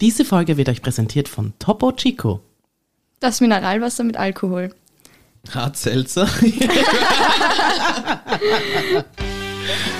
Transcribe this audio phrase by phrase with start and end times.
[0.00, 2.40] Diese Folge wird euch präsentiert von Topo Chico.
[3.20, 4.74] Das Mineralwasser mit Alkohol.
[5.52, 6.26] Hartselzer.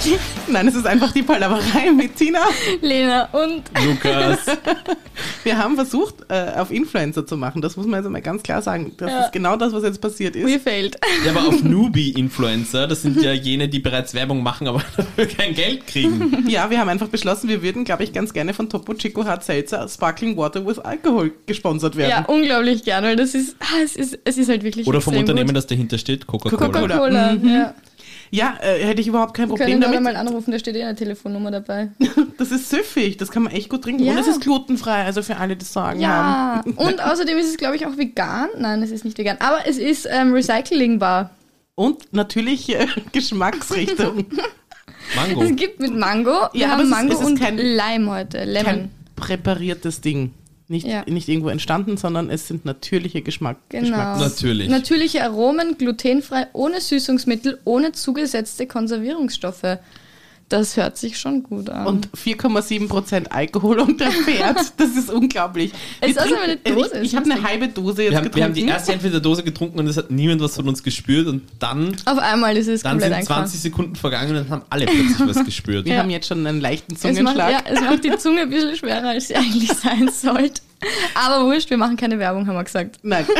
[0.48, 2.40] Nein, es ist einfach die Palaverei mit Tina.
[2.80, 4.38] Lena und Lukas.
[5.44, 7.60] Wir haben versucht, äh, auf Influencer zu machen.
[7.60, 8.92] Das muss man jetzt mal ganz klar sagen.
[8.96, 9.20] Das Ja.
[9.24, 10.46] ist genau das, was jetzt passiert ist.
[10.46, 10.96] we failed.
[11.24, 15.54] Ja, aber auf Newbie-Influencer, das sind ja jene, die bereits Werbung machen, aber dafür kein
[15.54, 16.46] Geld kriegen.
[16.48, 19.44] Ja, wir haben einfach beschlossen, wir würden, glaube ich, ganz gerne von Topo Chico Hard
[19.44, 22.10] Seltzer Sparkling Water with Alcohol gesponsert werden.
[22.10, 25.12] Ja, unglaublich gern, weil das ist, ah, es ist, es ist halt wirklich Oder vom
[25.12, 25.56] extrem Unternehmen, gut.
[25.56, 26.66] das dahinter steht, Coca-Cola.
[26.66, 26.96] Coca-Cola.
[26.96, 27.48] Coca-Cola, Mhm.
[27.48, 27.74] ja.
[28.32, 30.02] Ja, äh, hätte ich überhaupt kein Wir Problem können da damit.
[30.02, 31.88] mal anrufen, da steht eh eine Telefonnummer dabei.
[32.38, 34.02] Das ist süffig, das kann man echt gut trinken.
[34.04, 34.12] Ja.
[34.12, 36.08] Und es ist glutenfrei, also für alle, die es sagen Ja,
[36.64, 36.72] haben.
[36.72, 38.48] und außerdem ist es, glaube ich, auch vegan.
[38.58, 41.30] Nein, es ist nicht vegan, aber es ist ähm, recyclingbar.
[41.74, 44.26] Und natürlich äh, Geschmacksrichtung.
[45.16, 45.42] Mango.
[45.42, 47.56] Es gibt mit Mango, wir Ja, aber haben es ist- Mango es ist und kein-
[47.58, 48.64] Lime heute, Lemon.
[48.64, 50.32] Kein präpariertes Ding.
[50.70, 51.04] Nicht, Ja.
[51.08, 53.56] nicht irgendwo entstanden, sondern es sind natürliche Geschmack.
[53.70, 53.88] Genau.
[53.88, 54.68] Geschmacks- Natürlich.
[54.68, 59.78] Natürliche Aromen, glutenfrei, ohne Süßungsmittel, ohne zugesetzte Konservierungsstoffe.
[60.50, 61.86] Das hört sich schon gut an.
[61.86, 64.58] Und 4,7% Alkohol und der Pferd.
[64.76, 65.72] Das ist unglaublich.
[66.00, 68.24] Es Wir ist also eine Dose, Ich, ich habe eine halbe Dose jetzt Wir haben,
[68.24, 68.36] getrunken.
[68.36, 70.82] wir haben die erste Hälfte der Dose getrunken und es hat niemand was von uns
[70.82, 73.44] gespürt und dann, Auf einmal ist es dann sind eingefahren.
[73.46, 75.86] 20 Sekunden vergangen und dann haben alle plötzlich was gespürt.
[75.86, 76.00] Wir Ja.
[76.00, 77.50] haben jetzt schon einen leichten Es macht, Zungenschlag.
[77.50, 80.60] ja, es macht die Zunge ein bisschen schwerer, als sie eigentlich sein sollte.
[81.14, 82.98] Aber wurscht, wir machen keine Werbung, haben wir gesagt.
[83.02, 83.24] Nein.
[83.26, 83.34] Von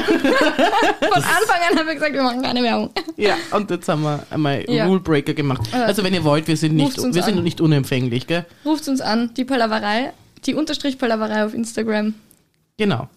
[1.14, 2.90] Anfang an haben wir gesagt, wir machen keine Werbung.
[3.16, 4.86] Ja, und jetzt haben wir einmal Ja.
[4.86, 5.62] Rule Breaker gemacht.
[5.72, 7.42] Also wenn ihr wollt, wir sind nicht, wir sind an.
[7.44, 8.44] nicht unempfänglich, gell?
[8.64, 10.12] Ruft uns an, die Palaverei,
[10.44, 12.14] die Unterstrich Palaverei auf Instagram.
[12.76, 13.08] Genau.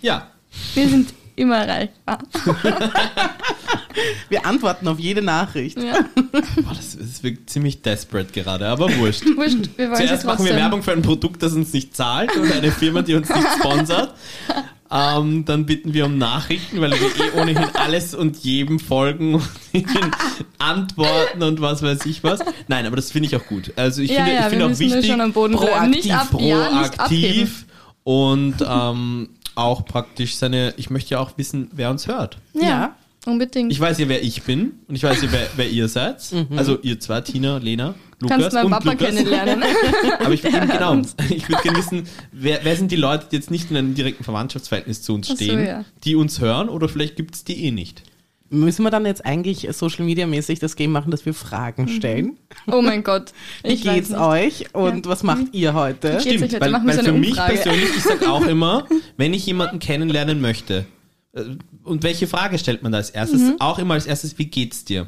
[0.00, 0.28] Ja,
[0.74, 2.18] Wir sind immer erreichbar.
[4.28, 5.78] Wir antworten auf jede Nachricht.
[5.78, 6.04] Ja.
[6.14, 9.24] Boah, das, das wirkt ziemlich desperate gerade, aber wurscht.
[9.36, 10.54] Wurscht, wir Zuerst machen wir.
[10.56, 14.14] Werbung für ein Produkt, das uns nicht zahlt oder eine Firma, die uns nicht sponsert.
[14.90, 19.48] Ähm, dann bitten wir um Nachrichten, weil wir eh ohnehin alles und jedem folgen und
[19.72, 20.12] ihnen
[20.58, 22.40] antworten und was weiß ich was.
[22.68, 23.72] Nein, aber das finde ich auch gut.
[23.76, 25.90] Also ich Ja, finde, ja, ich finde auch wichtig, schon am Boden bleiben.
[25.90, 27.66] Nicht, ab, proaktiv, ja, proaktiv
[28.04, 32.38] und ähm, auch praktisch seine, ich möchte ja auch wissen, wer uns hört.
[32.54, 32.96] Ja, Ja.
[33.26, 33.72] Unbedingt.
[33.72, 36.22] Ich weiß ja, wer ich bin und ich weiß ja, wer, wer ihr seid.
[36.56, 39.08] Also ihr zwei, Tina, Lena, Lukas Kannst meinen und Papa Lukas.
[39.08, 39.64] kennenlernen.
[40.20, 43.50] Aber ich würde genau, ich würde gerne wissen, wer, wer sind die Leute, die jetzt
[43.50, 45.84] nicht in einem direkten Verwandtschaftsverhältnis zu uns Ach so, stehen, ja.
[46.04, 48.02] die uns hören oder vielleicht gibt es die eh nicht.
[48.48, 52.38] Müssen wir dann jetzt eigentlich Social Media mäßig das Game machen, dass wir Fragen stellen?
[52.70, 53.32] Oh mein Gott.
[53.64, 56.16] Wie geht's euch und was macht ihr heute?
[56.16, 56.60] Euch heute?
[56.60, 57.54] weil, weil so für eine mich Umfrage.
[57.54, 58.86] persönlich, ich sage auch immer,
[59.16, 60.86] wenn ich jemanden kennenlernen möchte,
[61.84, 63.40] und welche Frage stellt man da als erstes?
[63.42, 63.56] Mhm.
[63.58, 65.06] Auch immer als erstes, wie geht's dir?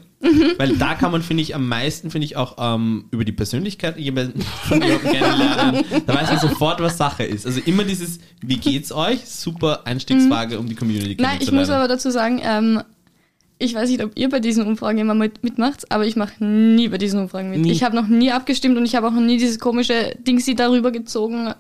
[0.59, 3.99] Weil da kann man, finde ich, am meisten, finde ich, auch ähm, über die Persönlichkeit
[3.99, 5.85] jemanden von kennenlernen.
[6.07, 7.47] Da weiß man sofort, was Sache ist.
[7.47, 9.25] Also immer dieses, wie geht's euch?
[9.27, 11.61] Super Einstiegsfrage, um die Community Nein, ich kennenzulernen.
[11.61, 12.83] muss aber dazu sagen, ähm,
[13.59, 16.89] ich weiß nicht, ob ihr bei diesen Umfragen immer mit, mitmacht, aber ich mache nie
[16.89, 17.61] bei diesen Umfragen mit.
[17.61, 17.73] Nie.
[17.73, 20.55] Ich habe noch nie abgestimmt und ich habe auch noch nie dieses komische Ding sie
[20.55, 21.55] darüber gezogen,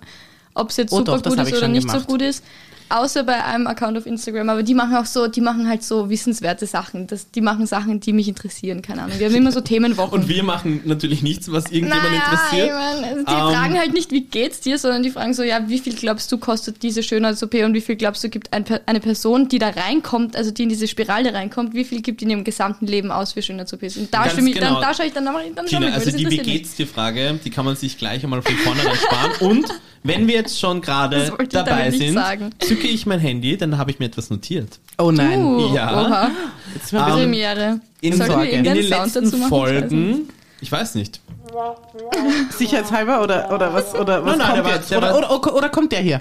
[0.55, 2.09] ob es jetzt Oh super doch, gut ist oder nicht so gemacht.
[2.09, 2.45] gut ist.
[2.91, 6.09] Außer bei einem Account auf Instagram, aber die machen auch so, die machen halt so
[6.09, 7.07] wissenswerte Sachen.
[7.07, 9.19] Das, die machen Sachen, die mich interessieren, keine Ahnung.
[9.19, 10.21] Wir haben immer so Themenwochen.
[10.21, 12.67] und wir machen natürlich nichts, was irgendjemand naja, interessiert.
[12.67, 15.43] Ich mein, also die Ähm, fragen halt nicht, wie geht's dir, sondern die fragen so,
[15.43, 18.65] ja, wie viel glaubst du kostet diese Schönheits-OP und wie viel glaubst du gibt ein,
[18.87, 22.31] eine Person, die da reinkommt, also die in diese Spirale reinkommt, wie viel gibt in
[22.31, 23.97] ihrem gesamten Leben aus für Schönheits-OPs?
[23.97, 24.61] Und da, genau.
[24.61, 26.43] dann, da schaue ich dann, dann, dann weil also die Wie mich.
[26.43, 29.33] geht's dir Frage, die kann man sich gleich einmal von vornherein sparen.
[29.41, 29.67] Und
[30.03, 32.51] wenn wir jetzt schon gerade dabei sind, sagen.
[32.81, 34.79] Zücke ich mein Handy, dann habe ich mir etwas notiert.
[34.99, 35.45] Oh nein.
[35.45, 35.93] Uh, Ja.
[36.07, 36.31] Oha,
[36.75, 37.81] Jetzt ein bisschen- Premiere.
[38.01, 38.51] In, Sollten wir Sorge.
[38.51, 39.49] in den Sound letzten dazu machen?
[39.49, 40.29] Folgen,
[40.61, 41.21] ich weiß nicht.
[42.51, 44.91] sicherheitshalber oder, oder was, oder was Nein, nein, kommt der war- jetzt?
[44.91, 46.21] der Oder, war- oder, oder, oder kommt der hier?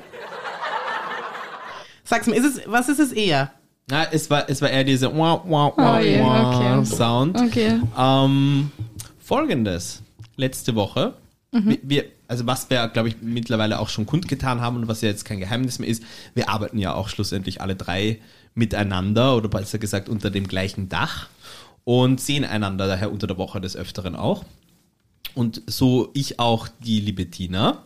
[2.03, 3.51] Sag's mir, ist es, was ist es eher?
[3.89, 6.85] Na, es war, es war eher dieser wow, wow, Oh wow, je, wow okay.
[6.85, 7.37] Sound.
[7.39, 7.79] Okay.
[7.97, 8.71] Ähm,
[9.19, 10.01] Folgendes.
[10.35, 11.13] Letzte Woche.
[11.51, 11.69] Mhm.
[11.69, 15.09] Wir, wir, also was wir, glaube ich, mittlerweile auch schon kundgetan haben und was ja
[15.09, 16.03] jetzt kein Geheimnis mehr ist,
[16.33, 18.19] wir arbeiten ja auch schlussendlich alle drei
[18.53, 21.29] miteinander oder besser gesagt unter dem gleichen Dach
[21.83, 24.43] und sehen einander daher unter der Woche des Öfteren auch.
[25.35, 27.83] Und so ich auch die liebe Tina.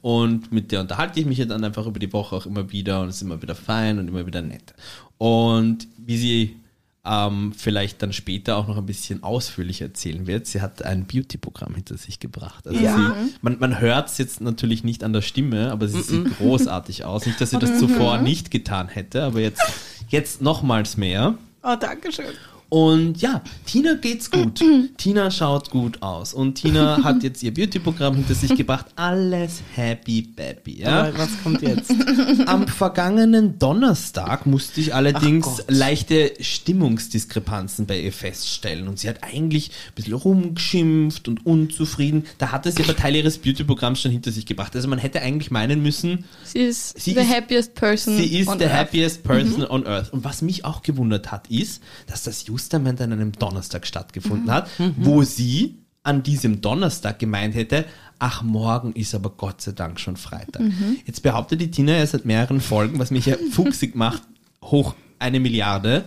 [0.00, 3.00] Und mit der unterhalte ich mich ja dann einfach über die Woche auch immer wieder
[3.00, 4.72] und es ist immer wieder fein und immer wieder nett.
[5.18, 6.56] Und wie sie
[7.04, 11.74] ähm, vielleicht dann später auch noch ein bisschen ausführlicher erzählen wird, sie hat ein Beauty-Programm
[11.74, 12.66] hinter sich gebracht.
[12.66, 12.96] Also Ja.
[12.96, 17.04] sie, man, man hört es jetzt natürlich nicht an der Stimme, aber sie sieht großartig
[17.04, 17.26] aus.
[17.26, 19.62] Nicht, dass sie das zuvor nicht getan hätte, aber jetzt,
[20.08, 21.34] jetzt nochmals mehr.
[21.64, 22.26] Oh, danke schön.
[22.72, 24.58] Und ja, Tina geht's gut.
[24.96, 26.32] Tina schaut gut aus.
[26.32, 28.86] Und Tina hat jetzt ihr Beauty-Programm hinter sich gebracht.
[28.96, 30.80] Alles happy baby.
[30.80, 31.02] Ja?
[31.02, 31.92] Aber was kommt jetzt?
[32.46, 38.88] Am vergangenen Donnerstag musste ich allerdings leichte Stimmungsdiskrepanzen bei ihr feststellen.
[38.88, 42.24] Und sie hat eigentlich ein bisschen rumgeschimpft und unzufrieden.
[42.38, 44.74] Da hat sie aber Teil ihres Beauty-Programms schon hinter sich gebracht.
[44.74, 48.16] Also man hätte eigentlich meinen müssen, Sie ist Sie the ist- happiest person.
[48.16, 48.72] Sie ist on the earth.
[48.74, 50.10] happiest person on earth.
[50.12, 54.68] Und was mich auch gewundert hat, ist, dass das Justament an einem Donnerstag stattgefunden hat,
[54.96, 57.84] wo sie an diesem Donnerstag gemeint hätte,
[58.18, 60.62] ach, morgen ist aber Gott sei Dank schon Freitag.
[61.06, 64.22] Jetzt behauptet die Tina ja seit mehreren Folgen, was mich ja fuchsig macht,
[64.62, 66.04] hoch eine Milliarde,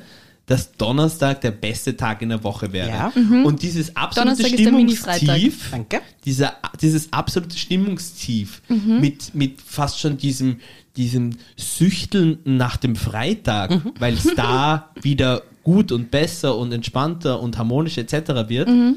[0.48, 2.90] dass Donnerstag der beste Tag in der Woche wäre.
[2.90, 3.12] Ja.
[3.44, 4.60] Und dieses absolute Donnerstag.
[4.60, 5.72] Stimmungstief,
[6.26, 9.00] dieser, dieses absolute Stimmungstief Mhm.
[9.02, 10.58] mit, mit fast schon diesem,
[10.98, 13.92] diesem Süchteln nach dem Freitag, Mhm.
[14.00, 18.14] weil es da wieder gut und besser und entspannter und harmonisch etc.
[18.48, 18.70] wird.
[18.70, 18.96] Mhm.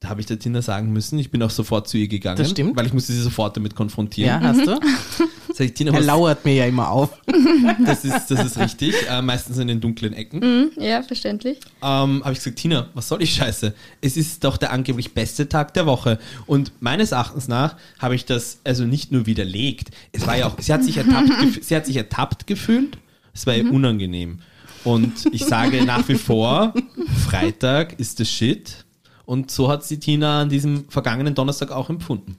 [0.00, 2.50] Da habe ich der Tina sagen müssen, ich bin auch sofort zu ihr gegangen, Das
[2.50, 2.76] stimmt.
[2.76, 4.40] weil ich musste sie sofort damit konfrontieren.
[4.42, 4.78] Ja, hast du?
[5.54, 7.20] Sag ich, Tina, Er lauert mir ja immer auf.
[7.84, 10.38] das, ist, das ist richtig, äh, meistens in den dunklen Ecken.
[10.38, 11.58] Mhm, Ja, verständlich.
[11.82, 13.74] ähm, habe ich gesagt, Tina, was soll ich Scheiße?
[14.00, 16.20] Es ist doch der angeblich beste Tag der Woche.
[16.46, 19.88] Und meines Erachtens nach habe ich das also nicht nur widerlegt.
[20.12, 21.28] Es war ja auch, sie hat sich ertappt,
[21.60, 22.98] sie hat sich ertappt gefühlt.
[23.34, 24.38] Es war ihr unangenehm.
[24.84, 26.72] Und ich sage nach wie vor,
[27.26, 28.84] Freitag ist das Shit.
[29.24, 32.36] Und so hat sie Tina an diesem vergangenen Donnerstag auch empfunden.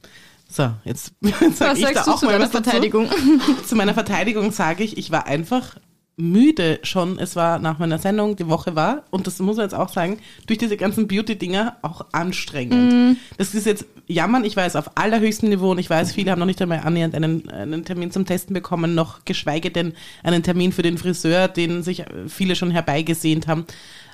[0.50, 2.64] So, jetzt sag Was ich da sagst du auch zu mal was dazu.
[2.64, 3.08] Verteidigung?
[3.68, 5.76] Zu meiner Verteidigung sage ich, ich war einfach
[6.20, 7.18] müde schon.
[7.18, 10.20] Es war nach meiner Sendung, die Woche war, und das muss man jetzt auch sagen,
[10.48, 13.18] durch diese ganzen Beauty-Dinger auch anstrengend.
[13.38, 16.46] Das ist jetzt jammern, ich weiß, auf allerhöchstem Niveau und ich weiß, viele haben noch
[16.46, 19.94] nicht einmal annähernd einen, einen Termin zum Testen bekommen, noch geschweige denn
[20.24, 23.66] einen Termin für den Friseur, den sich viele schon herbeigesehnt haben.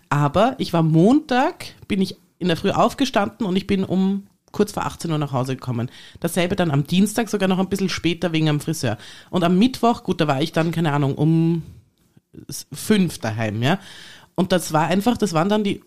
[0.10, 4.72] Aber ich war Montag, bin ich in der Früh aufgestanden und ich bin um kurz
[4.72, 5.90] vor 18 Uhr nach Hause gekommen.
[6.22, 8.98] Dasselbe dann am Dienstag, sogar noch ein bisschen später wegen am Friseur.
[9.30, 11.64] Und am Mittwoch, gut, da war ich dann, keine Ahnung, um
[12.72, 13.80] fünf daheim, ja.
[14.36, 15.82] Und das war einfach, das waren dann die,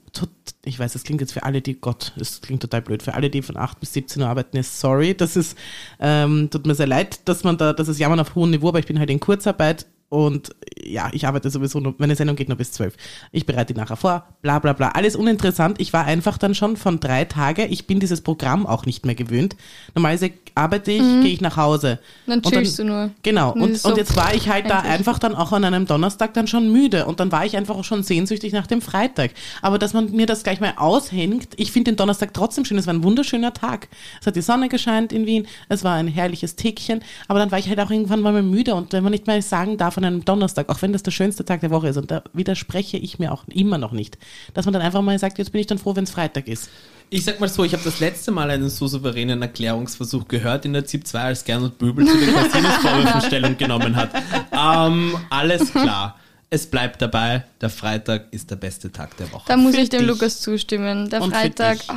[0.64, 3.28] ich weiß, das klingt jetzt für alle, die, Gott, es klingt total blöd, für alle,
[3.28, 5.56] die von 8 bis 17 Uhr arbeiten, ist sorry, das ist,
[6.00, 8.78] ähm, tut mir sehr leid, dass man da, das ist Jammern auf hohem Niveau, aber
[8.78, 12.56] ich bin halt in Kurzarbeit und ja, ich arbeite sowieso nur, meine Sendung geht nur
[12.56, 12.94] bis 12.
[13.30, 14.88] Ich bereite die nachher vor, bla bla bla.
[14.90, 15.80] Alles uninteressant.
[15.80, 19.14] Ich war einfach dann schon von drei Tage, ich bin dieses Programm auch nicht mehr
[19.14, 19.54] gewöhnt.
[19.94, 21.98] Normalerweise arbeite ich, gehe ich nach Hause.
[22.26, 23.10] Dann Und chillst du nur.
[23.22, 24.94] Genau, Und und, ist und so jetzt war ich halt da endlich.
[24.94, 27.84] einfach dann auch an einem Donnerstag dann schon müde und dann war ich einfach auch
[27.84, 29.32] schon sehnsüchtig nach dem Freitag.
[29.60, 32.86] Aber dass man mir das gleich mal aushängt, ich finde den Donnerstag trotzdem schön, es
[32.86, 33.88] war ein wunderschöner Tag.
[34.22, 37.58] Es hat die Sonne gescheint in Wien, es war ein herrliches Tägchen, aber dann war
[37.58, 40.24] ich halt auch irgendwann mal müde und wenn man nicht mal sagen darf an einem
[40.24, 43.32] Donnerstag, auch wenn das der schönste Tag der Woche ist und da widerspreche ich mir
[43.32, 44.16] auch immer noch nicht,
[44.54, 46.70] dass man dann einfach mal sagt, jetzt bin ich dann froh, wenn es Freitag ist.
[47.10, 50.72] Ich sag mal so, ich habe das letzte Mal einen so souveränen Erklärungsversuch gehört in
[50.74, 54.10] der ZIP 2, als Gernot Böbel zu den Casinos-Vorwürfen Stellung genommen hat.
[54.52, 56.18] Ähm, alles klar.
[56.50, 59.44] Es bleibt dabei, der Freitag ist der beste Tag der Woche.
[59.48, 60.08] Da muss Für ich dem dich.
[60.08, 61.10] Lukas zustimmen.
[61.10, 61.88] Der Und für Freitag, dich.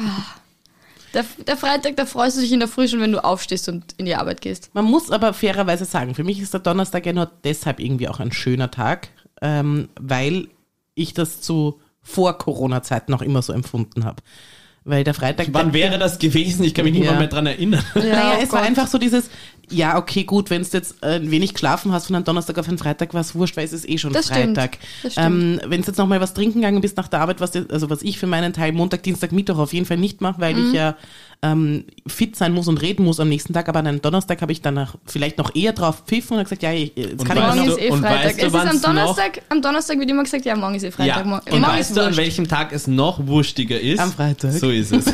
[1.14, 3.94] Der, der Freitag, da freust du dich in der Früh schon, wenn du aufstehst und
[3.98, 4.70] in die Arbeit gehst.
[4.74, 8.20] Man muss aber fairerweise sagen, für mich ist der Donnerstag ja nur deshalb irgendwie auch
[8.20, 9.10] ein schöner Tag,
[9.42, 10.48] ähm, weil
[10.96, 14.22] ich das zu vor Corona-Zeiten noch immer so empfunden habe.
[14.84, 15.50] Weil der Freitag.
[15.52, 16.64] Wann wäre das gewesen?
[16.64, 17.12] Ich kann mich nicht Ja.
[17.12, 17.84] mal mehr dran erinnern.
[17.94, 18.68] Naja, oh es war Gott.
[18.70, 19.30] einfach so dieses,
[19.72, 22.78] ja, okay, gut, wenn du jetzt äh, wenig geschlafen hast von einem Donnerstag auf einen
[22.78, 24.58] Freitag, war es wurscht, weil es ist eh schon Das stimmt.
[24.58, 24.78] Freitag.
[25.04, 25.28] Das stimmt.
[25.28, 27.90] Ähm, wenn du jetzt noch mal was trinken gegangen bist nach der Arbeit, was, also
[27.90, 30.68] was ich für meinen Teil Montag, Dienstag, Mittwoch auf jeden Fall nicht mache, weil Mhm.
[30.68, 30.96] ich ja
[31.44, 34.52] ähm, fit sein muss und reden muss am nächsten Tag, aber an einem Donnerstag habe
[34.52, 37.44] ich danach vielleicht noch eher drauf pfiffen und gesagt, ja, ich- jetzt Und kann ich
[37.44, 38.26] noch Morgen du- ist eh und Freitag.
[38.26, 40.84] weißt du, es ist am noch- Donnerstag, am Donnerstag wird immer gesagt, ja, morgen ist
[40.84, 41.18] eh Freitag.
[41.18, 44.00] Ja, morgen, und morgen weißt du, an welchem Tag es noch wurstiger ist?
[44.00, 44.52] Am Freitag.
[44.52, 45.06] So ist es.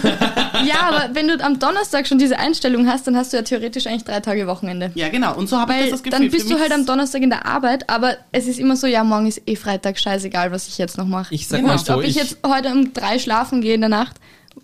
[0.65, 3.85] Ja, aber wenn du am Donnerstag schon diese Einstellung hast, dann hast du ja theoretisch
[3.85, 4.91] eigentlich drei Tage Wochenende.
[4.95, 5.35] Ja, genau.
[5.35, 6.19] Und so habe ich das, das Gefühl.
[6.19, 9.03] dann bist du halt am Donnerstag in der Arbeit, aber es ist immer so, ja,
[9.03, 11.33] morgen ist eh Freitag, scheißegal, was ich jetzt noch mache.
[11.35, 11.73] Ich sag Genau.
[11.73, 14.15] mal so, Ob ich, ich, jetzt heute um drei schlafen gehe in der Nacht,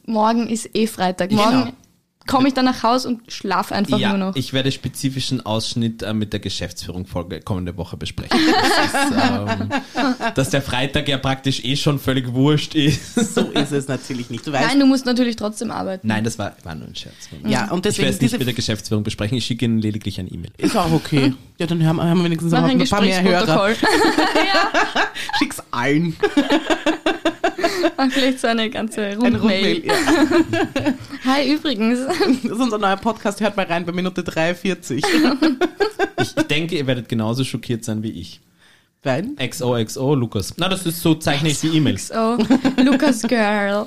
[0.06, 1.32] morgen ist eh Freitag.
[1.32, 1.72] Morgen Genau.
[2.28, 4.36] Komme ich dann nach Hause und schlafe einfach ja, nur noch.
[4.36, 8.40] ich werde spezifischen Ausschnitt äh, mit der Geschäftsführung Folge kommende Woche besprechen.
[8.64, 9.70] Das ist, ähm,
[10.36, 13.36] dass der Freitag ja praktisch eh schon völlig wurscht ist.
[13.36, 14.46] So ist es natürlich nicht.
[14.48, 16.08] Du weißt, Nein, du musst natürlich trotzdem arbeiten.
[16.08, 17.14] Nein, das war, war nur ein Scherz.
[17.46, 20.20] ja, und Ich deswegen werde es nicht mit der Geschäftsführung besprechen, ich schicke Ihnen lediglich
[20.20, 20.52] ein E-Mail.
[20.58, 21.34] ist auch okay.
[21.58, 23.70] Ja, dann haben, haben wir wenigstens noch ein ein paar mehr Hörer.
[23.70, 23.76] Gesprächsprotokoll.
[25.40, 26.16] Schick's allen.
[28.10, 29.82] Vielleicht so eine ganze Ein Rundmail.
[29.82, 29.86] Rundmail.
[29.86, 29.94] Ja.
[31.26, 32.00] Hi, übrigens.
[32.06, 33.42] Das ist unser neuer Podcast.
[33.42, 35.04] Hört mal rein bei Minute 43.
[35.04, 35.06] Ich,
[36.38, 38.42] ich denke, ihr werdet genauso schockiert sein wie ich.
[39.04, 39.36] Wein?
[39.36, 40.54] XOXO, Lukas.
[40.58, 42.08] Na, das ist so, zeichne ich die E-Mails.
[42.08, 42.38] So,
[42.82, 43.86] Lukas Girl.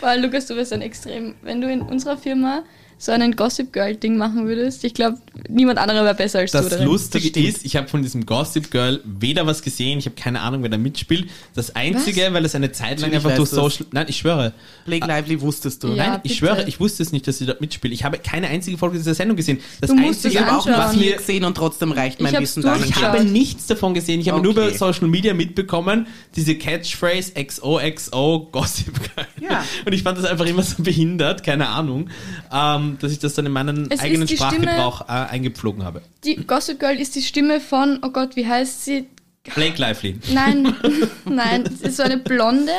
[0.00, 1.36] Boah, Lukas, du bist ein extrem.
[1.42, 2.64] Wenn du in unserer Firma
[2.98, 6.58] so einen Gossip Girl Ding machen würdest, ich glaube, niemand anderer wäre besser als du
[6.58, 6.86] Das darin.
[6.86, 7.46] Lustige stimmt.
[7.46, 10.70] ist, ich habe von diesem Gossip Girl weder was gesehen, ich habe keine Ahnung, wer
[10.70, 11.28] da mitspielt.
[11.54, 13.50] Das Einzige, weil es eine Zeit lang Natürlich einfach durch.
[13.50, 13.86] Social...
[13.92, 14.52] Nein, ich schwöre.
[14.86, 15.88] Blake Lively wusstest du.
[15.88, 15.94] Ja.
[16.08, 16.34] Nein, ich bitte.
[16.36, 17.92] schwöre, ich wusste es nicht, dass sie dort mitspielt.
[17.92, 19.60] Ich habe keine einzige Folge dieser Sendung gesehen.
[19.80, 21.16] Das Du musst Einzige, habe auch was was mir mir...
[21.16, 22.96] gesehen und trotzdem reicht mein Wissen durchgeschaut.
[22.96, 24.20] Ich habe nichts davon gesehen.
[24.20, 24.68] Ich habe nur Okay.
[24.68, 29.26] über Social Media mitbekommen, diese Catchphrase XOXO Gossip Girl.
[29.40, 29.64] Ja.
[29.84, 32.08] Und ich fand das einfach immer so behindert, keine Ahnung,
[32.52, 36.02] ähm, dass ich das dann in meinen Es eigenen Sprachgebrauch äh, eingepflogen habe.
[36.24, 39.06] Die Gossip Girl ist die Stimme von, oh Gott, wie heißt sie?
[39.54, 40.74] Blake Lively, Nein,
[41.26, 42.72] nein, es ist so eine Blonde.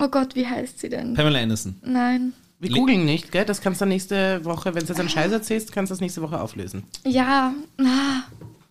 [0.00, 1.14] Oh Gott, wie heißt sie denn?
[1.14, 1.76] Pamela Anderson.
[1.82, 2.32] Nein.
[2.58, 3.44] Wir googeln nicht, gell?
[3.44, 6.20] Das kannst du nächste Woche, wenn du jetzt einen Scheiß erzählst, kannst du das nächste
[6.20, 6.84] Woche auflösen.
[7.06, 8.22] Ja, ah,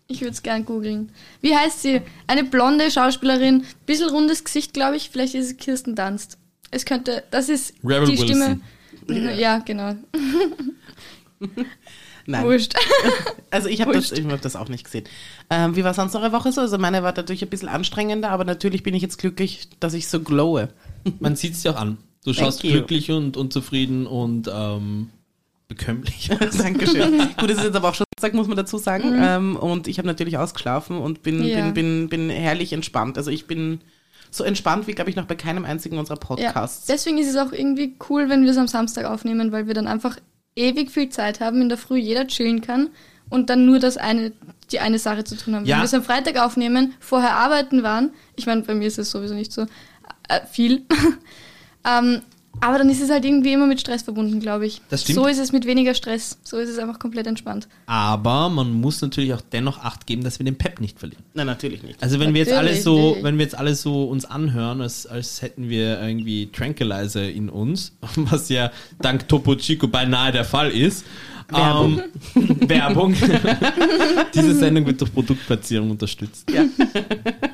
[0.07, 1.11] ich würde es gern googeln.
[1.41, 2.01] Wie heißt sie?
[2.27, 5.09] Eine blonde Schauspielerin, bisschen rundes Gesicht, glaube ich.
[5.09, 6.37] Vielleicht ist es Kirsten Dunst.
[6.71, 8.59] Es könnte, das ist Rebel die Stimme.
[9.09, 9.39] Wilson.
[9.39, 9.95] Ja, genau.
[12.25, 12.45] Nein.
[12.45, 12.73] Wurscht.
[13.51, 15.05] Also ich habe das, ich hab das auch nicht gesehen.
[15.49, 16.61] Ähm, wie war sonst eure Woche so?
[16.61, 20.07] Also meine war natürlich ein bisschen anstrengender, aber natürlich bin ich jetzt glücklich, dass ich
[20.07, 20.69] so glowe.
[21.19, 21.97] Man sieht es dir auch an.
[22.23, 25.09] Du schaust glücklich und, und zufrieden und ähm,
[25.67, 26.29] bekömmlich.
[26.59, 27.17] Dankeschön.
[27.37, 29.15] Gut, es ist jetzt aber auch schon Samstag, muss man dazu sagen.
[29.17, 31.61] Ähm, und ich habe natürlich ausgeschlafen und bin, Ja.
[31.71, 33.17] bin, bin, bin herrlich entspannt.
[33.17, 33.81] Also ich bin
[34.31, 36.25] so entspannt wie, glaube ich, noch bei keinem einzigen unserer Ja.
[36.27, 36.85] Podcasts.
[36.87, 39.87] Deswegen ist es auch irgendwie cool, wenn wir es am Samstag aufnehmen, weil wir dann
[39.87, 40.17] einfach
[40.55, 42.89] ewig viel Zeit haben, in der Früh jeder chillen kann
[43.29, 44.31] und dann nur das eine,
[44.71, 45.65] die eine Sache zu tun haben.
[45.65, 45.75] Ja.
[45.75, 49.11] Wenn wir es am Freitag aufnehmen, vorher arbeiten waren, ich meine, bei mir ist es
[49.11, 49.63] sowieso nicht so
[50.27, 50.85] äh, viel,
[51.85, 52.21] ähm,
[52.61, 54.81] aber dann ist es halt irgendwie immer mit Stress verbunden, glaube ich.
[54.89, 55.15] Das stimmt.
[55.15, 56.37] So ist es mit weniger Stress.
[56.43, 57.67] So ist es einfach komplett entspannt.
[57.85, 61.23] Aber man muss natürlich auch dennoch Acht geben, dass wir den Pep nicht verlieren.
[61.33, 62.01] Nein, natürlich nicht.
[62.03, 63.23] Also wenn wir jetzt alle Natürlich, so, natürlich.
[63.23, 67.93] wenn wir jetzt alle so uns anhören, als, als hätten wir irgendwie Tranquilizer in uns,
[68.15, 71.05] was ja dank Topo Chico beinahe der Fall ist.
[71.47, 72.01] Werbung.
[72.35, 73.15] Ähm, Werbung.
[74.35, 76.45] Diese Sendung wird durch Produktplatzierung unterstützt.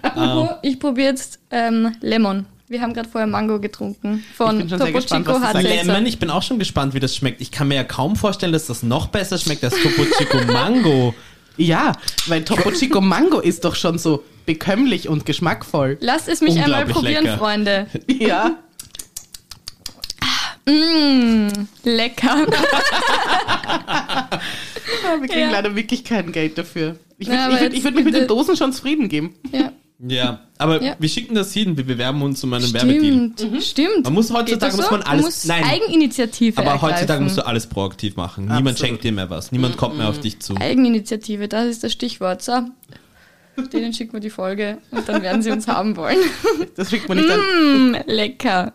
[0.01, 2.45] Apropos, ich probiere jetzt ähm, Lemon.
[2.67, 5.39] Wir haben gerade vorher Mango getrunken von Ich bin schon sehr Topo gespannt, Chico.
[5.39, 5.61] Seltzer.
[5.61, 7.39] Lemon, ich bin auch schon gespannt, wie das schmeckt.
[7.41, 11.13] Ich kann mir ja kaum vorstellen, dass das noch besser schmeckt als Topo Chico Mango.
[11.57, 11.91] Ja,
[12.27, 15.97] weil Topo Chico Mango ist doch schon so bekömmlich und geschmackvoll.
[16.01, 17.37] Lasst es mich einmal probieren, lecker.
[17.37, 17.87] Freunde.
[18.07, 18.57] Ja.
[20.67, 21.49] Mmh,
[21.83, 22.47] lecker.
[25.03, 25.51] Ja, wir kriegen Ja.
[25.51, 26.95] leider wirklich kein Geld dafür.
[27.19, 29.35] Ich würde Ja, würd, würd mich mit den Dosen schon zufrieden geben.
[29.51, 30.95] ja, Ja, aber Ja.
[30.99, 33.31] wir schicken das hin, wir bewerben uns um einen Werbedeal.
[33.37, 34.03] stimmt, stimmt.
[34.03, 35.63] Man muss heutzutage muss man Du alles- nein.
[35.63, 36.95] Eigeninitiative Aber ergreifen.
[36.95, 38.43] heutzutage musst du alles proaktiv machen.
[38.45, 38.79] Niemand Absolut.
[38.79, 39.53] schenkt dir mehr was.
[39.53, 40.55] Niemand kommt mehr auf dich zu.
[40.57, 42.41] Eigeninitiative, das ist das Stichwort.
[42.41, 42.59] So,
[43.71, 46.17] denen schicken wir die Folge und dann werden sie uns haben wollen.
[46.75, 47.39] Das schickt man nicht an,
[47.91, 48.73] Mm, lecker.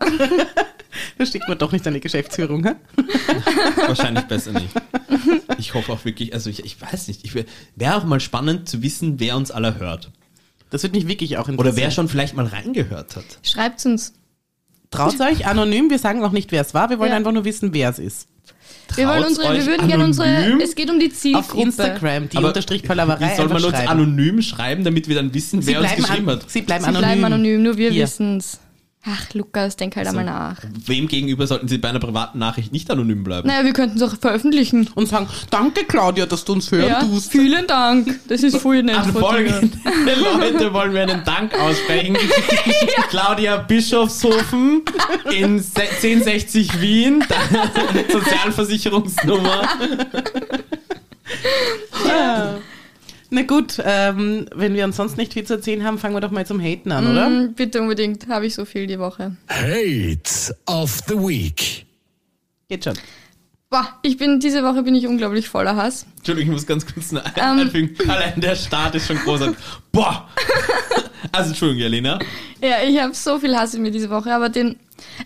[1.19, 2.63] das schickt man doch nicht an die Geschäftsführung.
[2.65, 2.73] Hä?
[3.87, 4.69] Wahrscheinlich besser nicht.
[5.59, 7.35] Ich hoffe auch wirklich, also ich, ich weiß nicht, ich
[7.75, 10.09] wäre auch mal spannend zu wissen, wer uns alle hört.
[10.71, 11.59] Das wird mich wirklich auch interessieren.
[11.59, 13.25] Oder wer schon vielleicht mal reingehört hat.
[13.43, 14.13] Schreibt's uns.
[14.89, 17.15] Traut euch anonym, wir sagen auch nicht, wer es war, wir wollen Ja.
[17.17, 18.27] einfach nur wissen, wer es ist.
[18.95, 20.27] Wir, wollen unsere, wir euch würden gerne unsere.
[20.27, 20.59] anonym?
[20.59, 21.53] Es geht um die Zielgruppe.
[21.53, 23.87] Auf Instagram, die Aber Unterstrich Palaverei Wie soll man uns schreiben.
[23.87, 26.49] anonym schreiben, damit wir dann wissen, Sie wer uns geschrieben an, hat?
[26.49, 27.07] sie bleiben Sie anonym.
[27.07, 28.03] bleiben anonym, nur wir Hier.
[28.03, 28.59] wissen's.
[29.03, 30.57] Ach, Lukas, denk halt einmal nach.
[30.85, 33.47] Wem gegenüber sollten sie bei einer privaten Nachricht nicht anonym bleiben?
[33.47, 34.87] Naja, wir könnten es auch veröffentlichen.
[34.93, 37.31] Und sagen, danke Claudia, dass du uns hören Ja, tust.
[37.31, 38.19] vielen Dank.
[38.27, 39.27] Das ist voll nett An von dir.
[39.27, 42.15] folgende Leute wollen wir einen Dank aussprechen.
[43.09, 44.83] Claudia Bischofshofen
[45.31, 47.23] in se- 1060 Wien,
[48.11, 49.63] Sozialversicherungsnummer.
[52.07, 52.57] Ja.
[53.33, 56.31] Na gut, ähm, wenn wir uns sonst nicht viel zu erzählen haben, fangen wir doch
[56.31, 57.29] mal zum Haten an, oder?
[57.29, 59.37] Mm, Bitte unbedingt, habe ich so viel die Woche.
[59.49, 61.85] Hate of the Week.
[62.67, 62.93] Geht schon.
[63.69, 66.05] Boah, ich bin, diese Woche bin ich unglaublich voller Hass.
[66.17, 67.59] Entschuldigung, ich muss ganz kurz noch Ähm.
[67.59, 67.97] einfügen.
[68.09, 69.57] Allein der Start ist schon großartig.
[69.91, 70.27] Boah!
[71.31, 72.17] Also, Entschuldigung, Jelena.
[72.61, 74.75] Ja, ich habe so viel Hass in mir diese Woche, aber den,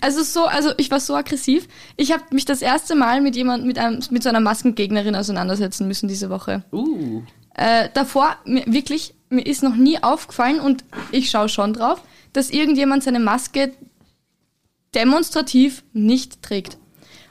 [0.01, 1.67] also so, also ich war so aggressiv.
[1.95, 5.87] Ich habe mich das erste Mal mit jemand, mit einem, mit so einer Maskengegnerin auseinandersetzen
[5.87, 6.63] müssen diese Woche.
[6.73, 7.23] Uh.
[7.55, 12.01] Äh, davor, mir, wirklich, mir ist noch nie aufgefallen und ich schaue schon drauf,
[12.33, 13.71] dass irgendjemand seine Maske
[14.93, 16.77] demonstrativ nicht trägt.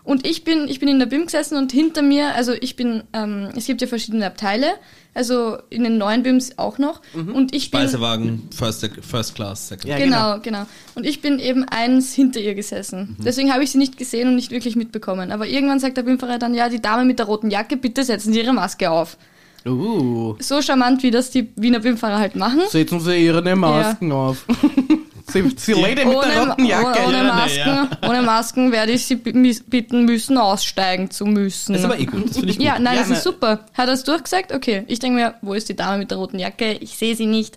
[0.03, 3.05] Und ich bin, ich bin in der BIM gesessen und hinter mir, also ich bin,
[3.15, 4.67] ähm, es gibt ja verschiedene Abteile,
[5.15, 7.01] also in den neuen BIMs auch noch.
[7.15, 7.81] Und ich bin.
[7.81, 9.87] Speisewagen, First, First Class, Second.
[9.87, 13.17] Ja, genau, genau, Und ich bin eben eins hinter ihr gesessen.
[13.25, 15.33] Deswegen habe ich sie nicht gesehen und nicht wirklich mitbekommen.
[15.33, 18.35] Aber irgendwann sagt der BIM-Fahrer dann, ja, die Dame mit der roten Jacke, bitte setzen
[18.35, 19.17] Sie Ihre Maske auf.
[19.67, 22.61] Uh, So charmant, wie das die Wiener BIM-Fahrer halt machen.
[22.69, 24.45] setzen Sie Ihre Masken auf.
[25.33, 27.01] Sie, Sie Lady mit der roten Jacke.
[27.07, 31.73] ohne, ohne, Ja, Masken, ohne Masken werde ich Sie bi- bitten müssen, aussteigen zu müssen.
[31.73, 32.67] Das ist aber eh gut, das finde ich gut.
[32.67, 33.61] ja, nein, Ja, das ne- ist super.
[33.73, 34.53] Hat er es durchgesagt?
[34.53, 34.85] Okay.
[34.87, 36.73] Ich denke mir, wo ist die Dame mit der roten Jacke?
[36.75, 37.57] Ich sehe sie nicht.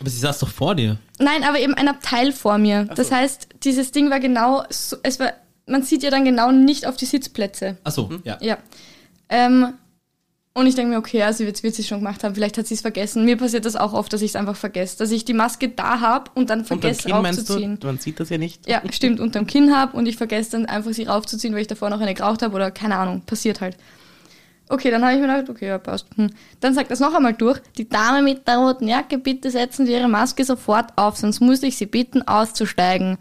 [0.00, 0.98] Aber sie saß doch vor dir.
[1.20, 2.88] Nein, aber eben ein Abteil vor mir.
[2.96, 5.32] Das heißt, dieses Ding war genau, so, es war,
[5.66, 7.78] man sieht ja dann genau nicht auf die Sitzplätze.
[7.84, 8.22] Achso, Mhm.
[8.24, 8.38] ja.
[8.40, 8.58] Ja.
[9.28, 9.74] Ähm,
[10.56, 12.74] und ich denke mir, okay, also jetzt wird sie schon gemacht haben, vielleicht hat sie
[12.74, 13.24] es vergessen.
[13.24, 15.98] Mir passiert das auch oft, dass ich es einfach vergesse, dass ich die Maske da
[15.98, 17.80] habe und dann vergesse raufzuziehen.
[17.80, 17.86] du?
[17.88, 18.68] Man sieht das ja nicht.
[18.68, 21.90] Ja, stimmt, unterm Kinn habe und ich vergesse dann einfach sie raufzuziehen, weil ich davor
[21.90, 23.76] noch eine geraucht habe oder keine Ahnung, passiert halt.
[24.68, 26.06] Okay, dann habe ich mir gedacht, okay, ja, passt.
[26.14, 26.30] Hm.
[26.60, 27.60] Dann sagt das noch einmal durch.
[27.76, 31.64] Die Dame mit der roten Jacke, bitte setzen Sie Ihre Maske sofort auf, sonst muss
[31.64, 33.18] ich Sie bitten, auszusteigen.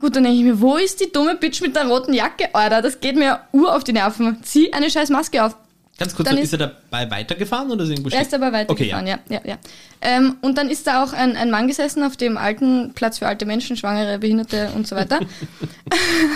[0.00, 2.82] Gut, dann denke ich mir, wo ist die dumme Bitch mit der roten Jacke, Alter?
[2.82, 4.42] Das geht mir ur auf die Nerven.
[4.42, 5.56] Zieh eine scheiß Maske auf.
[6.02, 8.52] Ganz kurz, Dann ist, ist- er dabei weitergefahren oder ist er irgendwo Er ist dabei
[8.52, 9.36] weitergefahren, Okay, ja.
[9.36, 9.58] ja, ja,
[10.00, 13.26] Ähm, und dann ist da auch ein, ein Mann gesessen auf dem alten Platz für
[13.26, 15.20] alte Menschen, Schwangere, Behinderte und so weiter.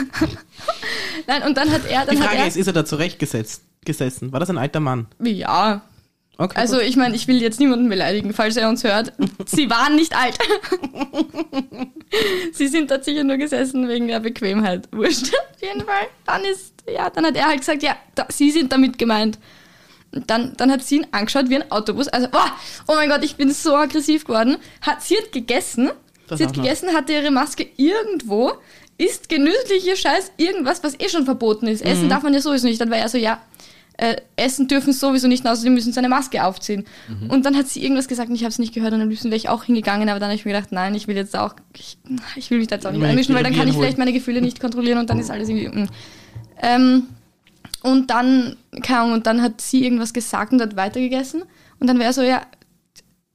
[1.26, 4.32] Nein, und dann hat er, dann Die Frage er, ist, ist er da zurechtgesetzt gesessen?
[4.32, 5.06] War das ein alter Mann?
[5.22, 5.82] ja,
[6.38, 6.84] Okay, also gut.
[6.84, 9.10] ich meine, ich will jetzt niemanden beleidigen, falls er uns hört.
[9.46, 10.36] Sie waren nicht alt.
[12.52, 14.86] Sie sind dort sicher nur gesessen wegen der Bequemheit.
[14.92, 16.08] Wurscht, auf jeden Fall.
[16.26, 19.38] Dann ist, ja, dann hat er halt gesagt, ja, da, Sie sind damit gemeint.
[20.26, 22.08] Dann, dann hat sie ihn angeschaut wie ein Autobus.
[22.08, 22.50] Also, boah,
[22.86, 24.56] oh mein Gott, ich bin so aggressiv geworden.
[24.80, 25.90] Hat, sie hat gegessen.
[26.28, 28.52] Das sie hat gegessen, hatte ihre Maske irgendwo,
[28.98, 31.84] isst genüsslich ihr Scheiß irgendwas, was eh schon verboten ist.
[31.84, 31.90] Mhm.
[31.90, 32.80] Essen darf man ja sowieso nicht.
[32.80, 33.40] Dann war er so, ja,
[33.98, 36.84] äh, essen dürfen sowieso nicht, außerdem müssen sie eine Maske aufziehen.
[37.08, 37.30] Mhm.
[37.30, 39.28] Und dann hat sie irgendwas gesagt und ich habe es nicht gehört und am liebsten
[39.28, 41.54] wäre ich auch hingegangen, aber dann habe ich mir gedacht, nein, ich will jetzt auch,
[41.74, 41.98] ich,
[42.36, 44.42] ich will mich da jetzt auch nicht einmischen, weil dann kann ich vielleicht meine Gefühle
[44.42, 45.68] nicht kontrollieren und dann ist alles irgendwie...
[45.68, 45.88] mm.
[46.62, 47.02] Ähm,
[47.82, 51.44] und dann, keine Ahnung, und dann hat sie irgendwas gesagt und hat weitergegessen.
[51.78, 52.42] Und dann wäre so, ja,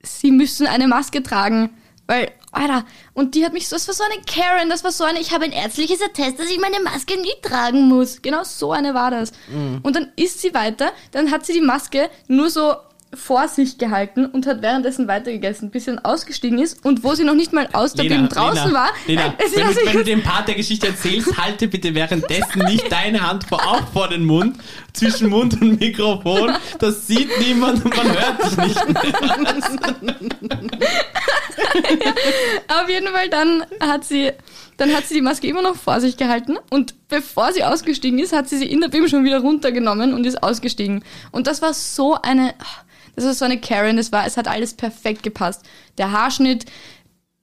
[0.03, 1.69] sie müssen eine Maske tragen.
[2.07, 5.03] Weil, Alter, und die hat mich so, das war so eine Karen, das war so
[5.03, 8.21] eine, ich habe ein ärztliches Attest, dass ich meine Maske nie tragen muss.
[8.21, 9.31] Genau so eine war das.
[9.83, 12.75] Und dann isst sie weiter, dann hat sie die Maske nur so
[13.13, 17.23] vor sich gehalten und hat währenddessen weitergegessen, bis sie dann ausgestiegen ist und wo sie
[17.23, 18.89] noch nicht mal aus der Bim draußen Lena, war.
[19.05, 22.91] Lena, es wenn, du, wenn du den Part der Geschichte erzählst, halte bitte währenddessen nicht
[22.91, 24.57] deine Hand vor, auch vor den Mund,
[24.93, 26.51] zwischen Mund und Mikrofon.
[26.79, 28.77] Das sieht niemand und man hört dich nicht.
[32.67, 34.31] Auf jeden Fall, dann hat sie,
[34.77, 38.33] dann hat sie die Maske immer noch vor sich gehalten und bevor sie ausgestiegen ist,
[38.33, 41.03] hat sie sie in der BIM schon wieder runtergenommen und ist ausgestiegen.
[41.31, 42.53] Und das war so eine,
[43.15, 45.61] das war so eine Karen, das war, es hat alles perfekt gepasst.
[45.97, 46.65] Der Haarschnitt,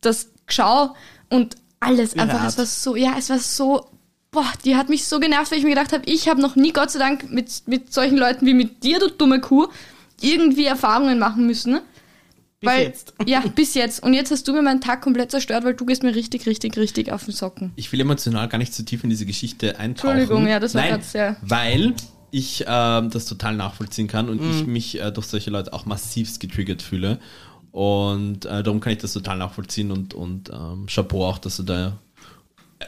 [0.01, 0.95] das Geschau
[1.29, 2.49] und alles Ihre einfach, Art.
[2.51, 3.87] es war so, ja, es war so,
[4.31, 6.73] boah, die hat mich so genervt, weil ich mir gedacht habe, ich habe noch nie,
[6.73, 9.69] Gott sei Dank, mit, mit solchen Leuten wie mit dir, du dumme Kuh,
[10.21, 11.81] irgendwie Erfahrungen machen müssen.
[12.61, 13.15] Bis weil, jetzt.
[13.27, 14.03] Ja, bis jetzt.
[14.03, 16.77] Und jetzt hast du mir meinen Tag komplett zerstört, weil du gehst mir richtig, richtig,
[16.77, 17.73] richtig auf den Socken.
[17.77, 20.19] Ich will emotional gar nicht zu tief in diese Geschichte eintauchen.
[20.19, 21.95] Entschuldigung, ja, das war Nein, grad sehr- Weil
[22.31, 24.51] ich ähm, das total nachvollziehen kann und Mhm.
[24.51, 27.19] ich mich äh, durch solche Leute auch massivst getriggert fühle.
[27.73, 31.63] Und äh, darum kann ich das total nachvollziehen und, und ähm, Chapeau auch, dass du
[31.63, 31.99] da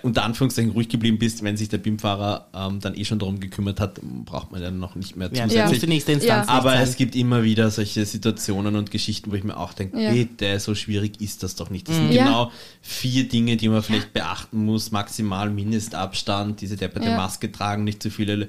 [0.03, 3.81] unter Anführungszeichen ruhig geblieben bist, wenn sich der BIM-Fahrer ähm, dann eh schon darum gekümmert
[3.81, 5.69] hat, braucht man ja noch nicht mehr Ja, zusätzlich.
[5.69, 6.53] muss die nächste Instanz Ja.
[6.53, 10.13] Aber es gibt immer wieder solche Situationen und Geschichten, wo ich mir auch denke, Ja.
[10.13, 11.89] bitte, so schwierig ist das doch nicht.
[11.89, 12.23] Das sind Ja.
[12.25, 14.93] genau vier Dinge, die man vielleicht beachten muss.
[14.93, 17.17] Maximal Mindestabstand, diese depperte Ja.
[17.17, 18.49] Maske tragen, nicht zu viele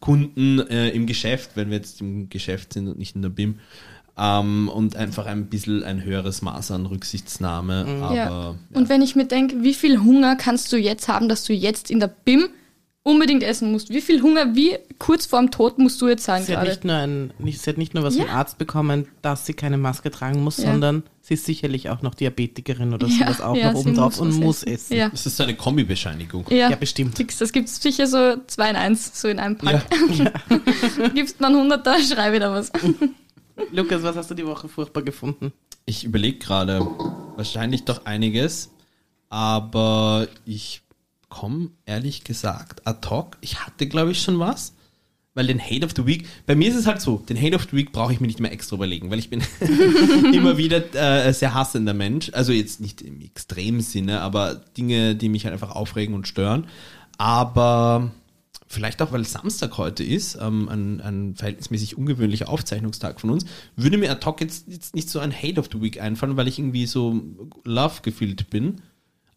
[0.00, 3.60] Kunden äh, im Geschäft, wenn wir jetzt im Geschäft sind und nicht in der BIM.
[4.18, 7.86] Ähm, und einfach ein bisschen ein höheres Maß an Rücksichtsnahme.
[8.02, 8.54] Aber ja.
[8.72, 11.90] Und wenn ich mir denke, wie viel Hunger kannst du jetzt haben, dass du jetzt
[11.90, 12.48] in der BIM
[13.10, 13.90] unbedingt essen musst?
[13.90, 16.70] Wie viel Hunger, wie kurz vorm Tod musst du jetzt sein Sie hat, gerade?
[16.70, 18.24] nicht nur ein, nicht, sie hat nicht nur was Ja.
[18.24, 20.70] vom Arzt bekommen, dass sie keine Maske tragen muss, Ja.
[20.72, 24.18] sondern sie ist sicherlich auch noch Diabetikerin oder Ja, sowas auch ja, noch oben drauf
[24.20, 24.74] und was muss essen.
[24.74, 24.96] essen.
[24.96, 25.08] Ja.
[25.10, 26.44] das ist so eine Kombibescheinigung.
[26.50, 27.18] Ja, Ja, bestimmt.
[27.40, 29.84] Das gibt es sicher so zwei in eins, so in einem Pack.
[31.14, 32.70] Gibst man 100, da schreibe ich da was.
[33.72, 35.52] Lukas, was hast du die Woche furchtbar gefunden?
[35.86, 36.86] Ich überlege gerade,
[37.36, 38.70] wahrscheinlich doch einiges,
[39.28, 40.82] aber ich
[41.30, 43.38] komme ehrlich gesagt ad hoc.
[43.40, 44.74] Ich hatte, glaube ich, schon was.
[45.32, 47.68] Weil den Hate of the Week, bei mir ist es halt so, den Hate of
[47.70, 49.40] the Week brauche ich mir nicht mehr extra überlegen, weil ich bin
[50.34, 52.32] immer wieder äh, sehr hassender Mensch.
[52.34, 56.66] Also jetzt nicht im extremen Sinne, aber Dinge, die mich halt einfach aufregen und stören.
[57.16, 58.10] Aber
[58.66, 63.44] vielleicht auch, weil Samstag heute ist, ähm, ein, ein verhältnismäßig ungewöhnlicher Aufzeichnungstag von uns,
[63.76, 66.48] würde mir ad hoc jetzt, jetzt nicht so ein Hate of the Week einfallen, weil
[66.48, 67.20] ich irgendwie so
[67.64, 68.80] love gefühlt bin.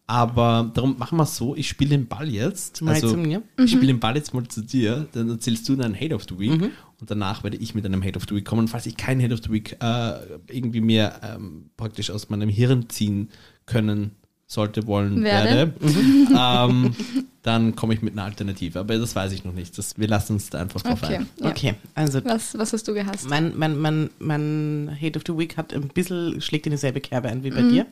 [0.06, 2.82] Aber darum machen wir es so, ich spiele den Ball jetzt.
[2.82, 3.42] Mal also, zu mir.
[3.58, 6.38] Ich spiele den Ball jetzt mal zu dir, dann erzählst du deinen Hate of the
[6.38, 6.52] Week
[7.00, 8.68] und danach werde ich mit einem Hate of the Week kommen.
[8.68, 10.12] Falls ich keinen Hate of the Week äh,
[10.50, 13.30] irgendwie mir ähm, praktisch aus meinem Hirn ziehen
[13.64, 14.10] können
[14.46, 15.72] sollte, wollen, Werde.
[15.80, 16.94] werde, ähm,
[17.42, 18.78] dann komme ich mit einer Alternative.
[18.80, 19.76] Aber das weiß ich noch nicht.
[19.78, 21.16] Das, wir lassen uns da einfach drauf Okay.
[21.16, 21.26] ein.
[21.40, 21.50] Ja.
[21.50, 23.28] Okay, also Was, was hast du gehasst?
[23.28, 27.28] mein, mein, mein, mein Hate of the Week hat ein bisschen, schlägt in dieselbe Kerbe
[27.28, 27.86] ein wie bei dir.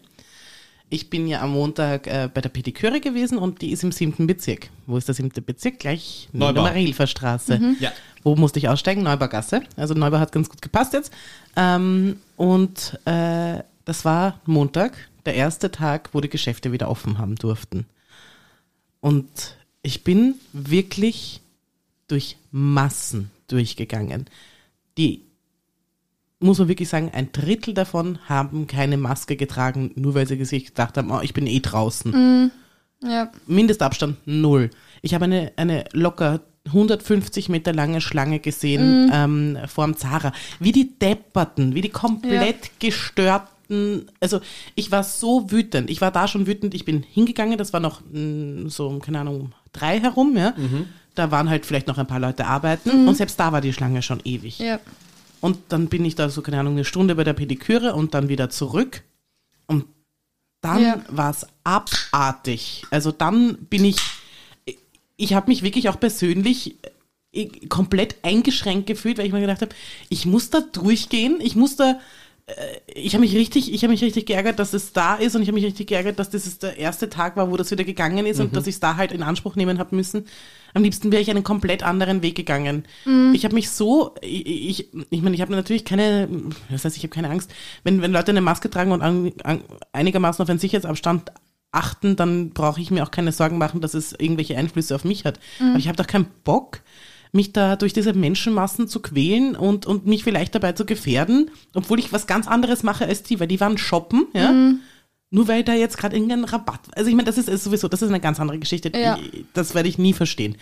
[0.92, 4.26] Ich bin ja am Montag äh, bei der Pediküre gewesen und die ist im siebten
[4.26, 4.68] Bezirk.
[4.87, 5.78] Wo ist der siebte Bezirk?
[5.78, 6.52] Gleich neben Neubau.
[6.52, 7.59] der Marilfer Straße.
[7.81, 7.92] Ja.
[8.22, 9.02] Wo musste ich aussteigen?
[9.02, 9.62] Neubaugasse.
[9.74, 11.11] Also Neubau hat ganz gut gepasst jetzt.
[11.57, 17.37] Ähm, und äh, das war Montag, der erste Tag, wo die Geschäfte wieder offen haben
[17.37, 17.87] durften.
[19.00, 21.40] Und ich bin wirklich
[22.07, 24.26] durch Massen durchgegangen.
[24.98, 25.22] Die,
[26.42, 30.66] muss man wirklich sagen, ein Drittel davon haben keine Maske getragen, nur weil sie sich
[30.66, 32.50] gedacht haben, oh, ich bin eh draußen.
[33.05, 33.31] Ja.
[33.46, 34.70] Mindestabstand null.
[35.02, 40.33] Ich habe eine, eine locker 150 Meter lange Schlange gesehen ähm, vorm Zara.
[40.61, 44.07] Wie die Depperten, wie die komplett gestörten.
[44.20, 44.40] Also
[44.76, 45.90] ich war so wütend.
[45.90, 46.74] Ich war da schon wütend.
[46.74, 47.59] Ich bin hingegangen.
[47.59, 50.37] Das war noch mh, so, keine Ahnung, um drei herum.
[50.37, 50.55] Ja.
[51.16, 53.09] Da waren halt vielleicht noch ein paar Leute arbeiten.
[53.09, 54.61] Und selbst da war die Schlange schon ewig.
[54.61, 54.78] Ja.
[55.42, 58.28] Und dann bin ich da so, keine Ahnung, eine Stunde bei der Pediküre und dann
[58.31, 59.02] wieder zurück.
[59.66, 59.85] Und
[60.62, 61.02] dann Ja.
[61.09, 62.85] war es abartig.
[62.90, 63.96] Also dann bin ich,
[65.16, 66.76] ich habe mich wirklich auch persönlich
[67.33, 69.74] äh, komplett eingeschränkt gefühlt, weil ich mir gedacht habe,
[70.09, 71.98] ich muss da durchgehen, ich muss da,
[72.46, 72.55] äh,
[72.94, 75.48] ich habe mich richtig, ich habe mich richtig geärgert, dass es da ist und ich
[75.48, 78.38] habe mich richtig geärgert, dass das der erste Tag war, wo das wieder gegangen ist
[78.38, 80.26] und dass ich es da halt in Anspruch nehmen habe müssen.
[80.75, 82.85] Am liebsten wäre ich einen komplett anderen Weg gegangen.
[83.35, 86.29] Ich habe mich so, ich, ich, ich meine, ich habe natürlich keine,
[86.71, 87.53] das heißt, ich habe keine Angst,
[87.85, 91.33] wenn, wenn Leute eine Maske tragen und an, an, einigermaßen auf einen Sicherheitsabstand
[91.73, 95.25] achten, dann brauche ich mir auch keine Sorgen machen, dass es irgendwelche Einflüsse auf mich
[95.25, 95.41] hat.
[95.71, 96.81] Aber ich habe doch keinen Bock,
[97.33, 101.99] mich da durch diese Menschenmassen zu quälen und, und mich vielleicht dabei zu gefährden, obwohl
[101.99, 104.51] ich was ganz anderes mache als die, weil die waren shoppen, ja.
[105.35, 106.81] Nur weil da jetzt gerade irgendein Rabatt.
[106.95, 108.92] Also ich meine, das ist, ist sowieso, das ist eine ganz andere Geschichte.
[108.95, 109.18] Ja.
[109.55, 110.59] Das werde ich nie verstehen.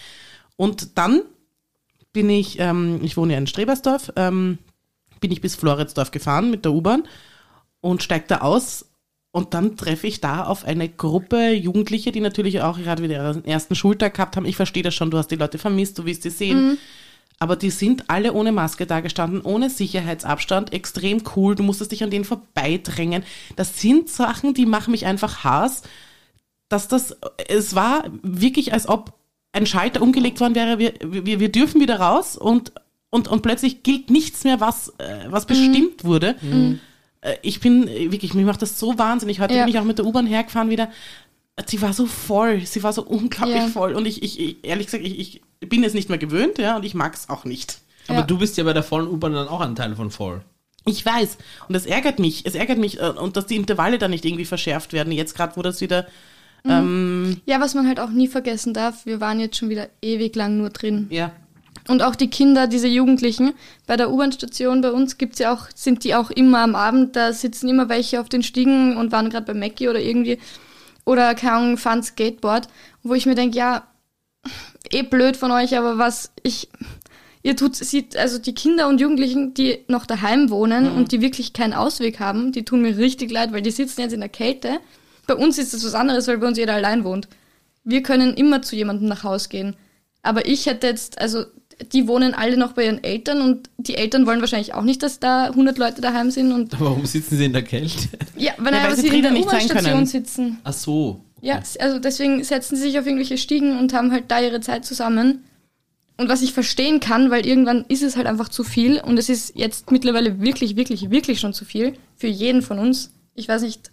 [0.57, 1.23] Und dann
[2.13, 4.59] bin ich, ähm, ich wohne ja in Strebersdorf, ähm,
[5.19, 7.03] bin ich bis Floridsdorf gefahren mit der U-Bahn
[7.81, 8.87] und steig da aus
[9.33, 13.45] und dann treffe ich da auf eine Gruppe Jugendliche, die natürlich auch gerade wieder ihren
[13.45, 14.47] ersten Schultag gehabt haben.
[14.47, 16.79] Ich verstehe das schon, du hast die Leute vermisst, du willst sie sehen.
[17.43, 21.55] Aber die sind alle ohne Maske da gestanden, ohne Sicherheitsabstand, extrem cool.
[21.55, 23.25] Du musstest dich an denen vorbeidrängen.
[23.57, 25.83] Das sind Sachen, die machen mich einfach Hass,
[26.69, 27.17] dass das,
[27.49, 29.15] es war wirklich, als ob
[29.53, 32.73] ein Schalter umgelegt worden wäre, wir, wir, wir dürfen wieder raus und,
[33.09, 36.37] und, und plötzlich gilt nichts mehr, was, äh, was bestimmt wurde.
[37.23, 39.41] Äh, Ich bin äh, wirklich, mir macht das so wahnsinnig.
[39.41, 39.65] Heute Ja.
[39.65, 40.91] bin ich auch mit der U-Bahn hergefahren wieder.
[41.67, 43.67] Sie war so voll, sie war so unglaublich Ja.
[43.69, 43.95] voll.
[43.95, 46.85] Und ich, ich, ich ehrlich gesagt, ich, ich bin es nicht mehr gewöhnt, ja, und
[46.85, 47.79] ich mag es auch nicht.
[48.09, 48.27] Aber Ja.
[48.27, 50.43] du bist ja bei der vollen U-Bahn dann auch ein Teil von voll.
[50.87, 51.37] Ich weiß.
[51.69, 52.47] Und das ärgert mich.
[52.47, 52.99] Es ärgert mich.
[53.01, 55.13] äh, Und dass die Intervalle dann nicht irgendwie verschärft werden.
[55.13, 56.07] Jetzt gerade, wo das wieder.
[56.65, 60.59] Ja, was man halt auch nie vergessen darf, wir waren jetzt schon wieder ewig lang
[60.59, 61.07] nur drin.
[61.09, 61.33] Ja.
[61.89, 63.55] Und auch die Kinder, diese Jugendlichen,
[63.87, 67.33] bei der U-Bahn-Station bei uns gibt's ja auch, sind die auch immer am Abend, da
[67.33, 70.39] sitzen immer welche auf den Stiegen und waren gerade bei Mackie oder irgendwie,
[71.05, 72.69] oder keine Ahnung, fahren Skateboard,
[73.03, 73.87] wo ich mir denke, ja,
[74.91, 76.69] eh blöd von euch, aber was ich,
[77.43, 81.53] ihr tut, sieht, also die Kinder und Jugendlichen, die noch daheim wohnen und die wirklich
[81.53, 84.79] keinen Ausweg haben, die tun mir richtig leid, weil die sitzen jetzt in der Kälte.
[85.27, 87.29] Bei uns ist das was anderes, weil bei uns jeder allein wohnt.
[87.85, 89.77] Wir können immer zu jemandem nach Haus gehen.
[90.23, 91.45] Aber ich hätte jetzt, also
[91.93, 95.19] die wohnen alle noch bei ihren Eltern und die Eltern wollen wahrscheinlich auch nicht, dass
[95.19, 98.09] da 100 Leute daheim sind und Warum sitzen sie in der Kälte?
[98.37, 100.59] ja, weil, Ja, weil sie in der U-Bahn-Station sitzen.
[100.65, 101.21] Ach so.
[101.43, 104.85] Ja, also deswegen setzen sie sich auf irgendwelche Stiegen und haben halt da ihre Zeit
[104.85, 105.45] zusammen.
[106.19, 109.31] Und was ich verstehen kann, weil irgendwann ist es halt einfach zu viel und es
[109.31, 113.11] ist jetzt mittlerweile wirklich, wirklich, wirklich schon zu viel für jeden von uns.
[113.35, 113.91] Ich weiß nicht.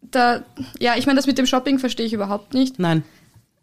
[0.00, 0.44] Da,
[0.80, 2.78] ja, ich meine, das mit dem Shopping verstehe ich überhaupt nicht.
[2.78, 3.02] Nein.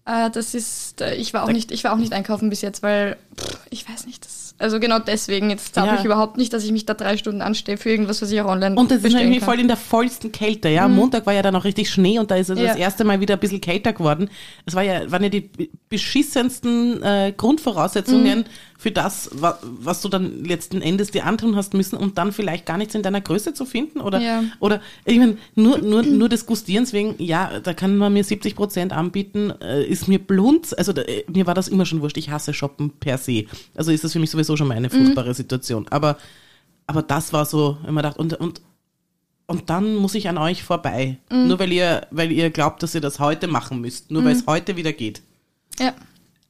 [0.06, 2.84] Äh, das ist, äh, ich war auch nicht, ich war auch nicht einkaufen bis jetzt,
[2.84, 6.00] weil pff, ich weiß nicht, das, also genau deswegen jetzt glaube Ja.
[6.00, 8.48] ich überhaupt nicht, dass ich mich da drei Stunden anstehe für irgendwas, was ich auch
[8.50, 9.46] online Und das ist irgendwie kann.
[9.50, 10.86] voll in der vollsten Kälte, ja.
[10.86, 12.68] Am Montag war ja dann auch richtig Schnee und da ist es Ja.
[12.68, 14.30] das erste Mal wieder ein bisschen kälter geworden.
[14.66, 15.50] Es war ja, waren ja die
[15.90, 18.44] beschissensten äh, Grundvoraussetzungen Mhm.
[18.78, 22.66] für das, wa was du dann letzten Endes dir antun hast müssen, um dann vielleicht
[22.66, 24.00] gar nichts in deiner Größe zu finden.
[24.02, 24.44] Oder, Ja.
[24.60, 28.56] oder ich meine, nur, nur, nur des Gustierens wegen, ja, da kann man mir 70
[28.56, 30.78] Prozent anbieten, äh, ist mir blunt.
[30.78, 32.18] Also da, äh, mir war das immer schon wurscht.
[32.18, 33.25] Ich hasse Shoppen per se.
[33.76, 35.88] Also ist das für mich sowieso schon mal eine furchtbare Situation.
[35.90, 36.18] Aber,
[36.88, 38.62] aber das war so, wenn man dachte, und, und
[39.48, 41.18] und dann muss ich an euch vorbei.
[41.32, 41.48] Mhm.
[41.50, 44.10] Nur weil ihr, weil ihr glaubt, dass ihr das heute machen müsst.
[44.10, 45.22] Nur weil es heute wieder geht.
[45.80, 45.94] Ja.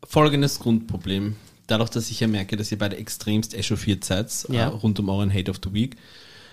[0.06, 1.36] Folgendes Grundproblem.
[1.68, 4.64] Dadurch, dass ich ja merke, dass ihr beide extremst echauffiert seid, Ja.
[4.64, 5.98] äh, rund um euren Hate of the Week,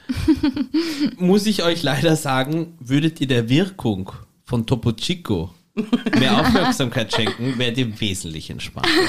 [1.16, 4.10] muss ich euch leider sagen, würdet ihr der Wirkung
[4.44, 5.54] von Topo Chico
[6.18, 8.90] mehr Aufmerksamkeit schenken, werdet ihr wesentlich entspannter.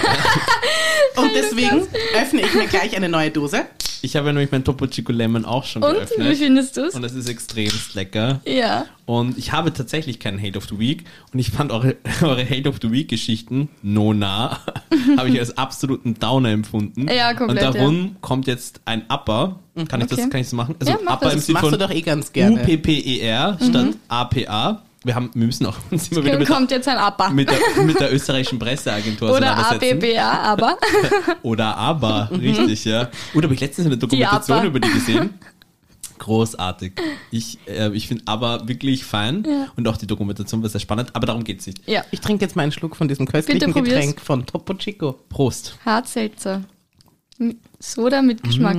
[1.22, 3.66] Und deswegen öffne ich mir gleich eine neue Dose.
[4.02, 6.30] Ich habe ja nämlich mein Topo Chico Lemon auch schon Und geöffnet.
[6.30, 6.94] wie findest du es?
[6.96, 8.42] Und es ist extremst lecker.
[8.46, 8.86] Ja.
[9.06, 11.06] Und ich habe tatsächlich keinen Hate of the Week.
[11.32, 14.60] Und ich fand eure, eure Hate of the Week Geschichten, Nona,
[15.18, 17.08] habe ich als absoluten Downer empfunden.
[17.08, 19.60] Ja, komplett, Und darum kommt jetzt ein Upper.
[19.88, 20.30] Kann ich das, Okay.
[20.30, 20.76] kann ich das machen?
[20.82, 21.34] Also Ja, mach Upper das.
[21.34, 22.62] im Das Sinne machst von du doch eh ganz gerne.
[22.62, 24.84] UPPER E statt APA.
[25.04, 27.30] Wir haben, wir müssen auch uns immer wieder mit, kommt jetzt ein APA.
[27.30, 29.58] mit, der, mit der österreichischen Presseagentur Oder.
[29.72, 30.78] ABBA, aber.
[31.42, 33.10] Oder aber, richtig, ja.
[33.34, 34.68] Oder habe ich letztens eine Dokumentation ABBA.
[34.68, 35.34] über die gesehen?
[36.20, 36.94] Großartig.
[37.32, 39.68] Ich, äh, ich finde aber wirklich fein Ja.
[39.76, 41.86] und auch die Dokumentation war sehr spannend, aber darum geht's nicht.
[41.86, 42.06] Ja.
[42.12, 43.74] Ich trinke jetzt mal einen Schluck von diesem köstlichen.
[43.74, 45.20] Getränk von Topo Chico.
[45.28, 45.78] Prost.
[45.86, 46.62] Hartselzer.
[47.80, 48.78] Soda mit Geschmack.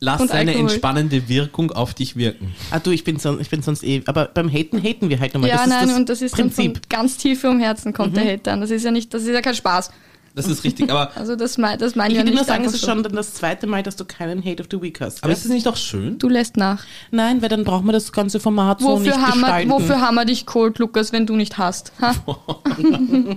[0.00, 0.70] Lass Und seine Alkohol.
[0.70, 2.54] entspannende Wirkung auf dich wirken.
[2.70, 5.34] Ah du, ich bin, son ich bin sonst eh, aber beim Haten haten wir halt
[5.34, 5.50] nochmal.
[5.50, 6.74] Ja, das ist nein, das und das ist Prinzip.
[6.74, 8.60] dann von ganz tief vom Herzen kommt der Hate dann.
[8.60, 9.90] Das ist ja nicht, das ist ja kein Spaß.
[10.36, 12.54] Das ist richtig, aber, Also das, mein, das meine Ich ich ja würde nicht nur
[12.54, 12.88] sagen, es ist so.
[12.88, 15.24] schon dann das zweite Mal, dass du keinen Hate of the Week hast.
[15.24, 15.38] aber gell?
[15.38, 16.18] ist es nicht auch schön?
[16.18, 16.84] Du lässt nach.
[17.10, 19.70] Nein, weil dann brauchen wir das ganze Format so Wofür nicht haben, wir, gestalten.
[19.70, 21.90] wofür haben wir dich cold, Lukas, wenn du nicht hast?
[22.00, 22.14] Ha?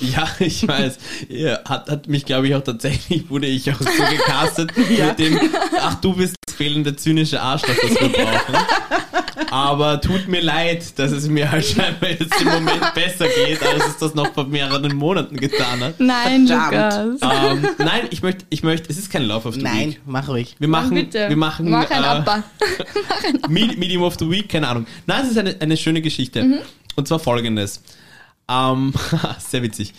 [0.00, 0.96] Ja, ich weiß.
[1.28, 5.40] Ja, hat, hat mich, glaube ich, auch tatsächlich, wurde ich auch so gecastet mit dem,
[5.80, 8.54] ach, du bist das fehlende zynische Arschloch, das wir brauchen.
[9.50, 13.86] Aber tut mir leid, dass es mir halt scheinbar jetzt im Moment besser geht, als
[13.86, 16.00] es das noch vor mehreren Monaten getan hat.
[16.00, 17.20] Nein, Verdammt.
[17.20, 17.50] Lukas.
[17.50, 20.00] Ähm, nein, ich möchte, ich möchte, es ist kein Love of the Nein, Week.
[20.06, 20.56] mach ruhig.
[20.58, 21.28] Wir machen, bitte.
[21.28, 22.42] wir machen Mach ein äh.
[23.48, 24.86] Me- Medium of the Week, keine Ahnung.
[25.06, 26.42] Nein, es ist eine, eine schöne Geschichte.
[26.42, 26.58] Mhm.
[26.96, 27.82] Und zwar folgendes.
[28.48, 28.92] Ähm,
[29.38, 29.94] sehr witzig.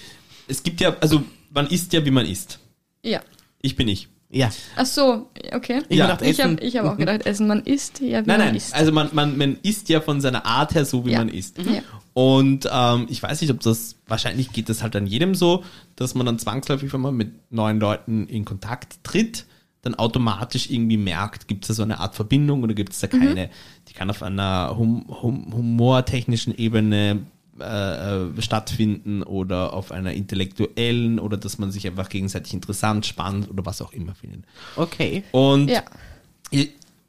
[0.48, 1.24] Es gibt ja, also
[1.54, 2.60] man isst ja, wie man isst.
[3.04, 3.22] Ja.
[3.62, 4.08] Ich bin ich.
[4.32, 4.52] Ja.
[4.76, 5.82] Ach so, okay.
[5.90, 6.06] Ich Ja.
[6.06, 7.48] gedacht, Ich habe hab auch gedacht, essen.
[7.48, 8.76] Man isst, ja, wie Nein, man nein, isst.
[8.76, 11.20] also man, man, man isst ja von seiner Art her so, wie Ja.
[11.20, 11.58] man isst.
[11.58, 11.82] Ja.
[12.14, 15.64] Und ähm, ich weiß nicht, ob das, wahrscheinlich geht das halt an jedem so,
[15.96, 19.46] dass man dann zwangsläufig, wenn man mit neuen Leuten in Kontakt tritt,
[19.82, 23.08] dann automatisch irgendwie merkt, gibt es da so eine Art Verbindung oder gibt es da
[23.08, 23.50] keine.
[23.88, 27.22] Die kann auf einer hum, hum, humortechnischen Ebene
[27.62, 33.50] äh, äh, stattfinden oder auf einer intellektuellen oder dass man sich einfach gegenseitig interessant, spannend
[33.50, 34.44] oder was auch immer findet.
[34.76, 35.24] Okay.
[35.32, 35.84] Und Ja.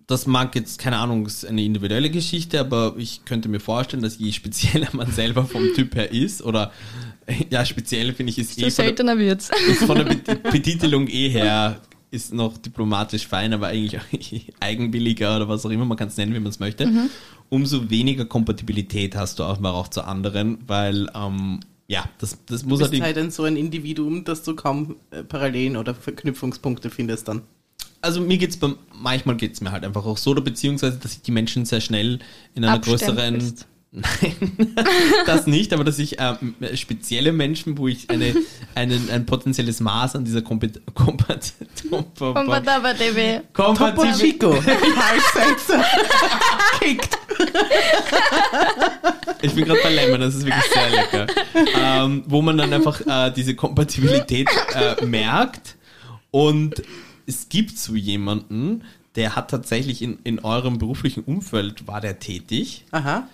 [0.06, 4.18] das mag jetzt, keine Ahnung, ist eine individuelle Geschichte, aber ich könnte mir vorstellen, dass
[4.18, 6.72] je spezieller man selber vom Typ her ist, oder
[7.48, 9.50] ja, speziell finde ich ist So eh von der, seltener wird's.
[9.68, 11.80] ist von der Bet- Betitelung eh her
[12.12, 14.04] ist noch diplomatisch fein, aber eigentlich auch
[14.60, 16.86] eigenwilliger oder was auch immer, man kann es nennen, wie man es möchte.
[16.86, 17.08] Mhm.
[17.50, 22.62] Umso weniger Kompatibilität hast du auch mal auch zu anderen, weil ähm, ja, das, das
[22.62, 25.94] Du muss bist halt halt dann so ein Individuum, dass du kaum äh, Parallelen oder
[25.94, 27.42] Verknüpfungspunkte findest dann.
[28.00, 31.22] also mir geht's beim, manchmal geht's mir halt einfach auch so, oder beziehungsweise, dass ich
[31.22, 32.20] die Menschen sehr schnell
[32.54, 33.66] in einer größeren, Abstempelst.
[33.92, 34.56] Nein,
[35.26, 38.34] das nicht, aber dass ich ähm, spezielle Menschen, wo ich eine,
[38.74, 41.54] einen, ein potenzielles Maß an dieser Kompet Kompat
[42.18, 43.42] Kompatibel.
[43.52, 44.54] Topo Chico.
[44.64, 45.84] Halbseizer.
[46.78, 47.18] Kickt.
[49.42, 51.26] ich bin gerade bei Lemon, das ist wirklich sehr lecker,
[51.74, 55.76] ähm, wo man dann einfach äh, diese Kompatibilität äh, merkt
[56.30, 56.82] und
[57.26, 58.82] es gibt so jemanden,
[59.16, 63.28] der hat tatsächlich in, in eurem beruflichen Umfeld, war der tätig Aha.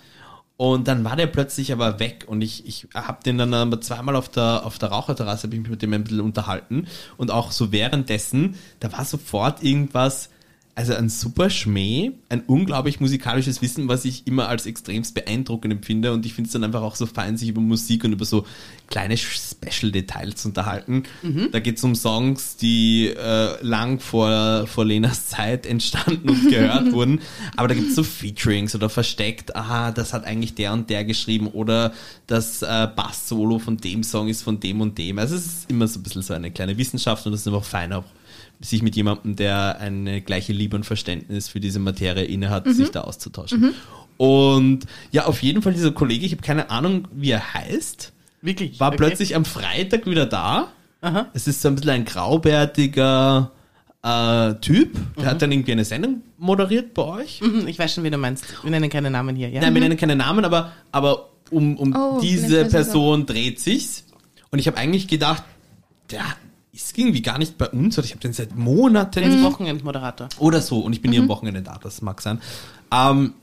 [0.57, 4.15] Und dann war der plötzlich aber weg und ich, ich habe den dann aber zweimal
[4.15, 6.87] auf der, auf der Raucherterrasse, habe ich mich mit dem ein bisschen unterhalten.
[7.15, 10.29] Und auch so währenddessen, da war sofort irgendwas,
[10.77, 16.13] also ein super Schmäh, ein unglaublich musikalisches Wissen, was ich immer als extremst beeindruckend empfinde
[16.13, 18.45] und ich finde es dann einfach auch so fein, sich über Musik und über so
[18.85, 21.03] kleine Special-Details zu unterhalten.
[21.51, 26.91] Da geht es um Songs, die äh, lang vor, vor Lenas Zeit entstanden und gehört
[26.91, 27.21] wurden,
[27.55, 31.05] aber da gibt es so Featurings oder versteckt, aha, das hat eigentlich der und der
[31.05, 31.91] geschrieben oder
[32.27, 35.17] das äh, Bass-Solo von dem Song ist von dem und dem.
[35.17, 37.63] Also es ist immer so ein bisschen so eine kleine Wissenschaft und das ist einfach
[37.63, 38.03] fein auch
[38.59, 43.01] sich mit jemandem, der eine gleiche Liebe und Verständnis für diese Materie innehat, sich da
[43.01, 43.73] auszutauschen.
[44.17, 44.79] Und
[45.11, 48.79] ja, auf jeden Fall dieser Kollege, ich habe keine Ahnung, wie er heißt, Wirklich.
[48.79, 48.97] war Okay.
[48.97, 50.69] plötzlich am Freitag wieder da.
[51.01, 51.27] Aha.
[51.33, 53.51] Es ist so ein bisschen ein graubärtiger
[54.03, 57.41] äh, Typ, der hat dann irgendwie eine Sendung moderiert bei euch.
[57.41, 58.45] Mhm, Ich weiß schon, wie du meinst.
[58.63, 59.49] Wir nennen keine Namen hier.
[59.49, 59.61] Ja.
[59.61, 64.05] Nein, wir nennen keine Namen, aber, aber um, um Oh, diese Person dreht sich's.
[64.49, 65.43] Und ich habe eigentlich gedacht,
[66.09, 66.23] der
[66.77, 70.29] ist irgendwie gar nicht bei uns, oder ich habe den seit Monaten Als Wochenendmoderator.
[70.39, 70.79] oder so.
[70.79, 72.39] Und ich bin hier am Wochenende da, das mag sein.
[72.91, 73.33] Ähm,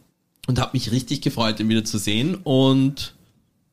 [0.46, 2.36] und habe mich richtig gefreut, ihn wieder zu sehen.
[2.44, 3.14] Und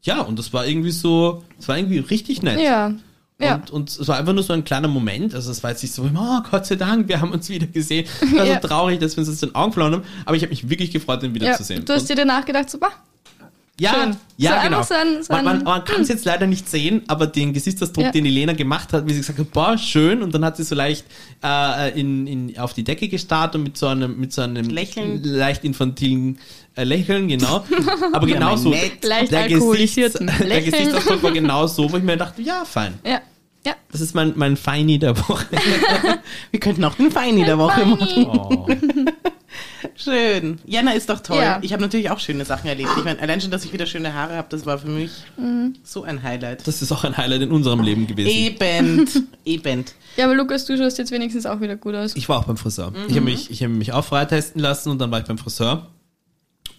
[0.04, 2.60] ja, und das war irgendwie so, es war irgendwie richtig nett.
[2.60, 2.94] Ja.
[3.40, 3.56] Ja.
[3.56, 5.34] Und, und es war einfach nur so ein kleiner Moment.
[5.36, 8.06] Also es war jetzt nicht so, oh Gott sei Dank, wir haben uns wieder gesehen.
[8.22, 8.62] Es war Ja.
[8.62, 10.04] so traurig, dass wir uns aus den Augen verloren haben.
[10.26, 11.36] Aber ich habe mich wirklich gefreut, ihn ja.
[11.36, 11.86] wiederzusehen.
[11.86, 12.92] Du hast dir danach gedacht, so, bah,
[13.80, 14.16] Ja, Schön.
[14.38, 14.84] ja, So genau.
[14.84, 17.52] so ein- so man man, ein- man kann es jetzt leider nicht sehen, aber den
[17.52, 18.12] Gesichtsausdruck, Ja.
[18.12, 20.64] den die Lena gemacht hat, wie sie gesagt hat, boah, schön, und dann hat sie
[20.64, 21.06] so leicht
[21.44, 25.24] äh, in, in, auf die Decke gestarrt und mit so einem, mit so einem Lächeln.
[25.24, 26.38] leicht infantilen
[26.76, 27.66] äh, Lächeln, genau.
[28.14, 28.70] Aber Ja, genau mein so.
[28.70, 29.04] Nett.
[29.04, 30.62] Leicht der, Gesichts, der.
[30.62, 32.94] Gesichtsausdruck war genau so, wo ich mir dachte, ja, fein.
[33.06, 33.20] ja.
[33.66, 33.74] Ja.
[33.92, 35.46] Das ist mein, mein Feini der Woche.
[36.52, 38.26] Wir könnten auch den Feini der Woche machen.
[38.28, 38.68] Oh.
[39.96, 40.60] Schön.
[40.66, 41.38] Jana ist doch toll.
[41.38, 41.60] Ja.
[41.62, 42.90] Ich habe natürlich auch schöne Sachen erlebt.
[42.98, 45.76] Ich meine, allein schon, dass ich wieder schöne Haare habe, das war für mich Mhm.
[45.84, 46.66] so ein Highlight.
[46.68, 48.30] Das ist auch ein Highlight in unserem Leben gewesen.
[48.30, 49.08] Eben.
[49.46, 49.86] Eben.
[50.18, 52.16] Ja, aber Lukas, du schaust jetzt wenigstens auch wieder gut aus.
[52.16, 52.94] Ich war auch beim Friseur.
[53.08, 55.88] Ich habe mich, ich hab mich auch freitesten lassen und dann war ich beim Friseur.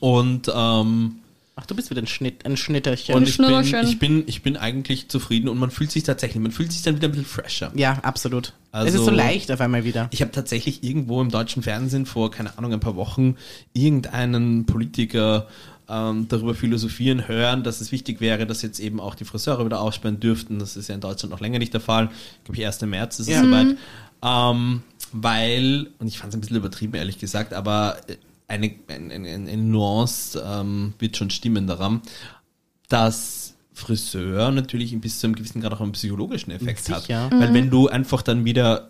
[0.01, 1.17] Und, ähm,
[1.63, 3.15] Ach, du bist wieder ein Schnitt, ein Schnitterchen.
[3.15, 6.51] und ich bin, ich, bin, ich bin eigentlich zufrieden und man fühlt sich tatsächlich, man
[6.51, 7.71] fühlt sich dann wieder ein bisschen fresher.
[7.77, 8.53] ja, absolut.
[8.73, 10.09] Also- es ist so leicht auf einmal wieder.
[10.11, 13.37] Ich habe tatsächlich irgendwo im deutschen Fernsehen vor, keine Ahnung, ein paar Wochen
[13.75, 15.47] irgendeinen Politiker
[15.89, 19.81] ähm, darüber philosophieren hören, dass es wichtig wäre, dass jetzt eben auch die Friseure wieder
[19.81, 20.59] aufsperren dürften.
[20.59, 22.07] Das ist ja in Deutschland noch länger nicht der Fall.
[22.45, 23.43] Glaube ich, erst im März ist es Ja.
[23.43, 23.77] soweit.
[24.25, 27.99] Ähm, weil, und ich fand es ein bisschen übertrieben, ehrlich gesagt, aber
[28.53, 32.03] eine, eine, eine, Nuance ähm, wird schon stimmen daran,
[32.89, 37.25] dass Friseur natürlich bis zu einem gewissen Grad auch einen psychologischen Effekt Sicher.
[37.25, 37.33] hat.
[37.33, 38.89] Weil wenn du einfach dann wieder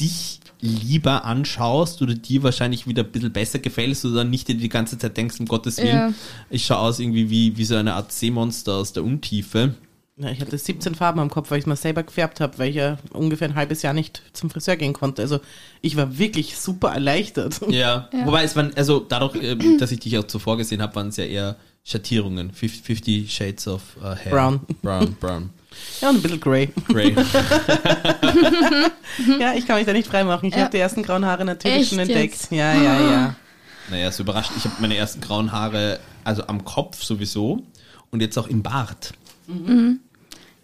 [0.00, 4.68] dich lieber anschaust oder dir wahrscheinlich wieder ein bisschen besser gefällst oder nicht dir die
[4.68, 6.14] ganze Zeit denkst, um Gottes Willen, Ja.
[6.50, 9.74] ich schaue aus irgendwie wie, wie so eine Art Seemonster aus der Untiefe.
[10.16, 12.68] Ja, ich hatte 17 Farben am Kopf, weil ich es mal selber gefärbt habe, weil
[12.70, 15.22] ich ja ungefähr ein halbes Jahr nicht zum Friseur gehen konnte.
[15.22, 15.40] Also
[15.80, 17.60] ich war wirklich super erleichtert.
[17.68, 18.08] Ja.
[18.14, 18.26] Ja.
[18.26, 21.16] Wobei es waren, also dadurch, äh, dass ich dich auch zuvor gesehen habe, waren es
[21.16, 22.52] ja eher Schattierungen.
[22.52, 24.30] 50, 50 Shades of äh, Hair.
[24.30, 24.60] Brown.
[24.82, 25.50] Brown, brown.
[26.00, 26.68] Ja, und ein bisschen grey.
[26.88, 27.14] Grey.
[29.38, 30.48] Ja, ich kann mich da nicht freimachen.
[30.48, 30.62] Ich Ja.
[30.62, 32.34] habe die ersten grauen Haare natürlich Echt schon entdeckt.
[32.34, 32.50] jetzt?
[32.52, 33.36] Ja, ja, ja.
[33.90, 34.50] naja, ist überrascht.
[34.56, 37.62] Ich habe meine ersten grauen Haare, also am Kopf sowieso
[38.10, 39.12] und jetzt auch im Bart.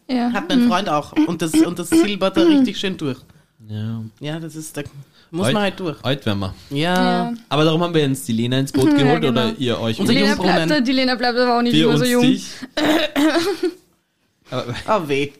[0.09, 0.33] Ja.
[0.33, 1.13] Hat mein Freund auch.
[1.13, 3.19] Und das, und das silbert da richtig schön durch.
[3.69, 4.03] Ja.
[4.19, 4.83] Ja, das ist, da
[5.31, 6.03] muss man halt durch.
[6.05, 6.55] Alt werden wir.
[6.71, 6.95] Ja.
[7.29, 7.35] Ja.
[7.49, 9.31] Aber darum haben wir jetzt die Lena ins Boot Ja, geholt genau.
[9.49, 12.01] oder ihr euch Unser Die Lena, bleibt, die Lena bleibt aber auch nicht wir uns
[12.01, 12.23] so jung.
[12.23, 12.47] dich.
[14.51, 15.31] Aber, Oh weh.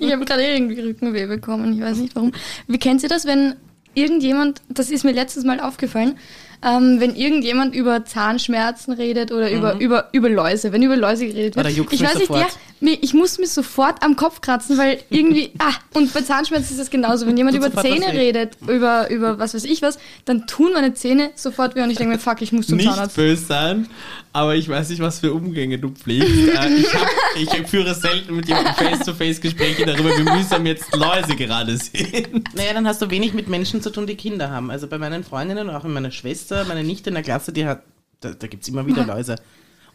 [0.00, 2.32] Ich habe gerade irgendwie Rückenweh bekommen, ich weiß nicht warum.
[2.66, 3.54] Wie kennt ihr das, wenn
[3.94, 6.18] irgendjemand, das ist mir letztes Mal aufgefallen,
[6.64, 11.56] ähm, wenn irgendjemand über Zahnschmerzen redet oder über, über, über Läuse, wenn über Läuse geredet
[11.56, 11.70] wird.
[11.70, 12.40] Juckt's ich weiß nicht, sofort.
[12.40, 12.48] ja,
[12.84, 16.80] mir, ich muss mich sofort am Kopf kratzen, weil irgendwie, ah, und bei Zahnschmerzen ist
[16.80, 17.26] es genauso.
[17.26, 20.94] Wenn jemand Tut über Zähne redet, über, über was weiß ich was, dann tun meine
[20.94, 23.16] Zähne sofort weh und ich denke mir, fuck, ich muss zum nicht Zahnarzt.
[23.16, 23.88] böse sein,
[24.32, 26.28] aber ich weiß nicht, was für Umgänge du pflegst.
[26.28, 31.34] Äh, ich, hab, ich führe selten mit jemandem Face-to-Face Gespräche darüber, wie mühsam jetzt Läuse
[31.36, 32.54] gerade sind.
[32.54, 34.70] Naja, dann hast du wenig mit Menschen zu tun, die Kinder haben.
[34.70, 37.66] Also bei meinen Freundinnen und auch mit meiner Schwester, meine Nichte in der Klasse, die
[37.66, 37.82] hat,
[38.20, 39.36] da, da gibt's immer wieder Läuse.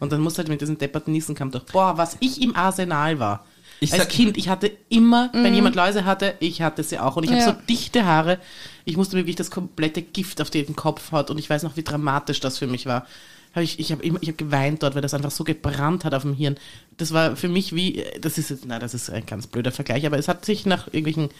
[0.00, 1.64] Und dann musst du halt mit diesem depperten Niesenkamm durch.
[1.66, 3.44] Boah, was ich im Arsenal war.
[3.82, 7.16] Ich Als sag- Kind, ich hatte immer, wenn jemand Läuse hatte, ich hatte sie auch.
[7.16, 7.36] Und ich Ja.
[7.40, 8.38] habe so dichte Haare.
[8.84, 11.30] Ich musste mir wirklich das komplette Gift auf den Kopf hat.
[11.30, 13.06] Und ich weiß noch, wie dramatisch das für mich war.
[13.54, 16.22] Hab ich ich habe ich hab geweint dort, weil das einfach so gebrannt hat auf
[16.22, 16.56] dem Hirn.
[16.98, 20.04] Das war für mich wie, das ist jetzt, na, das ist ein ganz blöder Vergleich,
[20.06, 21.30] aber es hat sich nach irgendwelchen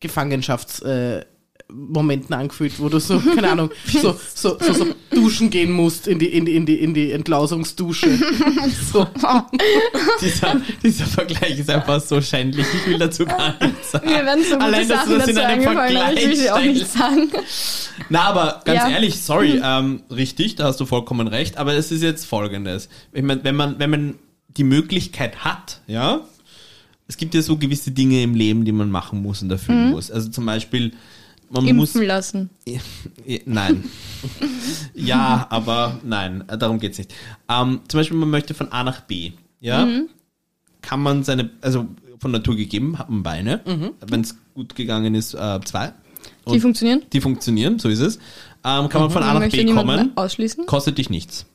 [0.00, 1.24] Gefangenschafts, äh,
[1.72, 6.18] Momenten angefühlt, wo du so, keine Ahnung, so, so, so, so duschen gehen musst in
[6.18, 8.08] die, in die, in die, in die Entlausungsdusche.
[8.92, 9.06] So.
[10.20, 12.66] Dieser, dieser Vergleich ist einfach so schändlich.
[12.74, 14.08] Ich will dazu gar nichts sagen.
[14.08, 16.50] Mir werden so gute Allein, dass du Sachen das in einem aber ich will sie
[16.50, 17.30] auch Vergleich nicht sagen.
[18.08, 18.86] Na, aber ganz Ja.
[18.86, 18.94] Mhm.
[18.94, 22.88] ehrlich, sorry, ähm, richtig, da hast du vollkommen recht, aber es ist jetzt folgendes.
[23.12, 24.14] Ich mein, wenn man, wenn man
[24.48, 26.20] die Möglichkeit hat, ja,
[27.06, 30.10] es gibt ja so gewisse Dinge im Leben, die man machen muss und erfüllen muss.
[30.10, 30.92] Also zum Beispiel,
[31.50, 31.94] man muss.
[31.94, 32.50] Impfen lassen.
[33.44, 33.84] Nein.
[34.94, 37.12] ja, aber nein, darum geht's nicht.
[37.48, 40.08] Ähm, zum Beispiel, man möchte von A nach B, ja, Mhm.
[40.80, 41.86] kann man seine, also
[42.18, 43.90] von Natur gegeben, hat man Beine, Mhm.
[44.06, 45.92] wenn es gut gegangen ist, äh, zwei.
[46.46, 47.02] Die Und funktionieren.
[47.12, 48.16] die funktionieren, so ist es.
[48.64, 50.66] Ähm, kann man von A nach B kommen, ausschließen.
[50.66, 51.46] kostet dich nichts.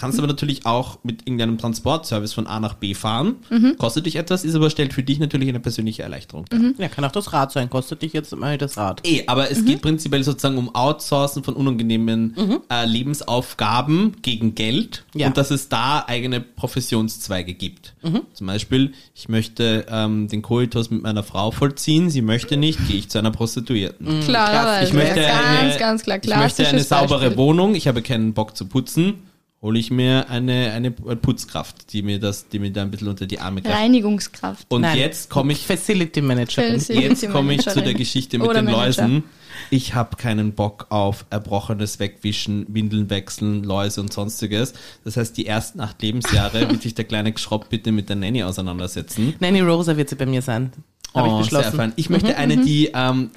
[0.00, 3.36] Kannst aber natürlich auch mit irgendeinem Transportservice von A nach B fahren.
[3.50, 3.76] Mhm.
[3.76, 6.58] Kostet dich etwas, ist aber stellt für dich natürlich eine persönliche Erleichterung dar.
[6.58, 6.74] Mhm.
[6.78, 7.68] Ja, kann auch das Rad sein.
[7.68, 9.06] Kostet dich jetzt mal das Rad.
[9.06, 9.48] Eh, aber Mhm.
[9.50, 12.34] es geht prinzipiell sozusagen um Outsourcen von unangenehmen
[12.70, 15.26] äh, Lebensaufgaben gegen Geld Ja.
[15.28, 17.94] und dass es da eigene Professionszweige gibt.
[18.32, 22.96] Zum Beispiel, ich möchte ähm, den Koitus mit meiner Frau vollziehen, sie möchte nicht, gehe
[22.96, 24.20] ich zu einer Prostituierten.
[24.20, 24.88] Klarerweise.
[24.88, 26.18] Ich möchte ganz, eine, ganz klar.
[26.22, 27.36] ich möchte eine saubere Beispiel.
[27.36, 29.14] Wohnung, ich habe keinen Bock zu putzen,
[29.62, 33.26] hole ich mir eine, eine Putzkraft, die mir das, die mir da ein bisschen unter
[33.26, 33.76] die Arme greift.
[33.76, 34.66] Reinigungskraft.
[34.70, 34.96] Und Nein.
[34.98, 36.74] jetzt komme ich Facility Managerin.
[36.80, 37.94] Facility Jetzt komme ich zu der.
[37.94, 39.02] Geschichte mit Oder den Manager.
[39.06, 39.24] Läusen.
[39.68, 44.72] Ich habe keinen Bock auf Erbrochenes wegwischen, Windeln wechseln, Läuse und sonstiges.
[45.04, 48.42] Das heißt, die ersten acht Lebensjahre wird sich der kleine Geschropp bitte mit der Nanny
[48.42, 49.34] auseinandersetzen.
[49.40, 50.72] Nanny Rosa wird sie bei mir sein.
[51.14, 51.70] Habe ich Oh, beschlossen.
[51.70, 51.92] Sehr fein.
[51.96, 53.30] Ich möchte eine, die, ähm,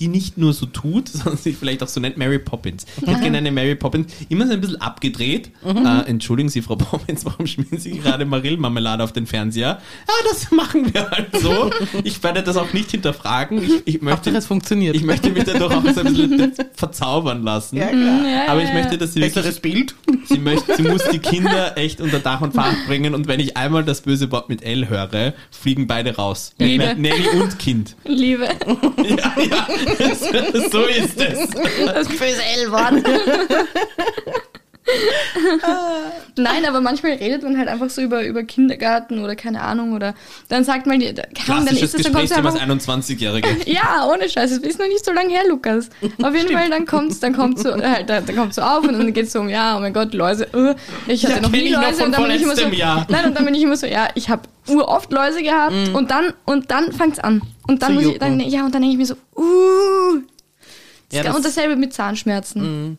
[0.00, 2.86] die, nicht nur so tut, sondern sich vielleicht auch so nennt, Mary Poppins.
[3.00, 5.50] Ich hätte gerne eine Mary Poppins, immer so ein bisschen abgedreht.
[5.64, 9.80] Äh, entschuldigen Sie, Frau Poppins, warum schmieren Sie gerade Marillmarmelade auf den Fernseher?
[10.08, 11.70] Ja, das machen wir halt so.
[12.04, 13.62] Ich werde das auch nicht hinterfragen.
[13.62, 14.94] Ich, ich möchte, es funktioniert.
[14.96, 17.76] ich möchte mich dadurch auch so ein bisschen verzaubern lassen.
[17.76, 18.26] ja, klar.
[18.26, 19.94] Ja, Aber ich möchte, dass sie wirklich Besseres Bild.
[20.26, 23.56] Sie, möchte, sie muss die Kinder echt unter Dach und Fach bringen und wenn ich
[23.56, 26.52] einmal das böse Wort mit L höre, fliegen beide raus.
[26.58, 26.94] Liebe.
[26.96, 27.96] Nanny und Kind.
[28.04, 28.48] Liebe.
[29.08, 29.68] Ja, ja,
[30.70, 31.48] so ist es.
[31.86, 33.04] Das böse L-Wort.
[36.36, 40.14] Nein, aber manchmal redet man halt einfach so über, über Kindergarten oder keine Ahnung oder
[40.48, 41.14] dann sagt man, Ahnung,
[41.46, 43.48] dann ist es, dann kommt einfach, als 21-Jährige.
[43.66, 45.90] ja, ohne Scheiß, es ist noch nicht so lange her, Lukas.
[46.22, 48.92] Auf jeden Fall, dann kommt's, dann kommt so, halt, dann, dann kommt so auf und
[48.92, 50.74] dann geht's so um, ja, oh mein Gott, Läuse, uh,
[51.06, 53.06] ich hatte Ja, noch nie noch Läuse und dann bin ich immer so, Jahr.
[53.08, 56.32] nein, und dann bin ich immer so, ja, ich habe uroft Läuse gehabt und dann,
[56.44, 57.42] und dann fangt's an.
[57.66, 58.52] Und dann Zu muss ich, dann, jucken.
[58.52, 60.20] ja, und dann denke ich mir so, uh,
[61.12, 62.98] Ja, und das- dasselbe mit Zahnschmerzen.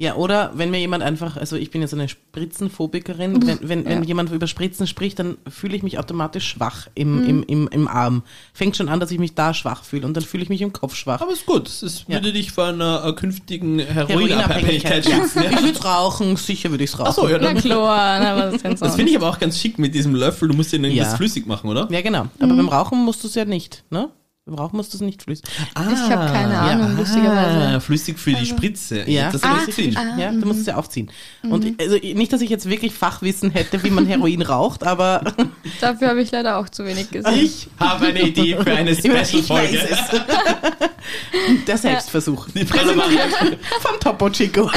[0.00, 3.84] Ja, oder wenn mir jemand einfach, also ich bin ja so eine Spritzenphobikerin, wenn, wenn,
[3.84, 7.88] wenn jemand über Spritzen spricht, dann fühle ich mich automatisch schwach im, im, im, im
[7.88, 8.22] Arm.
[8.52, 10.72] Fängt schon an, dass ich mich da schwach fühle und dann fühle ich mich im
[10.72, 11.20] Kopf schwach.
[11.20, 11.66] Aber ist gut.
[11.66, 12.14] Das ist, Ja.
[12.14, 15.16] würde dich vor einer äh, künftigen Heroinabhängigkeit ja.
[15.16, 15.42] schützen.
[15.50, 17.08] Ich würde es rauchen, sicher würde ich es rauchen.
[17.08, 18.94] Achso, ja, Na dann, klar, na, was denn das sonst?
[18.96, 20.46] finde ich aber auch ganz schick mit diesem Löffel.
[20.48, 21.16] Du musst den irgendwas Ja.
[21.16, 21.88] flüssig machen, oder?
[21.90, 22.28] Ja, genau.
[22.38, 24.10] Aber beim Rauchen musst du es ja nicht, ne?
[24.48, 25.44] Musst du es nicht flüssig.
[25.48, 27.80] Ich habe keine Ahnung, Ah, lustigerweise.
[27.80, 29.08] flüssig für die Spritze.
[29.10, 29.30] Ja.
[29.30, 29.96] Das Ah, ich gesehen.
[30.18, 31.10] Ja, du musst es ja aufziehen.
[31.42, 35.22] Und ich- also nicht, dass ich jetzt wirklich Fachwissen hätte, wie man Heroin raucht, aber
[35.80, 37.34] Dafür habe ich leider auch zu wenig gesehen.
[37.34, 39.88] Ich habe eine Idee für eine ich weiß Special-Folge.
[39.90, 41.64] es.
[41.66, 42.48] Der Selbstversuch.
[42.54, 43.58] Die Präsentiert.
[43.80, 44.70] Von Topo Chico.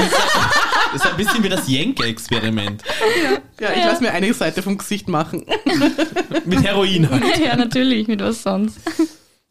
[0.94, 2.84] Das ist ein bisschen wie das Jenke-Experiment.
[3.60, 3.88] Ja, ich Ja.
[3.88, 5.46] lasse mir eine Seite vom Gesicht machen.
[6.46, 7.24] Mit Heroin halt.
[7.40, 8.78] ja, natürlich, mit was sonst.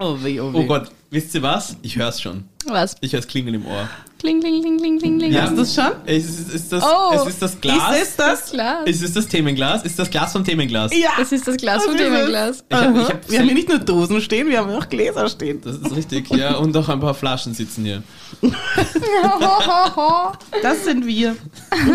[0.02, 0.60] Oh weh, oh weh.
[0.60, 1.76] Oh Gott, wisst ihr was?
[1.82, 2.44] Ich höre es schon.
[2.66, 2.96] Was?
[3.02, 3.86] Ich höre es klingeln im Ohr.
[4.20, 5.32] Kling, kling, kling, kling, kling, kling.
[5.32, 5.44] Ja.
[5.46, 5.92] Ist das schon?
[6.04, 7.12] Es ist, ist, das, Oh.
[7.14, 7.96] es ist das Glas.
[7.96, 8.50] Ist es das?
[8.52, 8.86] Glas.
[8.86, 9.82] Ist es das Themenglas?
[9.82, 10.94] Ist das Glas vom Themenglas?
[10.94, 11.08] Ja.
[11.18, 12.06] Das ist das Glas vom ist es?
[12.06, 12.64] Themenglas.
[12.68, 15.28] Ich hab, ich hab Wir haben hier nicht nur Dosen stehen, wir haben auch Gläser
[15.28, 15.60] stehen.
[15.64, 16.56] das ist richtig, ja.
[16.56, 18.02] Und auch ein paar Flaschen sitzen hier.
[20.62, 21.36] Das sind wir.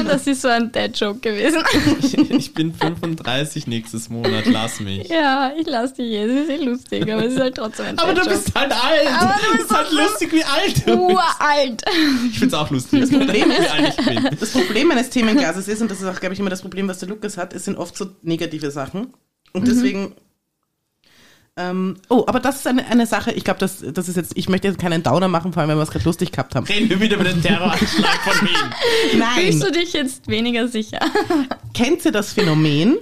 [0.08, 1.64] das ist so ein Dad-Joke gewesen.
[2.02, 5.08] Ich, ich bin 35 nächstes Monat, lass mich.
[5.10, 6.32] ja, ich lasse dich jetzt.
[6.34, 8.38] Das ist eh lustig, aber es ist halt trotzdem ein Aber du Dad-Joke.
[8.38, 9.08] bist halt alt.
[9.22, 11.18] Aber du das bist ist halt lustig, wie alt du bist.
[11.18, 11.84] uralt.
[12.32, 13.66] Ich find's auch lustig, das Problem ist-.
[14.40, 17.00] Das Problem eines Themenglases ist, und das ist auch, glaube ich, immer das Problem, was
[17.00, 19.14] der Lukas hat, es sind oft so negative Sachen.
[19.54, 20.14] Und deswegen.
[21.58, 24.50] Ähm, oh, aber das ist eine, eine Sache, ich glaube, das, das ist jetzt, ich
[24.50, 26.66] möchte jetzt keinen Downer machen, vor allem, wenn wir es gerade lustig gehabt haben.
[26.66, 28.56] Reden wir wieder über den Terroranschlag von Wien.
[29.36, 29.72] Fühlst Nein.
[29.72, 31.00] du dich jetzt weniger sicher?
[31.74, 32.98] Kennt ihr das Phänomen,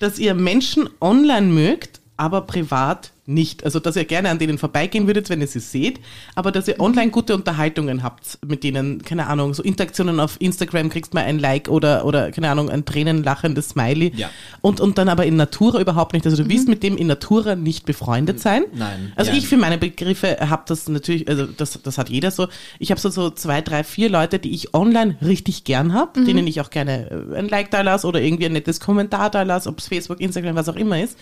[0.00, 3.64] dass ihr Menschen online mögt, aber privat nicht?
[3.64, 6.00] Also, dass ihr gerne an denen vorbeigehen würdet, wenn ihr sie seht,
[6.34, 10.88] aber dass ihr online gute Unterhaltungen habt mit denen, keine Ahnung, so Interaktionen auf Instagram,
[10.88, 14.12] kriegst mal ein Like oder, oder keine Ahnung, ein tränenlachendes Smiley.
[14.16, 14.30] Ja.
[14.60, 16.26] Und, und dann aber in Natura überhaupt nicht.
[16.26, 18.64] Also, du willst mit dem in Natura nicht befreundet sein.
[18.74, 19.12] Nein.
[19.16, 19.36] Also, Ja.
[19.36, 22.48] ich für meine Begriffe habe das natürlich, also, das, das hat jeder so.
[22.78, 26.46] Ich habe so, so zwei, drei, vier Leute, die ich online richtig gern habe, denen
[26.46, 29.68] ich auch gerne äh, ein Like da lasse oder irgendwie ein nettes Kommentar da lasse,
[29.68, 31.16] ob es Facebook, Instagram, was auch immer ist.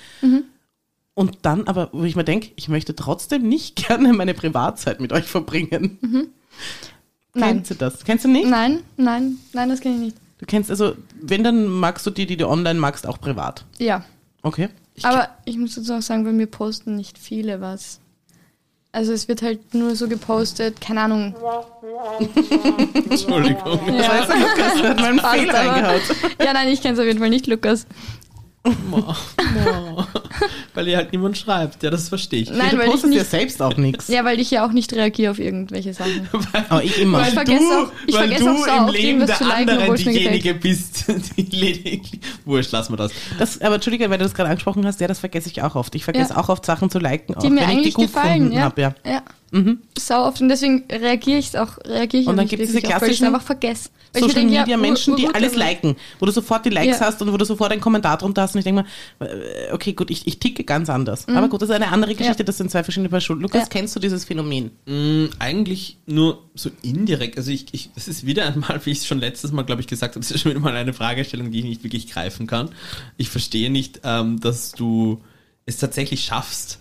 [1.21, 5.13] Und dann aber, wo ich mir denke, ich möchte trotzdem nicht gerne meine Privatzeit mit
[5.13, 5.99] euch verbringen.
[7.35, 7.57] Nein.
[7.57, 8.05] Kennst du das?
[8.05, 8.49] Kennst du nicht?
[8.49, 10.17] Nein, nein, nein, das kenne ich nicht.
[10.39, 13.67] Du kennst also, wenn, dann magst du die, die du online magst, auch privat.
[13.77, 14.03] Ja.
[14.41, 14.71] Okay.
[15.03, 18.01] Aber ich muss dazu auch sagen, bei mir posten nicht viele was.
[18.91, 21.35] Also es wird halt nur so gepostet, keine Ahnung.
[22.95, 23.79] Entschuldigung.
[23.87, 26.03] Ja, Lukas hat mal einen passt, Fehler reingehaut.
[26.43, 27.87] ja nein, ich kenne es auf jeden Fall nicht, Lukas.
[28.63, 29.15] Mo,
[29.55, 30.05] mo.
[30.75, 31.83] Weil ihr halt niemand schreibt.
[31.83, 32.51] Ja, das verstehe ich.
[32.51, 34.09] Nein, du weil ich postest ja nicht, selbst auch nichts.
[34.09, 36.29] ja, weil ich ja auch nicht reagiere auf irgendwelche Sachen.
[36.69, 37.19] Aber ich immer.
[37.23, 39.95] Weil- vergesse auch- ich weil vergesse du auch so im Leben der zu liken, anderen
[39.97, 41.05] diejenige bist,
[41.37, 42.21] die lediglich...
[42.45, 43.13] Wurscht, lassen wir das.
[43.39, 45.95] Das, aber Entschuldige, weil du das gerade angesprochen hast, ja, das vergesse ich auch oft.
[45.95, 46.37] Ich vergesse Ja.
[46.41, 48.57] auch oft Sachen zu liken, auch Die mir wenn ich die eigentlich gut gefallen, gefunden
[48.57, 48.63] ja.
[48.63, 48.81] habe.
[48.83, 48.95] Ja.
[49.07, 49.23] Ja.
[49.99, 52.85] Sau oft und deswegen reagiere ich auch, reagiere ich Und dann nicht gibt's diese es
[52.85, 53.91] klassischen einfach vergesse.
[54.13, 56.65] Weil ich mir Social denke, ja, Media ur- Menschen, die alles liken, wo du sofort
[56.65, 57.07] die Likes Ja.
[57.07, 58.85] hast und wo du sofort einen Kommentar drunter hast und ich denke
[59.21, 61.27] mal, äh, okay, gut, ich, ich ticke ganz anders.
[61.29, 61.37] Mhm.
[61.37, 63.37] Aber gut, das ist eine andere Geschichte, das sind zwei verschiedene Paar Schuhe.
[63.37, 63.67] Lukas, Ja.
[63.69, 64.73] kennst du dieses Phänomen?
[64.87, 67.37] Mm, eigentlich nur so indirekt.
[67.39, 69.87] Also ich, ich, das ist wieder einmal, wie ich es schon letztes Mal, glaube ich,
[69.87, 72.71] gesagt habe, das ist schon wieder mal eine Fragestellung, die ich nicht wirklich greifen kann.
[73.17, 75.21] Ich verstehe nicht, ähm, dass du
[75.67, 76.80] es tatsächlich schaffst,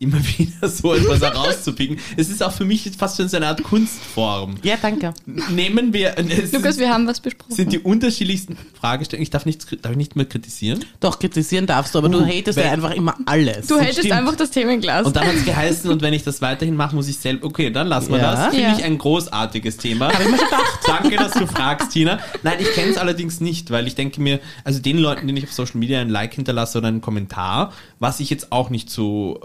[0.00, 1.98] immer wieder so etwas herauszupicken.
[2.16, 4.56] Es ist auch für mich fast schon so eine Art Kunstform.
[4.62, 5.12] Ja, danke.
[5.50, 7.54] Nehmen wir, es Lukas, sind, wir haben was besprochen.
[7.54, 9.22] sind die unterschiedlichsten Fragestellungen.
[9.22, 10.84] Ich darf, nichts, darf ich nicht mehr kritisieren.
[11.00, 13.66] Doch, kritisieren darfst du, aber du Uh, hatest wenn- ja einfach immer alles.
[13.66, 14.12] du hältst stimmt.
[14.14, 15.06] einfach das Themenglas.
[15.06, 17.44] Und dann hat es geheißen, und wenn ich das weiterhin mache, muss ich selbst.
[17.44, 18.32] Okay, dann lassen wir Ja.
[18.32, 18.54] das.
[18.54, 18.76] Finde Ja.
[18.78, 20.12] ich ein großartiges Thema.
[20.12, 20.78] Habe ich mir gedacht.
[20.86, 22.18] Danke, dass du fragst, Tina.
[22.42, 25.44] Nein, ich kenne es allerdings nicht, weil ich denke mir, also den Leuten, denen ich
[25.44, 29.40] auf Social Media ein Like hinterlasse oder einen Kommentar, was ich jetzt auch nicht so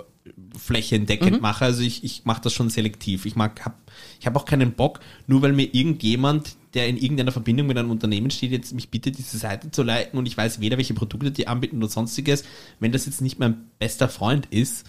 [0.58, 3.26] flächendeckend mache, also ich, ich mache das schon selektiv.
[3.26, 3.80] Ich mag, hab,
[4.20, 7.92] ich habe auch keinen Bock, nur weil mir irgendjemand, der in irgendeiner Verbindung mit einem
[7.92, 11.32] Unternehmen steht, jetzt mich bittet, diese Seite zu liken und ich weiß weder, welche Produkte
[11.32, 12.44] die anbieten oder sonstiges,
[12.80, 14.86] wenn das jetzt nicht mein bester Freund ist,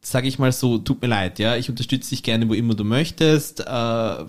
[0.00, 2.84] sage ich mal so, tut mir leid, ja, ich unterstütze dich gerne, wo immer du
[2.84, 4.24] möchtest, äh,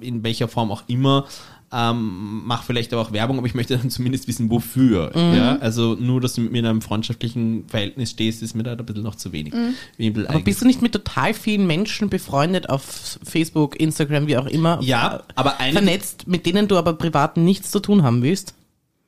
[0.00, 1.26] in welcher Form auch immer,
[1.74, 5.34] ähm, mach vielleicht aber auch Werbung, aber ich möchte dann zumindest wissen, wofür, Mhm.
[5.36, 8.72] ja, also nur, dass du mit mir in einem freundschaftlichen Verhältnis stehst, ist mir da
[8.72, 9.52] ein bisschen noch zu wenig.
[9.98, 14.46] Bisschen aber bist du nicht mit total vielen Menschen befreundet auf Facebook, Instagram, wie auch
[14.46, 14.78] immer?
[14.82, 18.54] ja, aber Vernetzt, mit denen du aber privat nichts zu tun haben willst?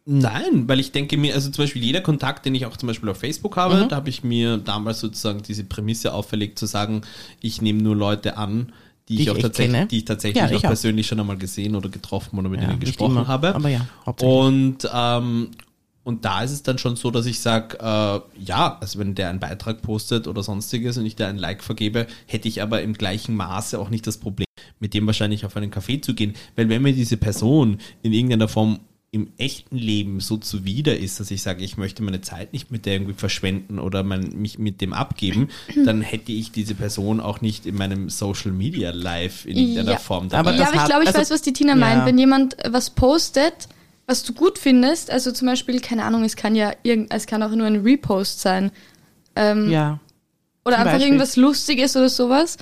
[0.08, 3.08] Nein, weil ich denke mir, also zum Beispiel jeder Kontakt, den ich auch zum Beispiel
[3.08, 3.88] auf Facebook habe, Mhm.
[3.88, 7.02] da habe ich mir damals sozusagen diese Prämisse auferlegt, zu sagen,
[7.40, 8.72] ich nehme nur Leute an,
[9.08, 10.70] die, Die ich auch tatsächlich, die ich tatsächlich Ja, auch ich auch.
[10.70, 13.54] persönlich schon einmal gesehen oder getroffen oder mit Ja, denen nicht gesprochen immer, habe.
[13.54, 13.86] aber ja.
[14.20, 15.50] Und ähm,
[16.02, 19.28] und da ist es dann schon so, dass ich sage, äh, ja, also wenn der
[19.28, 22.94] einen Beitrag postet oder sonstiges und ich da ein Like vergebe, hätte ich aber im
[22.94, 24.46] gleichen Maße auch nicht das Problem,
[24.78, 26.34] mit dem wahrscheinlich auf einen Café zu gehen.
[26.54, 28.78] Weil wenn mir diese Person in irgendeiner Form
[29.16, 32.84] im echten Leben so zuwider ist, dass ich sage, ich möchte meine Zeit nicht mit
[32.84, 35.48] der irgendwie verschwenden oder mein, mich mit dem abgeben,
[35.86, 39.98] dann hätte ich diese Person auch nicht in meinem Social Media Live in irgendeiner Ja.
[39.98, 40.52] Form Aber dabei.
[40.52, 41.76] ja, das aber ich glaube, ich also- weiß, was die Tina Ja.
[41.76, 42.04] meint.
[42.04, 43.68] Wenn jemand was postet,
[44.06, 47.42] was du gut findest, also zum Beispiel, keine Ahnung, es kann ja irgend, es kann
[47.42, 48.70] auch nur ein Repost sein.
[49.34, 49.98] Ähm, Ja.
[50.64, 51.06] oder zum einfach Beispiel.
[51.06, 52.58] irgendwas Lustiges oder sowas.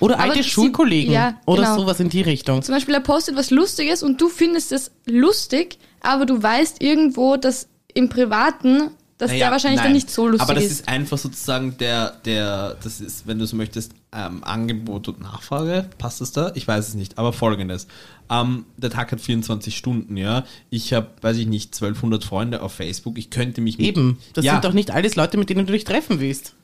[0.00, 1.76] Oder alte sie- Schulkollegen ja, oder genau.
[1.80, 2.62] sowas in die Richtung.
[2.62, 7.36] Zum Beispiel, er postet was Lustiges und du findest es lustig, aber du weißt irgendwo,
[7.36, 9.86] dass im Privaten, dass Naja, der wahrscheinlich nein.
[9.86, 10.70] dann nicht so lustig Aber das ist.
[10.72, 15.88] ist einfach sozusagen der, der, das ist, wenn du so möchtest, ähm, Angebot und Nachfrage.
[15.98, 16.50] Passt das da?
[16.56, 17.16] Ich weiß es nicht.
[17.18, 17.86] Aber folgendes.
[18.28, 20.44] Ähm, der Tag hat 24 Stunden, ja.
[20.70, 23.16] Ich habe, weiß ich nicht, 1200 Freunde auf Facebook.
[23.18, 24.18] Ich könnte mich mit, Eben.
[24.32, 26.54] Das ja, sind doch nicht alles Leute, mit denen du dich treffen willst.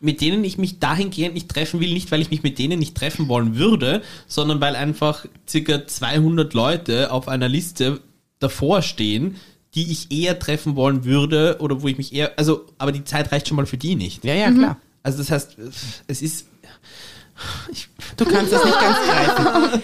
[0.00, 2.94] Mit denen ich mich dahingehend nicht treffen will, nicht weil ich mich mit denen nicht
[2.96, 8.00] treffen wollen würde, sondern weil einfach circa 200 Leute auf einer Liste
[8.38, 9.36] davor stehen,
[9.74, 13.32] die ich eher treffen wollen würde oder wo ich mich eher, also, aber die Zeit
[13.32, 14.24] reicht schon mal für die nicht.
[14.24, 14.40] Ja, Mhm.
[14.40, 14.76] ja, klar.
[15.02, 15.56] Also das heißt,
[16.06, 16.46] es ist,
[18.16, 19.82] Du kannst das nicht ganz greifen.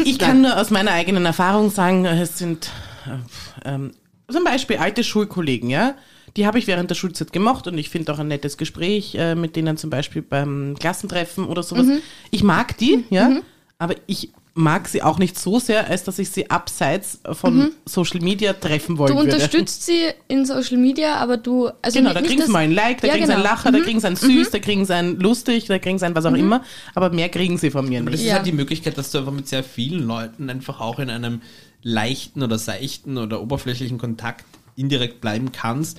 [0.04, 2.70] Ich kann nur aus meiner eigenen Erfahrung sagen, es sind
[3.06, 3.92] äh, ähm,
[4.28, 5.94] zum Beispiel alte Schulkollegen, ja.
[6.36, 9.34] Die habe ich während der Schulzeit gemocht und ich finde auch ein nettes Gespräch äh,
[9.34, 11.86] mit denen zum Beispiel beim Klassentreffen oder sowas.
[11.86, 11.98] Mhm.
[12.30, 13.40] Ich mag die, ja,
[13.78, 18.20] aber ich mag sie auch nicht so sehr, als dass ich sie abseits von Social
[18.20, 19.18] Media treffen wollen Mhm.
[19.18, 19.36] Du würde.
[19.36, 22.58] unterstützt sie in Social Media, aber du, also Genau, nicht, da nicht kriegen sie mal
[22.60, 23.54] ein Like, da Ja, kriegen sie einen genau.
[23.54, 26.14] Lacher, da kriegen sie einen süß, da kriegen sie einen lustig, da kriegen sie einen
[26.14, 26.62] was auch immer,
[26.94, 28.26] aber mehr kriegen sie von mir aber das nicht.
[28.26, 28.36] ist Ja.
[28.36, 31.40] halt die Möglichkeit, dass du einfach mit sehr vielen Leuten einfach auch in einem
[31.82, 34.44] leichten oder seichten oder oberflächlichen Kontakt
[34.76, 35.98] indirekt bleiben kannst,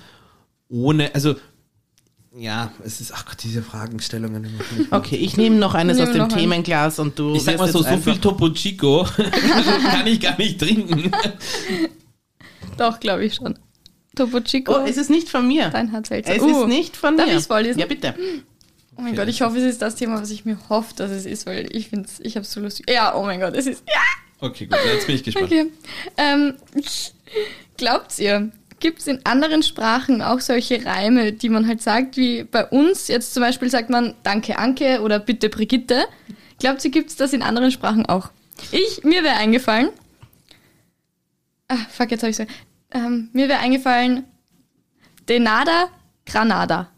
[0.73, 1.35] ohne, also,
[2.35, 4.47] ja, es ist, ach Gott, diese Fragestellungen.
[4.91, 6.37] Okay, ich nehme noch eines Nehmen aus dem.
[6.39, 9.03] Themenglas und du Ich sag mal so, so viel Topo Chico
[9.91, 11.11] kann ich gar nicht trinken.
[12.77, 13.57] Doch, glaube ich schon.
[14.15, 15.69] Topo Chico, Oh, es ist nicht von mir.
[15.69, 17.35] dein Herz hält Es Uh, ist nicht von darf mir.
[17.37, 17.79] ich's vorlesen?
[17.79, 18.15] Ja, bitte.
[18.95, 21.25] Oh mein Gott, ich hoffe, es ist das Thema, was ich mir hoffe, dass es
[21.25, 22.87] ist, weil ich finde ich habe so lustig.
[22.89, 23.83] Ja, oh mein Gott, es ist.
[23.87, 24.01] Ja,
[24.39, 25.45] Okay, gut, jetzt bin ich gespannt.
[25.47, 25.67] okay.
[26.17, 26.55] Ähm,
[27.77, 28.51] glaubt ihr,
[28.83, 33.07] gibt es in anderen Sprachen auch solche Reime, die man halt sagt, wie bei uns?
[33.07, 36.03] Jetzt zum Beispiel sagt man Danke Anke oder Bitte Brigitte.
[36.59, 38.29] Glaubt ihr, gibt es das in anderen Sprachen auch?
[38.71, 39.89] Ich, mir wäre eingefallen.
[41.69, 42.45] Ah, fuck, jetzt habe ich so.
[42.91, 44.25] Ähm, mir wäre eingefallen.
[45.29, 45.87] Denada
[46.25, 46.89] Granada.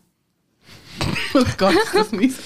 [1.36, 2.38] Oh Gott, ist das mies.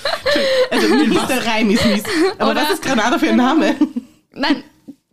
[0.69, 2.03] Also mies, der Reim ist mies.
[2.37, 3.75] Aber Oder- was ist Granada für ein Name?
[4.33, 4.63] Nein,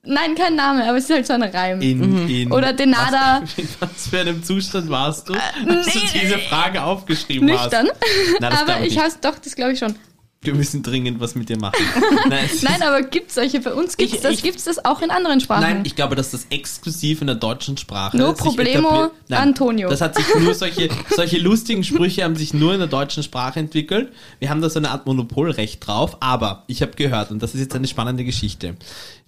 [0.07, 1.81] nein, kein Name, aber es ist halt so ein Reim.
[1.81, 5.43] In, in Oder Denada Was, in was für einem Zustand warst du, als
[5.87, 5.93] nee.
[5.93, 7.89] du diese Frage aufgeschrieben nüchtern.
[7.89, 8.41] hast?
[8.41, 9.95] Nein, das aber ich ich hab's doch, das glaube ich schon.
[10.43, 11.75] Wir müssen dringend was mit dir machen.
[12.29, 13.97] Nein, es Nein, ist- aber gibt's solche bei uns?
[13.97, 14.43] Gibt's Ich- das?
[14.43, 15.63] Gibt's das auch in anderen Sprachen?
[15.63, 19.89] Nein, ich glaube, dass das exklusiv in der deutschen Sprache No sich problemo, Nein, Antonio.
[19.89, 23.59] Das hat sich nur solche, solche lustigen Sprüche haben sich nur in der deutschen Sprache
[23.59, 24.13] entwickelt.
[24.39, 27.61] Wir haben da so eine Art Monopolrecht drauf, aber ich habe gehört, und das ist
[27.63, 28.77] jetzt eine spannende Geschichte.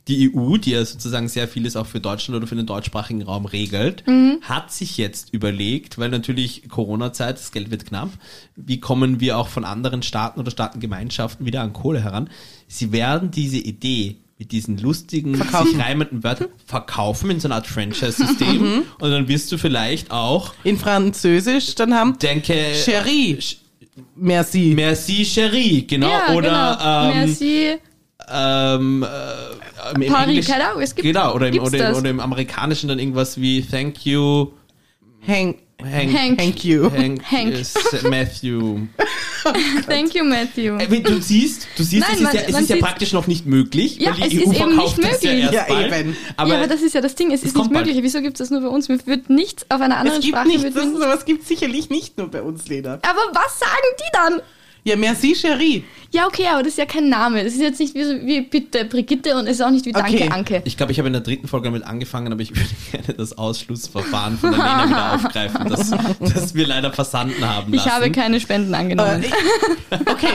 [0.08, 3.44] Die EU, die ja sozusagen sehr vieles auch für Deutschland oder für den deutschsprachigen Raum
[3.46, 4.38] regelt, Mhm.
[4.42, 8.10] hat sich jetzt überlegt, weil natürlich Corona-Zeit, das Geld wird knapp,
[8.56, 12.30] wie kommen wir auch von anderen Staaten oder Staatengemeinschaften wieder an Kohle heran?
[12.66, 17.66] Sie werden diese Idee mit diesen lustigen, sich reimenden Wörtern verkaufen in so einer Art
[17.66, 22.54] Franchise-System und dann wirst du vielleicht auch, In Französisch, dann haben denke,
[22.84, 23.38] Cherie.
[24.14, 24.72] Merci.
[24.76, 27.10] Merci Cherie, genau, ja, oder genau.
[27.12, 27.78] ähm, Merci.
[28.32, 32.20] Ähm, äh, im Paris, keine Ahnung, es gibt- genau, oder im, oder, im, oder im
[32.20, 34.48] Amerikanischen dann irgendwas wie Thank you,
[35.26, 35.58] Hank.
[35.80, 36.38] Hank, Hank.
[36.38, 36.90] Thank you.
[36.90, 37.54] Hank, Hank.
[38.10, 38.80] Matthew.
[39.88, 40.76] Thank you, Matthew.
[40.76, 43.12] Äh, wie- Du siehst, du siehst, Nein, es ist, man- ja, es ist ja praktisch
[43.12, 45.52] noch nicht möglich, Ja, weil die es EU ist eben nicht ja möglich.
[45.52, 45.92] Ja, bald.
[45.92, 46.16] eben.
[46.36, 47.86] Aber, ja, aber das ist ja das Ding, es ist nicht kommt bald.
[47.86, 48.02] möglich.
[48.02, 48.88] Wieso gibt es das nur bei uns?
[48.88, 50.48] Mir wird nichts auf einer Es anderen gibt Sprache.
[50.48, 52.94] nichts, das es gibt sicherlich nicht nur bei uns, Lena.
[52.94, 54.40] aber was sagen die dann?
[54.88, 55.84] Ja, merci, Cherie.
[56.10, 57.44] Ja, okay, aber das ist ja kein Name.
[57.44, 59.92] Das ist jetzt nicht wie, so- wie bitte Brigitte und es ist auch nicht wie
[59.92, 60.30] Danke Okay.
[60.32, 60.62] Anke.
[60.64, 63.36] ich glaube, ich habe in der dritten Folge damit angefangen, aber ich würde gerne das
[63.36, 65.90] Ausschlussverfahren von der Lena wieder aufgreifen, das,
[66.34, 67.90] das wir leider versanden haben Ich lassen.
[67.96, 69.22] habe keine Spenden angenommen.
[69.22, 70.28] Äh, ich- okay,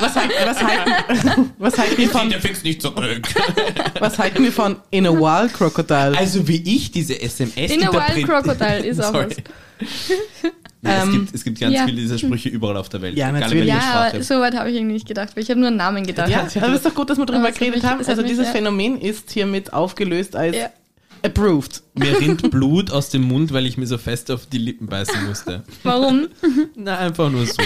[0.00, 3.28] was, halten, was, halten, was, halten wir von, der fix nicht zurück.
[4.00, 6.16] was halten wir von In a Wild Crocodile?
[6.16, 9.26] Also wie ich diese SMS In a Wild Crocodile ist auch Sorry.
[9.26, 9.36] was.
[10.80, 11.84] Nein, Ähm, es, gibt, es gibt ganz ja.
[11.86, 13.16] viele dieser Sprüche überall auf der Welt.
[13.16, 13.66] Ja, natürlich.
[13.68, 16.06] Ja, aber so weit habe ich irgendwie nicht gedacht, weil ich habe nur an Namen
[16.06, 16.30] gedacht.
[16.30, 17.98] ja, aber es ist doch gut, dass wir drüber geredet haben.
[18.04, 20.70] Also mich dieses sehr- Phänomen ist hiermit aufgelöst als Ja.
[21.22, 21.82] approved.
[21.94, 25.26] Mir rinnt Blut aus dem Mund, weil ich mir so fest auf die Lippen beißen
[25.26, 25.64] musste.
[25.82, 26.28] Warum?
[26.76, 27.54] Na, einfach nur so.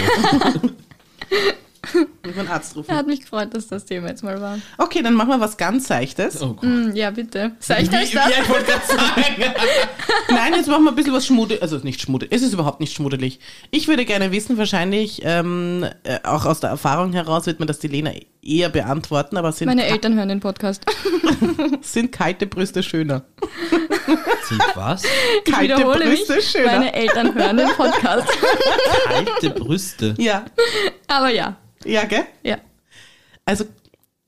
[2.25, 2.89] Muss man Arzt rufen.
[2.89, 4.57] Er hat mich gefreut, dass das Thema jetzt mal war.
[4.77, 6.41] Okay, dann machen wir was ganz Seichtes.
[6.41, 6.63] Oh Gott.
[6.63, 7.51] Hm, ja, bitte.
[7.59, 8.13] Ich Wie- das?
[8.13, 9.53] Ja, ich wollte gerade sagen.
[10.29, 11.61] Nein, jetzt machen wir ein bisschen was schmuddelig.
[11.61, 12.33] Also nicht schmuddelig.
[12.33, 13.39] Es ist überhaupt nicht schmuddelig.
[13.71, 17.79] Ich würde gerne wissen, wahrscheinlich, ähm, äh, auch aus der Erfahrung heraus wird man das
[17.79, 18.11] die Lena
[18.45, 20.83] eher beantworten, aber sind, Meine Eltern hören den Podcast.
[21.81, 23.23] sind kalte Brüste schöner?
[24.47, 25.03] Sind was?
[25.45, 26.25] Kalte wiederhole mich.
[26.27, 26.71] Brüste schöner.
[26.73, 28.27] Meine Eltern hören den Podcast.
[29.05, 30.15] Kalte Brüste.
[30.17, 30.45] Ja.
[31.07, 32.25] Aber ja, Ja, gell?
[32.43, 32.57] ja.
[33.45, 33.65] Also,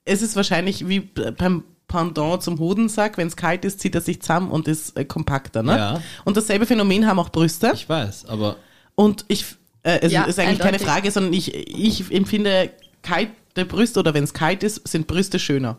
[0.05, 3.17] es ist wahrscheinlich wie beim Pendant zum Hodensack.
[3.17, 5.77] Wenn es kalt ist, zieht er sich zusammen und ist äh, kompakter, ne?
[5.77, 6.01] Ja.
[6.25, 7.71] Und dasselbe Phänomen haben auch Brüste.
[7.73, 8.57] Ich weiß, aber
[8.95, 9.45] Und ich,
[9.83, 10.87] äh, es Ja, ist eigentlich keine eindeutig.
[10.87, 12.71] Frage, sondern ich, ich empfinde
[13.55, 15.77] kalte Brüste oder wenn es kalt ist, sind Brüste schöner.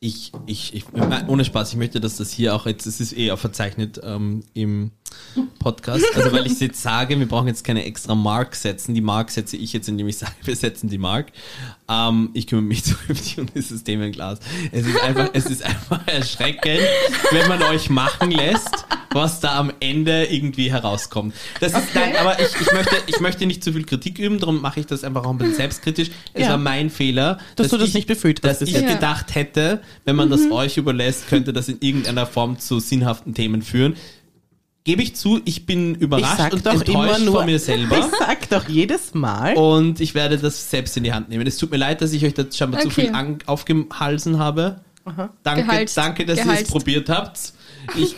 [0.00, 0.84] ich, ich, ich,
[1.28, 4.42] ohne Spaß, ich möchte, dass das hier auch jetzt, es ist eh auch verzeichnet ähm,
[4.52, 4.90] im
[5.58, 8.94] Podcast, also weil ich jetzt sage, wir brauchen jetzt keine extra Mark setzen.
[8.94, 11.32] Die Mark setze ich jetzt, indem ich sage, wir setzen die Mark.
[11.88, 14.38] Ähm, ich kümmere mich zukünftig um das System im Glas.
[14.70, 16.80] Es ist einfach, es ist einfach erschreckend,
[17.32, 21.34] wenn man euch machen lässt, was da am Ende irgendwie herauskommt.
[21.60, 24.60] Das ist, nein, aber ich, ich möchte, ich möchte nicht zu viel Kritik üben, darum
[24.60, 26.10] mache ich das einfach auch ein bisschen selbstkritisch.
[26.32, 26.50] Es Ja.
[26.50, 28.82] war mein Fehler, Dass du das ich, nicht befüllt hast dass bis ich.
[28.82, 28.94] Ja.
[28.94, 33.62] gedacht hätte, wenn man das euch überlässt, könnte das in irgendeiner Form zu sinnhaften Themen
[33.62, 33.96] führen.
[34.86, 37.58] Gebe ich zu, ich bin Ich überrascht sag und doch enttäuscht immer nur, von mir
[37.58, 37.98] selber.
[38.00, 41.46] ich sag doch jedes Mal, Und ich werde das selbst in die Hand nehmen.
[41.46, 43.06] Es tut mir leid, dass ich euch da scheinbar zu Okay.
[43.06, 44.80] viel an, aufgehalsen habe.
[45.42, 45.96] Danke, Gehalst.
[45.96, 46.70] danke, dass ihr es Gehalst.
[46.70, 47.52] probiert habt.
[47.96, 48.16] Ich,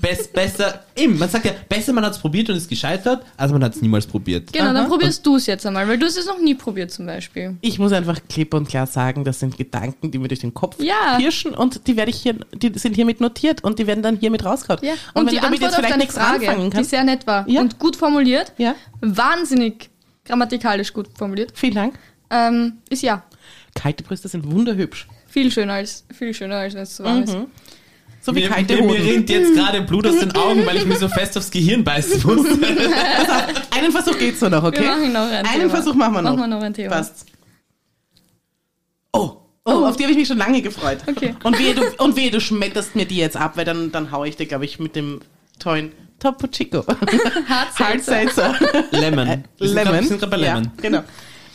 [0.00, 3.52] best, besser, eben, man sagt ja, besser man hat es probiert und ist gescheitert, als
[3.52, 4.52] man hat es niemals probiert.
[4.52, 4.72] Genau, Aha.
[4.72, 7.56] dann probierst du es jetzt einmal, weil du hast es noch nie probiert zum Beispiel.
[7.60, 10.76] ich muss einfach klipp und klar sagen, das sind Gedanken, die mir durch den Kopf
[10.82, 11.16] Ja.
[11.18, 14.44] pirschen und die werde ich hier, die sind hiermit notiert und die werden dann hiermit
[14.44, 14.80] rausgehauen.
[14.84, 14.92] Ja.
[15.14, 16.76] Und, Und, wenn die du damit Antwort jetzt auf vielleicht deine nichts Frage, anfangen die
[16.76, 17.60] kannst, sehr nett war Ja.
[17.60, 19.90] und gut formuliert, ja, wahnsinnig
[20.24, 21.98] grammatikalisch gut formuliert, vielen Dank.
[22.30, 23.22] ähm, ist ja
[23.74, 25.08] Kalte Brüste sind wunderhübsch.
[25.26, 27.36] viel schöner als viel schöner als wenn es warm ist.
[28.24, 29.02] So wie Mir, kalte mir, mir Hoden.
[29.02, 32.22] rinnt jetzt gerade Blut aus den Augen, weil ich mir so fest aufs Gehirn beißen
[32.24, 32.46] muss.
[33.70, 34.80] Einen Versuch geht's nur noch, okay?
[34.80, 35.70] Wir machen noch ein Einen Thema.
[35.70, 36.30] Versuch machen wir noch.
[36.30, 36.96] Machen wir noch ein Thema.
[36.96, 37.26] Passt.
[39.12, 40.98] Oh, oh, auf die habe ich mich schon lange gefreut.
[41.06, 41.34] Okay.
[41.44, 44.24] Und wehe, du, und wehe, du schmetterst mir die jetzt ab, weil dann, dann hau
[44.24, 45.20] ich dir, glaube ich, mit dem
[45.58, 46.82] tollen Topo Chico.
[47.48, 48.54] Hartselzer.
[48.54, 48.54] Hardseltzer.
[48.92, 49.26] Lemon.
[49.28, 49.92] Grad- Lemon.
[49.94, 50.64] Wir sind gerade bei Lemon.
[50.64, 51.02] Ja, genau.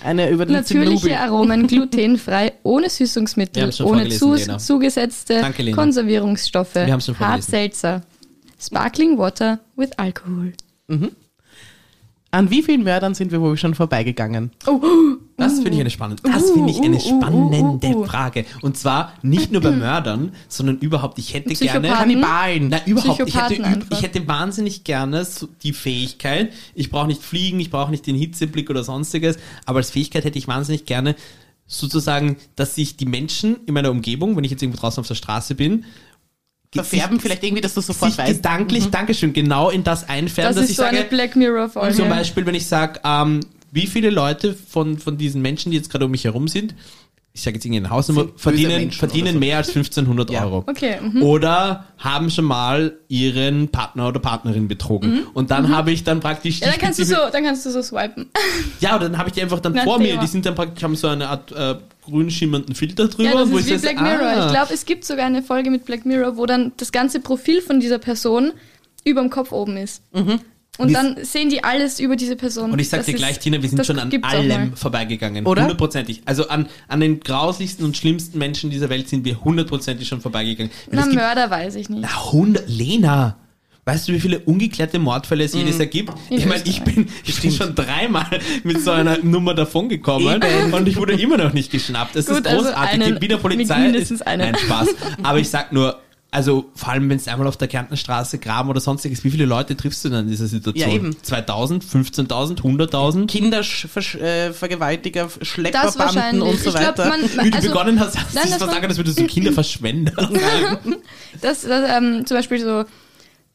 [0.03, 1.13] Eine über den Natürliche Zinnobi.
[1.15, 4.57] Aromen, glutenfrei, ohne Süßungsmittel, ohne vorgelesen, zu, Lena.
[4.57, 5.71] zugesetzte Danke.
[5.71, 6.71] Konservierungsstoffe.
[6.71, 7.19] Vorgelesen.
[7.19, 8.01] Hartselzer.
[8.59, 10.53] Sparkling Water with Alcohol.
[12.31, 14.51] An wie vielen Mördern sind wir wohl schon vorbeigegangen?
[14.67, 14.79] Oh,
[15.35, 18.05] Das finde ich eine spannende, das finde ich eine uh, uh, spannende uh, uh.
[18.05, 18.45] Frage.
[18.61, 21.87] Und zwar nicht nur bei Mördern, sondern überhaupt, ich hätte gerne.
[21.87, 22.69] Kannibalen.
[22.69, 23.27] Na, überhaupt.
[23.27, 27.89] Ich hätte, ich hätte wahnsinnig gerne so die Fähigkeit, ich brauche nicht fliegen, ich brauche
[27.89, 31.15] nicht den Hitzeblick oder sonstiges, aber als Fähigkeit hätte ich wahnsinnig gerne
[31.65, 35.15] sozusagen, dass sich die Menschen in meiner Umgebung, wenn ich jetzt irgendwo draußen auf der
[35.15, 35.85] Straße bin,
[36.73, 38.35] Verfärben sich- vielleicht irgendwie, dass du sofort sich weißt.
[38.43, 41.95] gedanklich, Dankeschön, genau in das einfärben, Das dass ist ich so sage, eine Black Mirror-Folge.
[41.95, 43.39] zum Beispiel, wenn ich sage, ähm,
[43.71, 46.75] wie viele Leute von, von diesen Menschen, die jetzt gerade um mich herum sind,
[47.33, 49.39] ich sage jetzt irgendeine Hausnummer, Sind böse verdienen, verdienen oder so.
[49.39, 50.43] mehr als 1500 Ja.
[50.43, 50.63] Euro.
[50.67, 51.21] Okay, mhm.
[51.23, 55.25] Oder haben schon mal ihren Partner oder Partnerin betrogen.
[55.33, 56.65] Und dann habe ich dann praktisch Mhm.
[56.65, 58.29] Ja, dann kannst du so, dann kannst du so swipen.
[58.79, 60.17] Ja, und dann habe ich die einfach dann Na, vor mir.
[60.17, 61.75] Die sind dann praktisch, haben so eine Art äh,
[62.09, 63.29] grün schimmernden Filter drüber.
[63.29, 64.27] Ja, das wo ist ich wie Black Mirror.
[64.27, 64.45] ah.
[64.47, 67.61] Ich glaube, es gibt sogar eine Folge mit Black Mirror, wo dann das ganze Profil
[67.61, 68.51] von dieser Person
[69.05, 70.01] über dem Kopf oben ist.
[70.11, 70.41] Und
[70.77, 72.71] Und dann sehen die alles über diese Person.
[72.71, 75.45] Und ich sag Das dir ist- gleich, Tina, wir sind schon an allem vorbeigegangen.
[75.45, 75.63] Oder?
[75.63, 76.21] Hundertprozentig.
[76.25, 80.71] Also an, an den grauslichsten und schlimmsten Menschen dieser Welt sind wir hundertprozentig schon vorbeigegangen.
[80.89, 82.01] Weil Na, Mörder weiß ich nicht.
[82.01, 83.35] Na, 100, Lena,
[83.85, 86.13] weißt du, wie viele ungeklärte Mordfälle es jedes Jahr gibt?
[86.29, 88.27] Ich meine, ich bin, ich bin schon dreimal
[88.63, 92.15] mit so einer Nummer davongekommen und ich wurde immer noch nicht geschnappt.
[92.15, 93.01] Es ist Gut, also großartig.
[93.01, 93.79] einen- Wie der Polizei.
[93.79, 94.51] mindestens ist, einen.
[94.51, 94.87] Nein, Spaß.
[95.23, 95.99] Aber ich sag nur,
[96.31, 99.75] also vor allem, wenn es einmal auf der Kärntnerstraße graben oder sonstiges, wie viele Leute
[99.75, 100.87] triffst du denn in dieser Situation?
[100.87, 101.15] Ja, eben.
[101.23, 103.25] 2000, 15.000, 100.000?
[103.25, 106.43] Kindervergewaltiger, Das Schlepperbanden wahrscheinlich.
[106.43, 107.09] und so ich glaube, weiter.
[107.09, 108.97] man, Wie man du also, begonnen hast, hast du nein, das das war- sagen, als
[108.97, 110.97] würdest du Kinderverschwender sagen.
[111.41, 112.85] das, das ähm, zum Beispiel so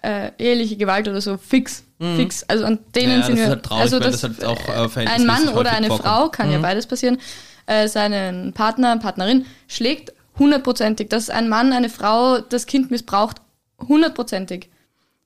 [0.04, 1.84] äh, eheliche Gewalt oder so fix,
[2.16, 2.44] fix.
[2.44, 3.20] Also an denen Mhm.
[3.20, 3.48] Ja, sind das wir.
[3.50, 6.06] halt traurig, also das, das halt auch, äh, ein verhältnismäßig Mann oder eine vorkommt.
[6.08, 6.52] Frau kann Mhm.
[6.54, 7.18] ja beides passieren.
[7.66, 13.38] Äh, seinen Partner, Partnerin schlägt hundertprozentig, dass ein Mann eine Frau das Kind missbraucht
[13.88, 14.68] hundertprozentig.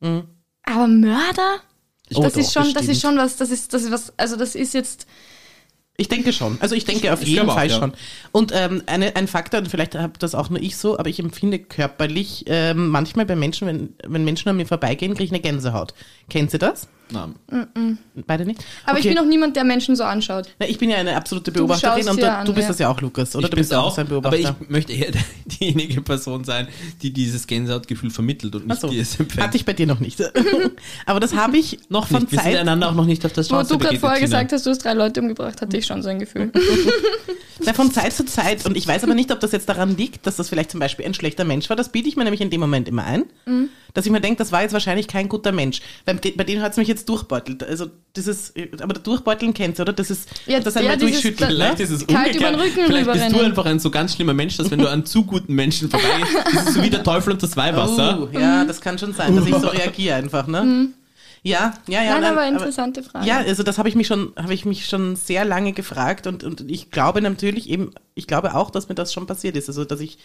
[0.01, 1.57] Aber Mörder?
[2.15, 2.91] Oh, das doch, ist schon, das bestimmt.
[2.91, 5.07] ist schon was, das ist, das ist was, also das ist jetzt,
[6.01, 6.59] Ich denke schon.
[6.61, 7.77] Also ich denke auf Ich jeden glaube auch, Fall ja.
[7.77, 7.93] schon.
[8.31, 11.19] Und ähm, eine, ein Faktor, und vielleicht habe das auch nur ich so, aber ich
[11.19, 15.41] empfinde körperlich ähm, manchmal bei Menschen, wenn, wenn Menschen an mir vorbeigehen, kriege ich eine
[15.41, 15.95] Gänsehaut.
[16.31, 16.87] Kennt ihr das?
[17.11, 17.35] Nein.
[18.27, 18.65] Beide nicht?
[18.85, 19.15] aber ich Okay.
[19.15, 20.49] bin noch niemand, der Menschen so anschaut.
[20.59, 22.69] Na, ich bin ja eine absolute Beobachterin schaust und da, an, du bist ja.
[22.69, 23.45] das ja auch, Lukas, oder?
[23.45, 24.57] ich du bist auch so ein aber Beobachter.
[24.61, 25.13] ich möchte eher
[25.47, 26.69] diejenige Person sein,
[27.03, 28.89] die dieses Gänsehautgefühl vermittelt und nicht so.
[28.89, 29.43] die es empfängt.
[29.45, 30.21] Hatte ich bei dir noch nicht.
[31.07, 32.33] aber das habe ich noch von nicht.
[32.33, 34.53] Wir sind Zeit, einander auch noch nicht auf der Wo Straße du gerade vorher gesagt
[34.53, 36.53] hast, du hast drei Leute umgebracht, hatte ich schon so ein Gefühl.
[37.65, 40.27] na, von Zeit zu Zeit, und ich weiß aber nicht, ob das jetzt daran liegt,
[40.27, 41.77] dass das vielleicht zum Beispiel ein schlechter Mensch war.
[41.77, 43.25] Das biete ich mir nämlich in dem Moment immer ein.
[43.47, 43.69] Mhm.
[43.95, 45.81] Dass ich mir denke, das war jetzt wahrscheinlich kein guter Mensch.
[46.05, 47.63] Bei, bei denen hat es mich jetzt durchbeutelt.
[47.63, 47.87] Also
[48.17, 49.93] dieses, aber der Durchbeuteln kennst du, oder?
[49.93, 51.51] Das ist Ja, das einmal durchschütteln.
[51.51, 51.85] Vielleicht ne?
[51.85, 52.37] ist es Kalt umgekehrt.
[52.37, 54.89] über den Rücken Vielleicht bist du einfach ein so ganz schlimmer Mensch, dass wenn du
[54.91, 58.29] an zu guten Menschen vorbeigehst, das ist so wie der Teufel und das Weihwasser.
[58.33, 60.89] Oh, ja, das kann schon sein, dass ich so reagiere einfach, ne?
[61.43, 62.13] Ja, ja, ja.
[62.13, 63.27] Nein, nein, aber interessante Frage.
[63.27, 66.45] Ja, also das habe ich mich schon, habe ich mich schon sehr lange gefragt und,
[66.45, 69.69] und ich glaube natürlich eben, ich glaube auch, dass mir das schon passiert ist.
[69.69, 70.19] Also dass ich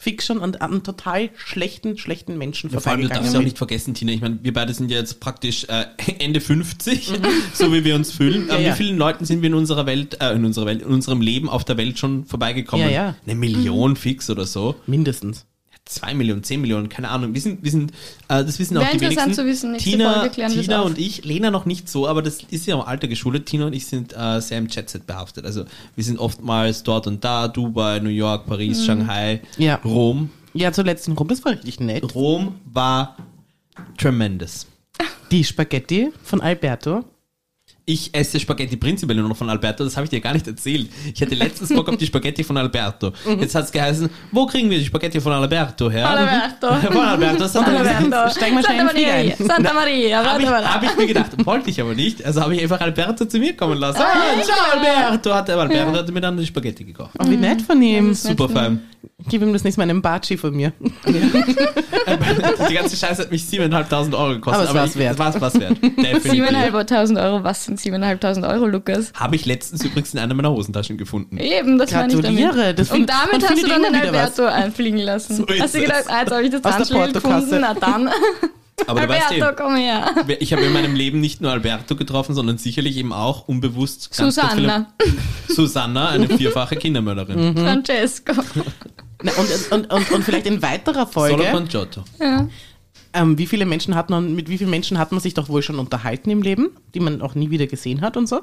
[0.00, 3.44] fix schon an, an total schlechten, schlechten Menschen Ja, vor allem, du darfst ja auch
[3.44, 5.86] nicht vergessen, Tina, ich meine, wir beide sind ja jetzt praktisch äh,
[6.20, 7.12] Ende 50,
[7.52, 8.46] so wie wir uns fühlen.
[8.48, 8.72] Ja, An ja.
[8.72, 11.48] wie vielen Leuten sind wir in unserer Welt, äh, in unserer Welt, in unserem Leben
[11.48, 12.86] auf der Welt schon vorbeigekommen?
[12.86, 13.14] Ja, ja.
[13.26, 14.76] Eine Million fix oder so.
[14.86, 15.46] Mindestens.
[15.88, 17.32] Zwei Millionen, zehn Millionen, keine Ahnung.
[17.32, 17.92] Wir sind, wir sind,
[18.28, 19.42] äh, das wissen Wäre auch die interessant wenigsten.
[19.42, 19.72] zu wissen.
[19.72, 23.08] Nächste Tina, Tina und ich, Lena noch nicht so, aber das ist ja im Alter
[23.08, 23.46] geschult.
[23.46, 25.46] Tina und ich sind äh, sehr im Jet-Set behaftet.
[25.46, 25.64] Also
[25.94, 28.50] wir sind oftmals dort und da, Dubai, New York, Mhm.
[28.50, 29.76] Paris, Shanghai, Ja.
[29.84, 30.30] Rom.
[30.52, 32.14] Ja, zuletzt in Rom, das war richtig nett.
[32.14, 33.16] Rom war
[33.96, 34.66] tremendous.
[35.30, 37.04] Die Spaghetti von Alberto.
[37.90, 40.90] Ich esse Spaghetti prinzipiell nur noch von Alberto, das habe ich dir gar nicht erzählt.
[41.14, 43.14] Ich hatte letztens Bock auf die Spaghetti von Alberto.
[43.40, 46.06] Jetzt hat es geheißen, wo kriegen wir die Spaghetti von Alberto her?
[46.06, 46.86] Alberto.
[46.92, 47.46] Von Alberto.
[47.48, 48.30] Santa Alberto.
[48.36, 49.14] Steigen wir schnell Santa Maria.
[49.14, 49.34] ein.
[49.38, 50.18] Santa Maria.
[50.18, 50.74] Habe Warte ich, mal.
[50.74, 52.22] hab ich mir gedacht, wollte ich aber nicht.
[52.22, 54.02] Also habe ich einfach Alberto zu mir kommen lassen.
[54.02, 55.34] Ah, ciao Alberto.
[55.34, 57.12] Hat Alberto hat mir dann die Spaghetti gekocht.
[57.18, 58.12] Oh, wie nett von ihm.
[58.12, 58.82] Super fein.
[59.26, 60.72] Gib ihm das nächste Mal einen Baci von mir.
[61.04, 64.68] Die ganze Scheiße hat mich 7.500 Euro gekostet.
[64.68, 65.14] Aber es war's ich, wert.
[65.14, 65.76] Es war's was wert.
[65.82, 66.44] Definitiv.
[66.44, 69.12] 7.500 Euro, was sind 7.500 Euro, Lukas?
[69.14, 71.36] Habe ich letztens übrigens in einer meiner Hosentaschen gefunden.
[71.36, 72.78] Eben, das meine ich Gratuliere, damit.
[72.78, 73.94] das und damit hast du dann den.
[73.96, 75.34] Alberto einfliegen lassen.
[75.34, 76.06] So hast du gedacht, es.
[76.06, 77.12] ah, jetzt habe ich das Portokasse.
[77.12, 78.08] gefunden, na dann.
[78.86, 80.14] Aber du weißt Alberto, eben, komm her.
[80.38, 84.86] ich habe in meinem Leben nicht nur Alberto getroffen, sondern sicherlich eben auch unbewusst Susanna,
[85.48, 87.56] Susanna, eine vierfache Kindermörderin.
[87.56, 88.34] Francesco.
[89.22, 92.04] Na, und, und, und, und vielleicht in weiterer Folge, con Giotto.
[92.20, 92.48] Ja.
[93.12, 95.62] ähm, wie viele Menschen hat man, mit wie vielen Menschen hat man sich doch wohl
[95.62, 98.42] schon unterhalten im Leben, die man auch nie wieder gesehen hat und so.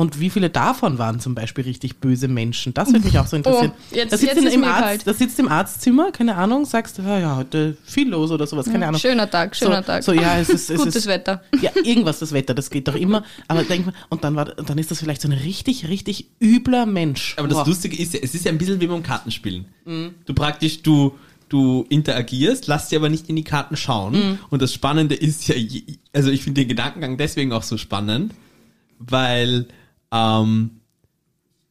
[0.00, 2.72] Und wie viele davon waren zum Beispiel richtig böse Menschen?
[2.72, 3.72] Das würde mich auch so interessieren.
[3.74, 5.06] Oh, jetzt- da, sitzt jetzt im Arzt, kalt.
[5.06, 8.64] da sitzt im Arztzimmer, keine Ahnung, sagst du, ja, ja, heute viel los oder sowas,
[8.64, 8.98] keine Ahnung.
[8.98, 10.02] Schöner Tag, schöner so, Tag.
[10.02, 11.42] So, ja, es ist, es Gutes ist, Wetter.
[11.60, 13.24] Ja, irgendwas, das Wetter, das geht doch immer.
[13.46, 16.86] Aber denk mal, und dann war, dann ist das vielleicht so ein richtig, richtig übler
[16.86, 17.34] Mensch.
[17.36, 17.66] Aber das Boah.
[17.66, 19.66] Lustige ist ja, es ist ja ein bisschen wie beim Kartenspielen.
[20.24, 21.12] Du praktisch, du,
[21.50, 24.38] du interagierst, lass dir aber nicht in die Karten schauen.
[24.48, 25.56] Und das Spannende ist ja,
[26.14, 28.32] also ich finde den Gedankengang deswegen auch so spannend,
[28.98, 29.66] weil
[30.12, 30.80] ähm,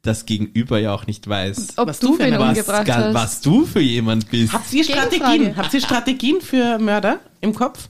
[0.01, 3.13] das Gegenüber ja auch nicht weiß, Ob Was du du wen was, umgebracht hast.
[3.13, 4.53] was du für jemand bist.
[4.53, 4.83] Habt ihr.
[4.83, 5.57] Strategien?
[5.57, 7.89] Habt ihr Strategien für Mörder im Kopf?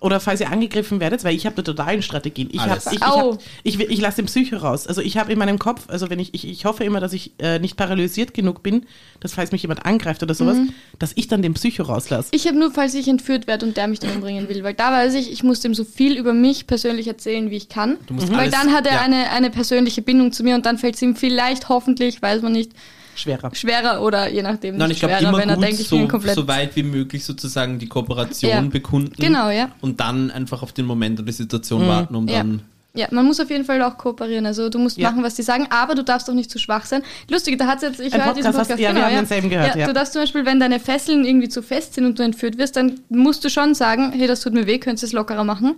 [0.00, 2.48] Oder falls ihr angegriffen werdet, weil ich habe da totalen Strategien.
[2.52, 4.86] Ich, hab, ich, ich, hab, ich, ich lasse den Psycho raus.
[4.86, 7.32] Also ich habe in meinem Kopf, also wenn ich, ich, ich hoffe immer, dass ich
[7.38, 8.86] äh, nicht paralysiert genug bin,
[9.18, 10.72] dass falls mich jemand angreift oder sowas, Mhm.
[11.00, 12.28] dass ich dann den Psycho rauslasse.
[12.30, 14.92] Ich habe nur, falls ich entführt werde und der mich dann umbringen will, weil da
[14.92, 17.96] weiß ich, ich muss dem so viel über mich persönlich erzählen, wie ich kann.
[18.06, 19.00] Du musst weil alles- dann hat er ja.
[19.00, 22.52] eine, eine persönliche Bindung zu mir und dann fällt es ihm vielleicht, hoffentlich, weiß man
[22.52, 22.72] nicht,
[23.20, 23.54] Schwerer.
[23.54, 26.00] schwerer oder je nachdem Nein, nicht ich glaube schwerer, immer wenn er gut, ich bin
[26.02, 26.34] so, komplett...
[26.34, 28.60] so weit wie möglich sozusagen die Kooperation Ja.
[28.62, 29.12] bekunden.
[29.18, 29.70] Genau, ja.
[29.80, 32.38] Und dann einfach auf den Moment und die Situation warten, um Ja.
[32.38, 32.62] dann...
[32.92, 34.46] Ja, man muss auf jeden Fall auch kooperieren.
[34.46, 35.10] Also du musst Ja.
[35.12, 37.02] machen, was die sagen, aber du darfst auch nicht zu schwach sein.
[37.30, 39.48] Lustig, da hat jetzt, ich höre diesen Podcast hast- Podcast, genau, ja, wir haben denselben
[39.48, 39.86] gehört, ja.
[39.86, 42.74] Du darfst zum Beispiel, wenn deine Fesseln irgendwie zu fest sind und du entführt wirst,
[42.74, 45.76] dann musst du schon sagen, hey, das tut mir weh, könntest du es lockerer machen.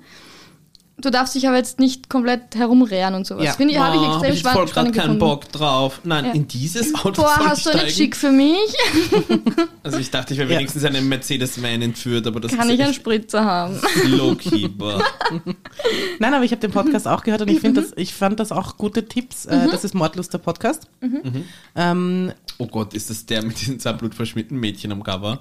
[1.03, 3.45] Du darfst dich aber jetzt nicht komplett herumrehren und sowas.
[3.45, 3.53] Ja.
[3.53, 5.19] Finde ich, habe ich Oh, hab extrem ich jetzt voll spannend keinen.
[5.19, 6.01] Bock drauf.
[6.05, 6.33] Nein, Ja.
[6.33, 7.91] in dieses Auto Boah, soll hast ich du steigen?
[7.91, 8.57] Schick für mich?
[9.85, 10.59] Also ich dachte, ich wäre Ja.
[10.59, 13.81] wenigstens einen Mercedes-Man entführt, aber das Kann ist ich einen Spritzer haben?
[14.07, 14.69] low-key.
[14.69, 15.03] boah.
[16.21, 17.61] Nein, aber ich habe den Podcast auch gehört und ich Mhm.
[17.61, 19.47] finde das, ich fand das auch gute Tipps.
[19.47, 20.85] Äh, das ist Mordlust der Podcast.
[21.01, 21.45] Mhm.
[21.75, 25.41] Ähm, Oh Gott, ist das der mit diesen zwei blutverschmierten Mädchen am Cover?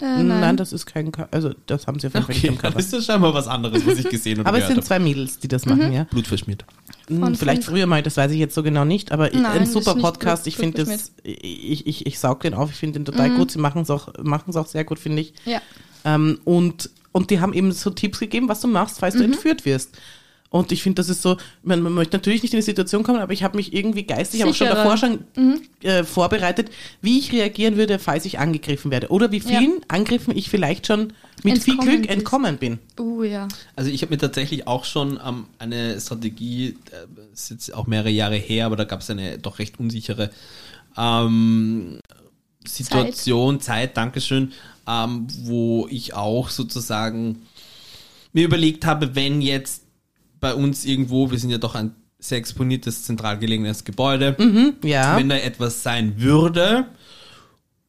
[0.00, 0.56] Äh, nein.
[0.56, 2.72] das ist kein, Co- also das haben sie auf jeden Fall nicht Okay, im dann
[2.72, 2.80] Cover.
[2.80, 5.48] ist das scheinbar was anderes, was ich gesehen und Aber es sind zwei Mädels, die
[5.48, 6.00] das machen, ja.
[6.00, 6.10] habe.
[6.10, 6.64] Blutverschmiert.
[7.08, 9.66] Hm, Von Vielleicht früher mal, das weiß ich jetzt so genau nicht, aber Nein, ein
[9.66, 10.44] super Podcast.
[10.44, 13.36] Blut- Ich finde das, ich, ich, ich saug den auf, ich finde den total Mhm.
[13.36, 13.50] gut.
[13.50, 15.34] Sie machen es auch, auch sehr gut, finde ich.
[15.44, 15.60] Ja.
[16.04, 19.18] Ähm, und, und die haben eben so Tipps gegeben, was du machst, falls Mhm.
[19.18, 19.96] du entführt wirst.
[20.50, 23.20] Und ich finde, das ist so, man, man möchte natürlich nicht in die Situation kommen,
[23.20, 25.24] aber ich habe mich irgendwie geistig, aber schon davor schon
[25.82, 26.70] äh, vorbereitet,
[27.00, 29.10] wie ich reagieren würde, falls ich angegriffen werde.
[29.10, 31.12] Oder wie vielen Angriffen ich vielleicht schon
[31.44, 32.10] mit viel Entkommen Glück bist.
[32.10, 32.78] entkommen bin.
[32.98, 33.46] Uh, ja.
[33.76, 38.10] Also ich habe mir tatsächlich auch schon ähm, eine Strategie, äh, ist jetzt auch mehrere
[38.10, 40.30] Jahre her, aber da gab es eine doch recht unsichere
[40.98, 42.00] ähm,
[42.66, 44.52] Situation, Zeit, Dankeschön,
[44.88, 47.42] ähm, wo ich auch sozusagen
[48.32, 49.84] mir überlegt habe, wenn jetzt
[50.40, 54.36] bei uns irgendwo, wir sind ja doch ein sehr exponiertes, zentral gelegenes Gebäude,
[54.82, 55.16] Ja.
[55.16, 56.86] wenn da etwas sein würde.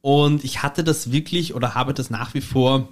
[0.01, 2.87] Und ich hatte das wirklich oder habe das nach wie vor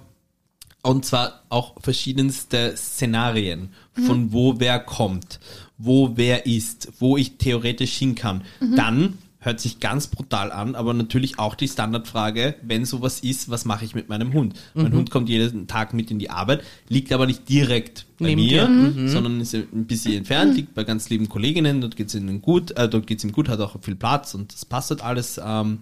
[0.82, 3.70] und zwar auch verschiedenste Szenarien,
[4.06, 5.40] von wo wer kommt,
[5.76, 8.42] wo wer ist, wo ich theoretisch hin kann.
[8.76, 13.64] Dann hört sich ganz brutal an, aber natürlich auch die Standardfrage, wenn sowas ist, was
[13.64, 14.54] mache ich mit meinem Hund?
[14.74, 18.42] Mein Hund kommt jeden Tag mit in die Arbeit, liegt aber nicht direkt bei Neben
[18.42, 19.08] mir, dir.
[19.08, 22.86] sondern ist ein bisschen entfernt, liegt bei ganz lieben Kolleginnen, dort geht's ihnen gut, äh,
[22.88, 25.40] dort geht's ihm gut, hat auch viel Platz und das passt halt alles.
[25.42, 25.78] Ähm,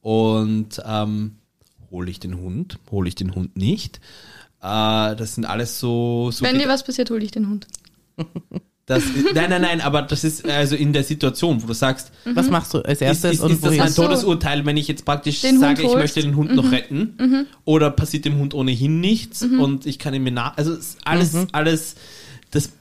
[0.00, 1.36] und ähm,
[1.90, 3.98] hole ich den Hund, hole ich den Hund nicht.
[4.62, 7.66] Äh, das sind alles so, so Wenn dir was passiert, hol ich den Hund.
[8.86, 9.02] das,
[9.34, 12.74] nein, nein, nein, aber das ist also in der Situation, wo du sagst, Was machst
[12.74, 14.02] du als ist, erstes ist, und ist das ein so.
[14.02, 17.46] Todesurteil, wenn ich jetzt praktisch Den sage, ich möchte den Hund noch retten?
[17.64, 20.56] Oder passiert dem Hund ohnehin nichts und ich kann ihn mir nach.
[20.58, 21.94] Also es ist alles, alles
[22.50, 22.72] das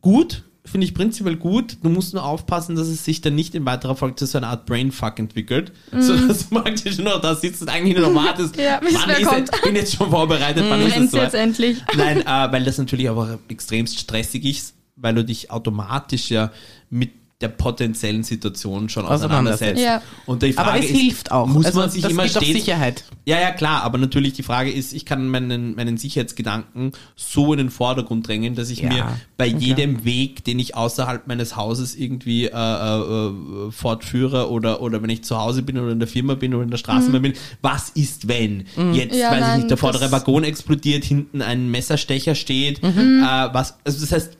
[0.00, 1.76] gut, finde ich prinzipiell gut.
[1.82, 4.48] Du musst nur aufpassen, dass es sich dann nicht in weiterer Folge zu so einer
[4.48, 5.72] Art Brainfuck entwickelt.
[5.98, 8.56] So dass du praktisch nur da sitzt und eigentlich nur noch wartest.
[8.60, 9.38] Ja, wann ist kommt.
[9.38, 11.18] Jetzt, bin jetzt schon vorbereitet, wann ist es so?
[11.18, 11.78] jetzt endlich.
[11.96, 16.50] Nein, äh, weil das natürlich aber extremst stressig ist, weil du dich automatisch ja
[16.90, 17.10] mit
[17.42, 19.82] der potenziellen Situation schon auseinandersetzt.
[19.82, 20.00] Ja.
[20.24, 21.46] Und die Frage aber es ist, hilft auch.
[21.46, 23.04] Muss also, man sich immer stets Sicherheit.
[23.26, 27.58] ja, ja, klar, aber natürlich die Frage ist, ich kann meinen, meinen Sicherheitsgedanken so in
[27.58, 29.58] den Vordergrund drängen, dass ich Ja, mir bei okay.
[29.58, 35.10] jedem Weg, den ich außerhalb meines Hauses irgendwie äh, äh, äh, fortführe oder, oder wenn
[35.10, 37.90] ich zu Hause bin oder in der Firma bin oder in der Straßenbahn bin, was
[37.90, 42.34] ist, wenn jetzt, Ja, weiß ich nein, nicht, der vordere Waggon explodiert, hinten ein Messerstecher
[42.34, 43.22] steht, Mhm.
[43.22, 44.38] äh, was, also das heißt,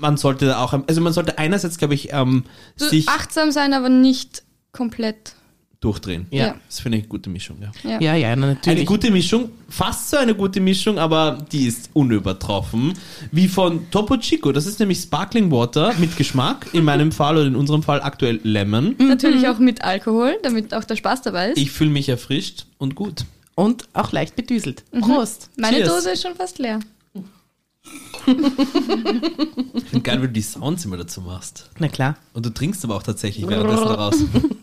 [0.00, 2.44] man sollte da auch, also man sollte einerseits, glaube ich, ähm,
[2.76, 5.34] sich achtsam sein, aber nicht komplett.
[5.80, 6.26] durchdrehen.
[6.32, 6.46] Ja.
[6.46, 6.54] Ja.
[6.66, 7.70] Das finde ich eine gute Mischung, ja.
[7.88, 8.00] Ja.
[8.00, 8.84] Ja, ja, na, Eine natürlich.
[8.86, 12.94] gute Mischung, fast so eine gute Mischung, aber die ist unübertroffen.
[13.30, 14.50] Wie von Topo Chico.
[14.50, 16.66] Das ist nämlich Sparkling Water mit Geschmack.
[16.72, 18.96] In meinem Fall oder in unserem Fall aktuell Lemon.
[18.98, 21.58] Natürlich auch mit Alkohol, damit auch der Spaß dabei ist.
[21.58, 23.24] Ich fühle mich erfrischt und gut.
[23.54, 24.82] Und auch leicht bedüselt.
[25.00, 25.50] Prost.
[25.56, 25.88] Meine Cheers.
[25.88, 26.80] Dose ist schon fast leer.
[28.26, 31.70] Ich finde geil, wenn du die Sounds immer dazu machst.
[31.78, 32.16] Na klar.
[32.34, 34.16] Und du trinkst aber auch tatsächlich währenddessen raus.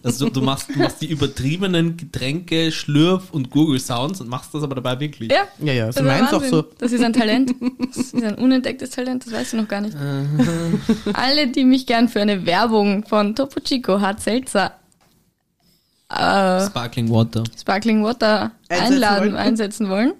[0.03, 4.61] Also du, du, machst, du machst die übertriebenen Getränke, Schlürf- und Google-Sounds und machst das
[4.61, 5.31] aber dabei wirklich.
[5.31, 5.47] Ja.
[5.59, 6.61] Ja, ja, Das so ist meins auch so.
[6.77, 7.55] Das ist ein Talent.
[7.87, 9.97] Das ist ein unentdecktes Talent, das weißt du noch gar nicht.
[11.13, 14.73] Alle, die mich gern für eine Werbung von Topo Chico, Hart Seltzer,
[16.09, 17.43] äh, Sparkling Water.
[17.59, 19.35] Sparkling Water Einsetzen einladen, wollen.
[19.35, 20.13] einsetzen wollen,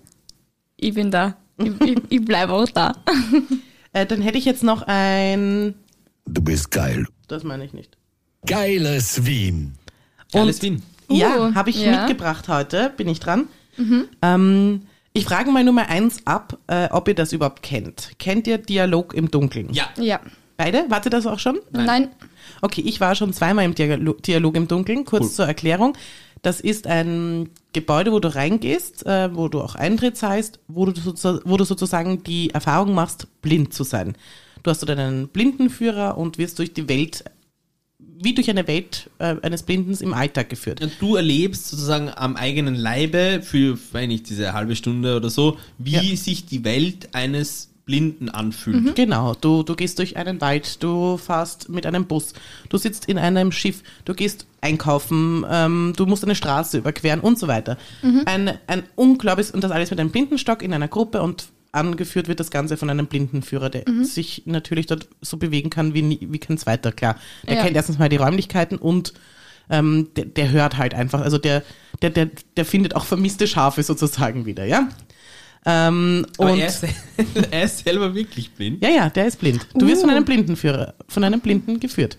[0.78, 1.36] ich bin da.
[1.58, 2.94] Ich, ich, ich bleibe auch da.
[3.94, 5.74] Äh, dann hätte ich jetzt noch ein.
[6.26, 7.06] Du bist geil.
[7.28, 7.98] Das meine ich nicht.
[8.46, 9.76] Geiles Wien.
[10.32, 10.82] Geiles Wien.
[11.10, 12.00] Ja, Uh, habe ich ja.
[12.02, 12.92] mitgebracht heute.
[12.98, 13.48] Bin ich dran?
[14.22, 14.82] Ähm,
[15.14, 18.12] ich frage mal Nummer eins ab, äh, ob ihr das überhaupt kennt.
[18.20, 19.70] Kennt ihr Dialog im Dunkeln?
[19.72, 19.86] Ja.
[19.98, 20.20] Ja.
[20.58, 20.86] Beide?
[20.90, 21.60] Wart ihr das auch schon?
[21.72, 22.10] Nein.
[22.62, 25.06] Okay, ich war schon zweimal im Dialog, Dialog im Dunkeln.
[25.06, 25.32] Kurz Cool.
[25.32, 25.98] zur Erklärung.
[26.46, 30.94] Das ist ein Gebäude, wo du reingehst, äh, wo du auch Eintritt heißt, wo du,
[31.44, 34.16] wo du sozusagen die Erfahrung machst, blind zu sein.
[34.62, 37.24] Du hast so deinen Blindenführer und wirst durch die Welt,
[37.98, 40.82] wie durch eine Welt äh, eines Blindens im Alltag geführt.
[40.82, 45.58] Und du erlebst sozusagen am eigenen Leibe für, weiß nicht, diese halbe Stunde oder so,
[45.80, 46.16] wie Ja.
[46.16, 48.96] sich die Welt eines Blinden anfühlt.
[48.96, 52.34] Genau, du, du gehst durch einen Wald, du fährst mit einem Bus,
[52.70, 57.38] du sitzt in einem Schiff, du gehst einkaufen, ähm, du musst eine Straße überqueren und
[57.38, 57.78] so weiter.
[58.26, 62.40] Ein, ein unglaubliches, und das alles mit einem Blindenstock in einer Gruppe und angeführt wird
[62.40, 66.40] das Ganze von einem Blindenführer, der sich natürlich dort so bewegen kann wie, nie, wie
[66.40, 67.18] kein zweiter, klar.
[67.48, 67.64] Der Ja.
[67.64, 69.14] kennt erstens mal die Räumlichkeiten und
[69.70, 71.64] ähm, der, der hört halt einfach, also der,
[72.02, 74.88] der, der, der findet auch vermisste Schafe sozusagen wieder, ja.
[75.66, 76.84] Ähm, Aber und er ist,
[77.52, 78.84] er ist selber wirklich blind.
[78.84, 79.66] ja, ja, der ist blind.
[79.74, 80.14] Du wirst von Uh.
[80.16, 82.18] einem Blindenführer, von einem Blinden geführt.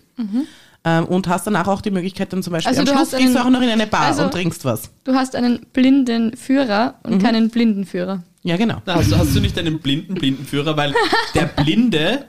[0.85, 3.19] Ähm, und hast danach auch die Möglichkeit, dann zum Beispiel Also am du Schluss hast
[3.19, 4.91] gehst du einen- auch noch in eine Bar also- und trinkst was.
[5.05, 7.13] Du hast einen blinden Führer Mhm.
[7.13, 8.23] und keinen Blindenführer.
[8.43, 8.81] Ja, genau.
[8.85, 10.95] Du- hast du nicht einen blinden Blindenführer, weil
[11.35, 12.25] der Blinde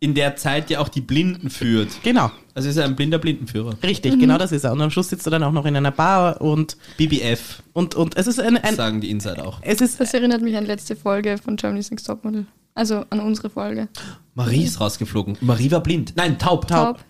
[0.00, 1.88] in der Zeit ja auch die Blinden führt.
[2.04, 3.76] Genau, Also ist er ein blinder Blindenführer.
[3.82, 4.20] richtig, Mhm.
[4.20, 4.72] genau das ist er.
[4.72, 8.16] Und am Schluss sitzt du dann auch noch in einer Bar und, BBF, und, und
[8.16, 9.58] es ist ein, ein sagen die Inside auch.
[9.62, 12.46] es ist, Das erinnert mich an letzte Folge von Germany's Next Topmodel.
[12.74, 13.88] Also an unsere Folge.
[14.34, 15.36] Marie ist rausgeflogen.
[15.40, 16.12] Marie war blind.
[16.16, 16.68] Nein, taub.
[16.68, 17.00] Taub.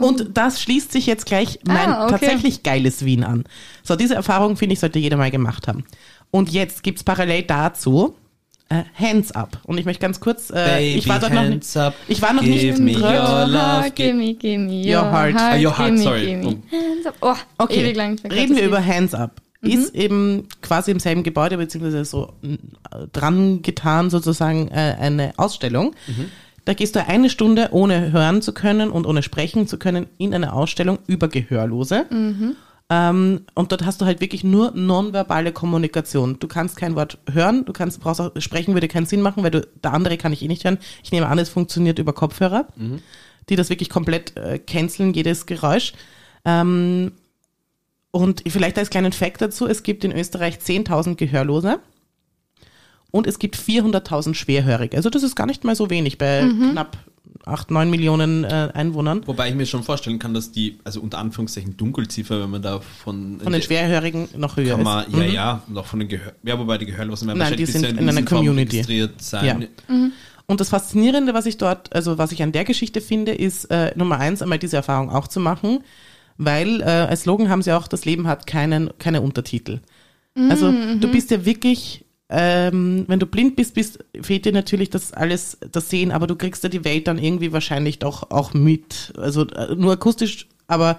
[0.00, 2.10] Und das schließt sich jetzt gleich mein Ah, okay.
[2.18, 3.44] tatsächlich geiles Wien an.
[3.82, 5.84] So, diese Erfahrung, finde ich, sollte jeder mal gemacht haben.
[6.30, 8.14] Und jetzt gibt's parallel dazu
[8.68, 9.58] äh, Hands Up.
[9.64, 12.42] Und ich möchte ganz kurz, äh, ich war dort noch nicht, up, ich war noch
[12.42, 13.02] give nicht me drin.
[13.04, 15.34] your love, gimme, gimme Your heart.
[15.36, 16.26] Ah, your heart, gimme, sorry.
[16.26, 16.46] gimme.
[16.46, 16.76] Oh.
[16.76, 17.14] Hands up.
[17.20, 17.34] Oh,
[17.64, 18.18] Okay, ewig lang.
[18.30, 18.84] Reden wir über.
[18.84, 19.40] Hands Up.
[19.62, 22.34] Ist eben quasi im selben Gebäude, beziehungsweise so
[23.14, 25.94] dran getan sozusagen äh, eine Ausstellung.
[26.66, 30.34] Da gehst du eine Stunde, ohne hören zu können und ohne sprechen zu können, in
[30.34, 32.04] eine Ausstellung über Gehörlose.
[32.94, 36.38] Ähm, und dort hast du halt wirklich nur nonverbale Kommunikation.
[36.38, 39.50] Du kannst kein Wort hören, du kannst, brauchst auch, sprechen würde keinen Sinn machen, weil
[39.50, 40.78] du, der andere kann ich eh nicht hören.
[41.02, 42.68] Ich nehme an, es funktioniert über Kopfhörer,
[43.48, 45.92] die das wirklich komplett äh, canceln, jedes Geräusch.
[46.44, 47.12] Ähm,
[48.12, 51.80] und vielleicht als kleinen Fact dazu, es gibt in Österreich 10.000 Gehörlose
[53.10, 54.96] und es gibt 400.000 Schwerhörige.
[54.96, 56.96] Also das ist gar nicht mal so wenig bei knapp
[57.44, 59.22] 8, 9 Millionen äh, Einwohnern.
[59.26, 62.80] Wobei ich mir schon vorstellen kann, dass die, also unter Anführungszeichen Dunkelziffer, wenn man da
[62.80, 65.12] von, Von den Schwerhörigen noch höher kann ist.
[65.12, 67.72] man, ja, ja, noch von den Gehör, ja, wobei die Gehörlosen werden Nein, wahrscheinlich die
[67.72, 68.76] sind bisher in einer Community.
[68.76, 69.68] registriert sein.
[69.88, 69.94] Ja.
[70.46, 73.92] Und das Faszinierende, was ich dort, also was ich an der Geschichte finde, ist äh,
[73.96, 75.80] Nummer eins, einmal diese Erfahrung auch zu machen,
[76.36, 79.80] weil äh, als Slogan haben sie auch, das Leben hat keinen, keine Untertitel.
[80.36, 85.12] Also du bist ja wirklich, ähm, wenn du blind bist, bist, fehlt dir natürlich das
[85.12, 89.12] alles, das Sehen, aber du kriegst ja die Welt dann irgendwie wahrscheinlich doch auch mit.
[89.16, 90.98] Also äh, nur akustisch, aber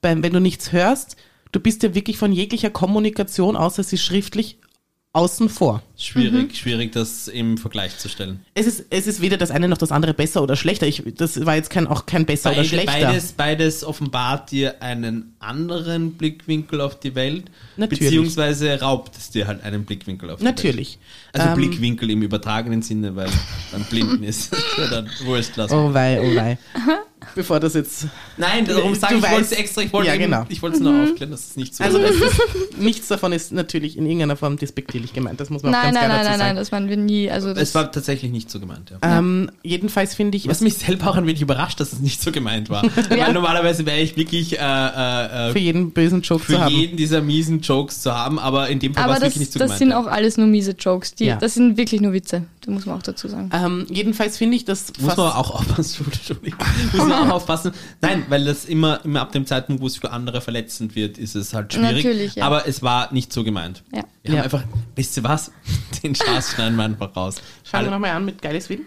[0.00, 1.16] beim, wenn du nichts hörst,
[1.50, 4.58] du bist ja wirklich von jeglicher Kommunikation, außer sie schriftlich,
[5.14, 5.82] außen vor.
[5.96, 8.40] Schwierig, schwierig, das im Vergleich zu stellen.
[8.54, 10.86] Es ist, es ist weder das eine noch das andere besser oder schlechter.
[10.86, 12.92] Ich, das war jetzt kein, auch kein besser oder Beide, schlechter.
[12.92, 17.44] beides, beides offenbart dir einen anderen Blickwinkel auf die Welt,
[17.76, 18.00] Natürlich.
[18.04, 20.98] beziehungsweise raubt es dir halt einen Blickwinkel auf die Natürlich.
[21.32, 21.44] Welt.
[21.44, 23.28] Also Ähm, Blickwinkel im übertragenen Sinne, weil
[23.72, 24.52] man blinden ist.
[24.78, 25.74] ja, dann wurscht lassen.
[25.74, 26.58] Oh wei, oh wei.
[27.34, 28.06] Bevor das jetzt.
[28.36, 30.44] Nein, darum Du sage ich, ich wollte es extra, ich wollte Ja, genau.
[30.48, 32.22] ich wollte es nur aufklären, dass es nicht so Also ist.
[32.78, 35.40] nichts davon ist natürlich in irgendeiner Form despektierlich gemeint.
[35.40, 36.48] Das muss man auch Nein, ganz nein, klar nein, dazu nein, sagen.
[36.50, 37.30] nein, das waren wir nie.
[37.30, 39.18] Also das, Es war tatsächlich nicht so gemeint, ja.
[39.18, 42.32] ähm, jedenfalls finde ich Was mich selber auch ein wenig überrascht, dass es nicht so
[42.32, 42.82] gemeint war.
[43.08, 46.74] Weil normalerweise wäre ich wirklich äh, äh, für äh, jeden bösen Joke für zu haben.
[46.74, 49.40] jeden dieser miesen Jokes zu haben, aber in dem Fall war aber es das, wirklich
[49.40, 49.78] nicht so das gemeint.
[49.78, 50.00] sind ja.
[50.00, 51.14] auch alles nur miese Jokes.
[51.14, 51.36] Die, Ja.
[51.36, 52.44] Das sind wirklich nur Witze.
[52.64, 53.50] Da muss man auch dazu sagen.
[53.52, 56.58] Ähm, jedenfalls finde ich das Muss man auch aufpassen, Entschuldigung.
[56.92, 57.72] Muss man auch aufpassen.
[58.00, 61.34] Nein, weil das immer, immer ab dem Zeitpunkt, wo es für andere verletzend wird, ist
[61.34, 62.04] es halt schwierig.
[62.04, 62.44] Natürlich, ja.
[62.46, 63.82] Aber es war nicht so gemeint.
[63.94, 64.04] Ja.
[64.22, 64.38] Wir Ja.
[64.38, 64.62] haben einfach,
[64.94, 65.50] wisst ihr was?
[66.02, 67.36] Den Spaß schneiden wir einfach raus.
[67.64, 68.86] Fangen wir nochmal an mit Geiles Wien.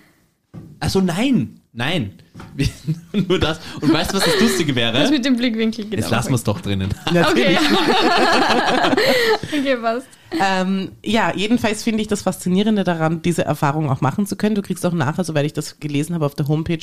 [0.80, 2.11] Also nein, nein.
[3.13, 3.59] Nur das.
[3.80, 5.09] Und weißt du, was das Lustige Das wäre?
[5.09, 5.97] mit dem Blickwinkel genau.
[6.01, 6.93] Jetzt lassen wir es doch drinnen.
[7.09, 7.57] Okay.
[9.57, 10.07] okay, passt.
[10.38, 14.55] Ähm, ja, jedenfalls finde ich das Faszinierende daran, diese Erfahrung auch machen zu können.
[14.55, 16.80] Du kriegst auch nachher, soweit ich das gelesen habe, auf der Homepage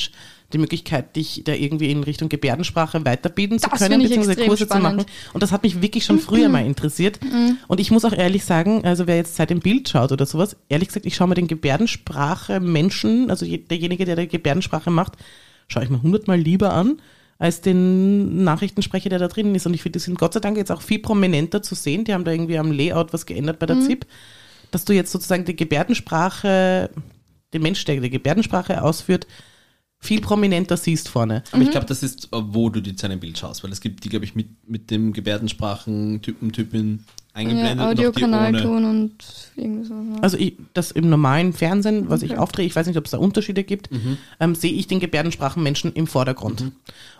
[0.53, 4.47] die Möglichkeit, dich da irgendwie in Richtung Gebärdensprache weiterbilden zu Das können, finde ich beziehungsweise
[4.47, 4.97] Kurse zu spannend.
[5.01, 5.09] machen.
[5.33, 7.19] Und das hat mich wirklich schon früher mal interessiert.
[7.67, 10.55] Und ich muss auch ehrlich sagen, also wer jetzt seit dem Bild schaut oder sowas,
[10.69, 15.13] ehrlich gesagt, ich schaue mir den Gebärdensprache Menschen, also je- derjenige, der die Gebärdensprache macht,
[15.67, 17.01] schaue ich mir hundertmal lieber an
[17.39, 19.65] als den Nachrichtensprecher, der da drin ist.
[19.65, 22.05] Und ich finde, die sind Gott sei Dank jetzt auch viel prominenter zu sehen.
[22.05, 24.05] Die haben da irgendwie am Layout was geändert bei der ZIP,
[24.71, 26.89] dass du jetzt sozusagen die Gebärdensprache,
[27.53, 29.27] den Mensch, der die Gebärdensprache ausführt,
[29.99, 31.43] viel prominenter siehst vorne.
[31.51, 34.03] Aber ich glaube, das ist, äh, wo du die sein Bild schaust, weil es gibt
[34.03, 37.87] die, glaube ich, mit, mit dem Gebärdensprachen-Typen, Typin eingeblendet ohne.
[37.87, 39.11] Audiokanalton und
[39.55, 39.93] irgendwie so.
[39.95, 40.21] ja.
[40.21, 43.17] Also ich, das im normalen Fernsehen, was ich aufdrehe, ich weiß nicht, ob es da
[43.17, 43.89] Unterschiede gibt,
[44.39, 46.71] ähm, sehe ich den Gebärdensprachenmenschen im Vordergrund.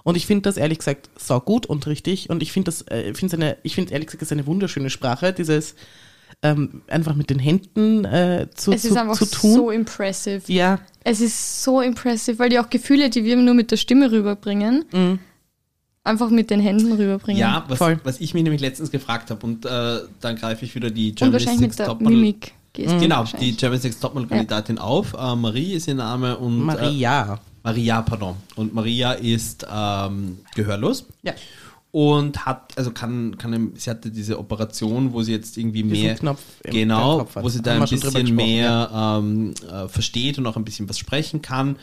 [0.03, 2.29] Und ich finde das ehrlich gesagt sau gut und richtig.
[2.29, 4.89] Und ich finde das, äh, finde eine, ich finde ehrlich gesagt, es ist eine wunderschöne
[4.89, 5.75] Sprache, dieses
[6.41, 9.53] ähm, einfach mit den Händen äh, zu, Es zu, ist einfach zu tun.
[9.53, 10.41] so impressive.
[10.51, 14.11] ja, Es ist so impressive, weil die auch Gefühle, die wir nur mit der Stimme
[14.11, 15.19] rüberbringen, Mhm.
[16.03, 17.39] Einfach mit den Händen rüberbringen.
[17.39, 17.99] Ja, was, Voll.
[18.03, 21.15] was ich mich nämlich letztens gefragt habe und äh, dann greife ich wieder die Und
[21.15, 22.53] Germany's wahrscheinlich mit Next der Topmodel Mimik.
[22.73, 23.57] Gestik Genau, die wahrscheinlich.
[23.57, 25.13] Germany's Next Topmodel-Kandidatin auf.
[25.13, 27.39] Äh, Marie ist ihr Name und Äh, Maria.
[27.63, 28.35] Maria, pardon.
[28.55, 31.05] Und Maria ist ähm, gehörlos.
[31.21, 31.33] Ja.
[31.91, 36.15] Und hat, also kann, kann, sie hatte diese Operation, wo sie jetzt irgendwie Diesen mehr,
[36.15, 40.89] Knopf genau, wo sie da ein bisschen mehr ähm, äh, versteht und auch ein bisschen
[40.89, 41.77] was sprechen kann.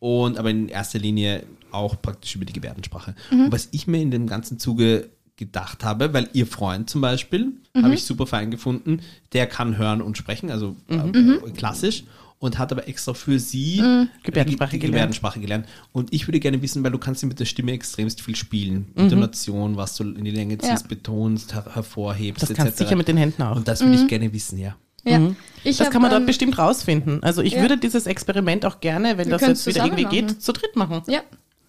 [0.00, 1.44] Und aber in erster Linie
[1.74, 3.14] auch praktisch über die Gebärdensprache.
[3.30, 3.46] Mhm.
[3.46, 7.52] Und was ich mir in dem ganzen Zuge gedacht habe, weil ihr Freund zum Beispiel,
[7.74, 7.82] Mhm.
[7.82, 9.00] habe ich super fein gefunden,
[9.32, 11.40] der kann hören und sprechen, also Mhm.
[11.46, 12.04] äh, klassisch.
[12.40, 13.76] Und hat aber extra für sie
[14.22, 14.92] Gebärdensprache die gelernt.
[14.92, 15.66] Gebärdensprache gelernt.
[15.92, 18.88] Und ich würde gerne wissen, weil du kannst ja mit der Stimme extremst viel spielen.
[18.94, 19.04] Mhm.
[19.04, 20.88] Intonation, was du in die Länge ziehst, Ja.
[20.88, 23.56] betonst, her hervorhebst, Das kannst du sicher mit den Händen auch.
[23.56, 24.76] Und das würde ich gerne wissen, ja.
[25.06, 25.16] Ja.
[25.16, 25.36] Ich Mhm.
[25.64, 27.22] Das hab, kann man dort ähm, bestimmt rausfinden.
[27.22, 27.62] Also ich ja.
[27.62, 30.40] würde dieses Experiment auch gerne, wenn das jetzt wieder irgendwie zusammen geht, machen.
[30.40, 31.02] zu dritt machen.
[31.08, 31.20] Ja,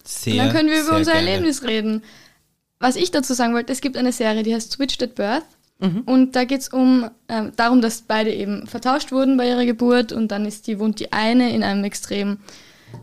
[0.06, 1.30] Sehr, und dann können wir über unser gerne.
[1.30, 2.02] Erlebnis reden.
[2.78, 5.44] Was ich dazu sagen wollte, es gibt eine Serie, die heißt Switched at Birth.
[5.78, 6.02] Mhm.
[6.06, 10.12] Und da geht es um ähm, darum, dass beide eben vertauscht wurden bei ihrer Geburt
[10.12, 12.38] und dann ist die, wohnt die eine in einem extrem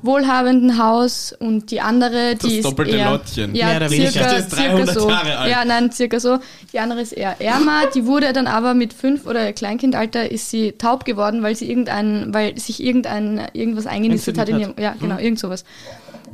[0.01, 3.54] wohlhabenden Haus und die andere, die ist doppelte eher, Lottchen.
[3.54, 5.10] Ja, Mehr circa, Das ist circa 300 so.
[5.10, 5.51] Jahre alt.
[5.51, 6.39] Ja, nein, circa so.
[6.72, 7.84] Die andere ist eher ärmer.
[7.93, 12.34] Die wurde dann aber mit fünf oder Kleinkindalter ist sie taub geworden, weil sie irgendein,
[12.34, 15.64] weil sich irgendein irgendwas eingenistet hat in ihrem, ja genau, irgend sowas.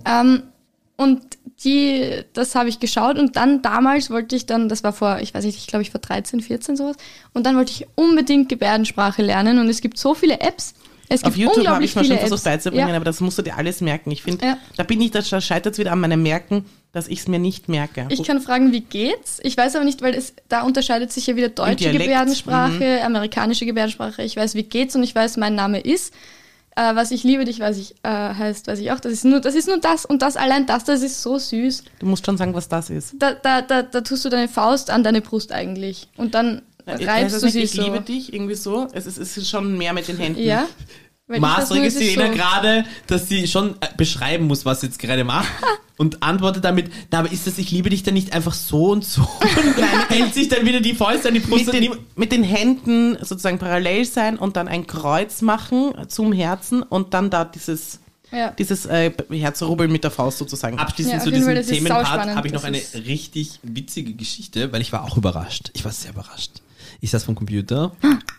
[0.05, 0.43] Ähm,
[0.99, 1.21] und
[1.63, 5.33] die, das habe ich geschaut und dann damals wollte ich dann, das war vor, ich
[5.33, 6.95] weiß nicht, ich glaube ich vor 13, 14 sowas,
[7.33, 10.73] und dann wollte ich unbedingt Gebärdensprache lernen und es gibt so viele Apps.
[11.11, 12.43] Es gibt Auf YouTube habe ich mal schon versucht Apps.
[12.43, 12.95] beizubringen, Ja.
[12.95, 14.11] aber das musst du dir alles merken.
[14.11, 14.57] Ich finde, Ja.
[14.77, 17.67] da bin ich, da scheitert es wieder an meinem Merken, dass ich es mir nicht
[17.67, 18.05] merke.
[18.09, 19.39] Ich kann fragen, wie geht's?
[19.41, 24.21] Ich weiß aber nicht, weil es, da unterscheidet sich ja wieder deutsche Gebärdensprache, amerikanische Gebärdensprache.
[24.21, 26.13] Ich weiß, wie geht's und ich weiß, mein Name ist.
[26.80, 29.01] Äh, was ich liebe dich, weiß ich, äh, heißt, weiß ich auch.
[29.01, 31.84] Das ist nur, das ist nur das und das allein das, das ist so süß.
[31.99, 33.15] du musst schon sagen, was das ist.
[33.19, 36.07] Da, da, da, da tust du deine Faust an deine Brust eigentlich.
[36.15, 37.82] Und dann Heißt reibst das du nicht, sie ich so.
[37.82, 38.88] liebe dich, irgendwie so.
[38.93, 40.41] Es ist, es ist schon mehr mit den Händen.
[40.41, 40.67] Ja.
[41.30, 44.97] Weil es ist registriert so- gerade, dass sie schon äh, beschreiben muss, was sie jetzt
[44.99, 45.47] gerade macht.
[45.97, 49.03] und antwortet damit, na, aber ist das, ich liebe dich dann nicht einfach so und
[49.05, 49.21] so?
[49.41, 53.17] Und hält sich dann wieder die Fäuste an die Brust Mit den, mit den Händen
[53.23, 57.99] sozusagen parallel sein und dann ein Kreuz machen zum Herzen und dann da dieses,
[58.32, 58.51] Ja.
[58.51, 60.80] dieses äh, Herzrubbeln mit der Faust sozusagen.
[60.80, 64.91] Abschließend Ja, zu diesem Fall, Themenpart habe ich noch eine richtig witzige Geschichte, weil ich
[64.93, 65.69] war auch überrascht.
[65.73, 66.61] Ich war sehr überrascht.
[67.01, 67.91] Ich saß vom Computer.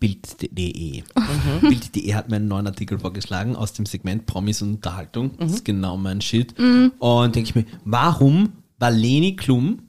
[0.00, 1.02] Bild.de.
[1.02, 1.68] Mhm.
[1.68, 5.32] Bild.de hat mir einen neuen Artikel vorgeschlagen aus dem Segment Promis und Unterhaltung.
[5.38, 5.54] Das Mhm.
[5.54, 6.54] ist genau mein Shit.
[6.58, 9.80] Und denke ich mir, warum war Leni Klum,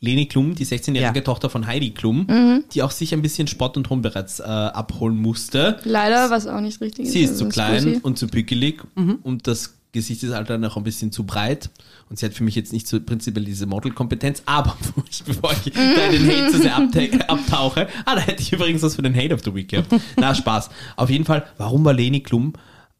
[0.00, 1.24] Leni Klum, die 16-jährige Ja.
[1.24, 2.64] Tochter von Heidi Klum, Mhm.
[2.72, 6.60] die auch sich ein bisschen Spott und Hohn bereits äh, abholen musste, Leider, was auch
[6.60, 7.12] nicht richtig ist.
[7.12, 9.20] Sie ist also zu das klein und zu bückelig Mhm.
[9.22, 11.70] und das Gesicht ist halt dann noch ein bisschen zu breit.
[12.10, 14.76] Und sie hat für mich jetzt nicht so prinzipiell diese Modelkompetenz, aber
[15.26, 18.82] bevor ich da in den Hate zu sehr abta- abtauche, ah, da hätte ich übrigens
[18.82, 19.88] was für den Hate of the Week gehabt.
[20.16, 20.70] Na, Spaß.
[20.96, 22.52] Auf jeden Fall, warum war Leni Klum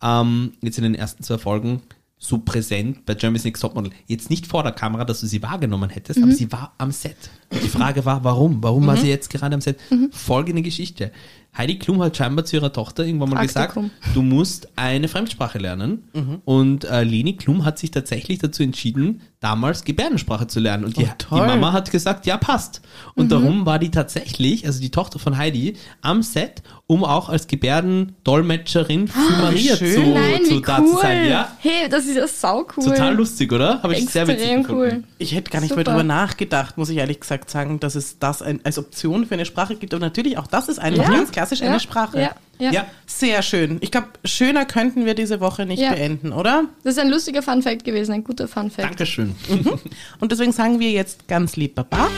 [0.02, 1.82] ähm, jetzt in den ersten zwei Folgen
[2.18, 3.92] so präsent bei Germany's Next Topmodel?
[4.06, 6.24] Jetzt nicht vor der Kamera, dass du sie wahrgenommen hättest, Mhm.
[6.24, 7.16] aber sie war am Set.
[7.50, 8.62] Und die Frage war, warum?
[8.62, 9.78] Warum war sie jetzt gerade am Set?
[10.10, 11.12] Folgende Geschichte.
[11.56, 13.84] Heidi Klum hat scheinbar zu ihrer Tochter irgendwann mal Praktikum.
[13.90, 16.04] gesagt, du musst eine Fremdsprache lernen.
[16.44, 20.84] Und äh, Leni Klum hat sich tatsächlich dazu entschieden, damals Gebärdensprache zu lernen.
[20.84, 22.80] Und die, Oh, die Mama hat gesagt, ja, passt.
[23.14, 27.46] Und darum war die tatsächlich, also die Tochter von Heidi, am Set, um auch als
[27.46, 29.92] Gebärdendolmetscherin für Maria schön.
[29.94, 30.86] zu, Nein, zu wie da cool.
[30.88, 31.28] zu sein.
[31.28, 32.84] Ja, Hey, das ist ja sau cool.
[32.84, 33.82] total lustig, oder?
[33.82, 34.82] Habe ich sehr witzig Extrem gefunden.
[34.96, 35.04] cool.
[35.18, 35.78] Ich hätte gar nicht Super.
[35.82, 39.34] mehr drüber nachgedacht, muss ich ehrlich gesagt sagen, dass es das ein, als Option für
[39.34, 39.94] eine Sprache gibt.
[39.94, 41.10] Aber natürlich, auch das ist einfach Ja.
[41.10, 41.68] ganz klassisch ja.
[41.68, 42.20] eine Sprache.
[42.20, 42.70] Ja, ja.
[42.72, 43.78] Ja, Sehr schön.
[43.80, 45.92] Ich glaube, schöner könnten wir diese Woche nicht Ja.
[45.92, 46.64] beenden, oder?
[46.84, 48.88] Das ist ein lustiger Fun Fact gewesen, ein guter Fun Fact.
[48.88, 49.34] Dankeschön.
[50.20, 52.08] Und deswegen sagen wir jetzt ganz lieb Baba.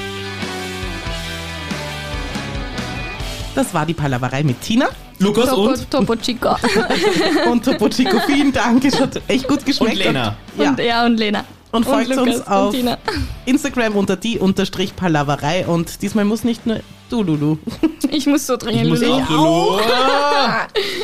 [3.54, 4.88] Das war die Palaverei mit Tina
[5.18, 6.56] Lukas Topo, und, Topo Chico.
[7.50, 8.20] und Topo Chico.
[8.26, 9.96] Vielen Dank, es hat echt gut geschmeckt.
[9.96, 10.36] und Lena.
[10.56, 10.70] Ja.
[10.70, 11.44] Und er und Lena.
[11.72, 12.96] Und folgt Lukas uns auf und.
[13.46, 17.56] Instagram unter die unterstrich Palaverei und diesmal muss nicht nur du, Lulu.
[18.10, 19.12] Ich muss so Ich dringend muss Lulu.
[19.14, 19.80] auch Lulu.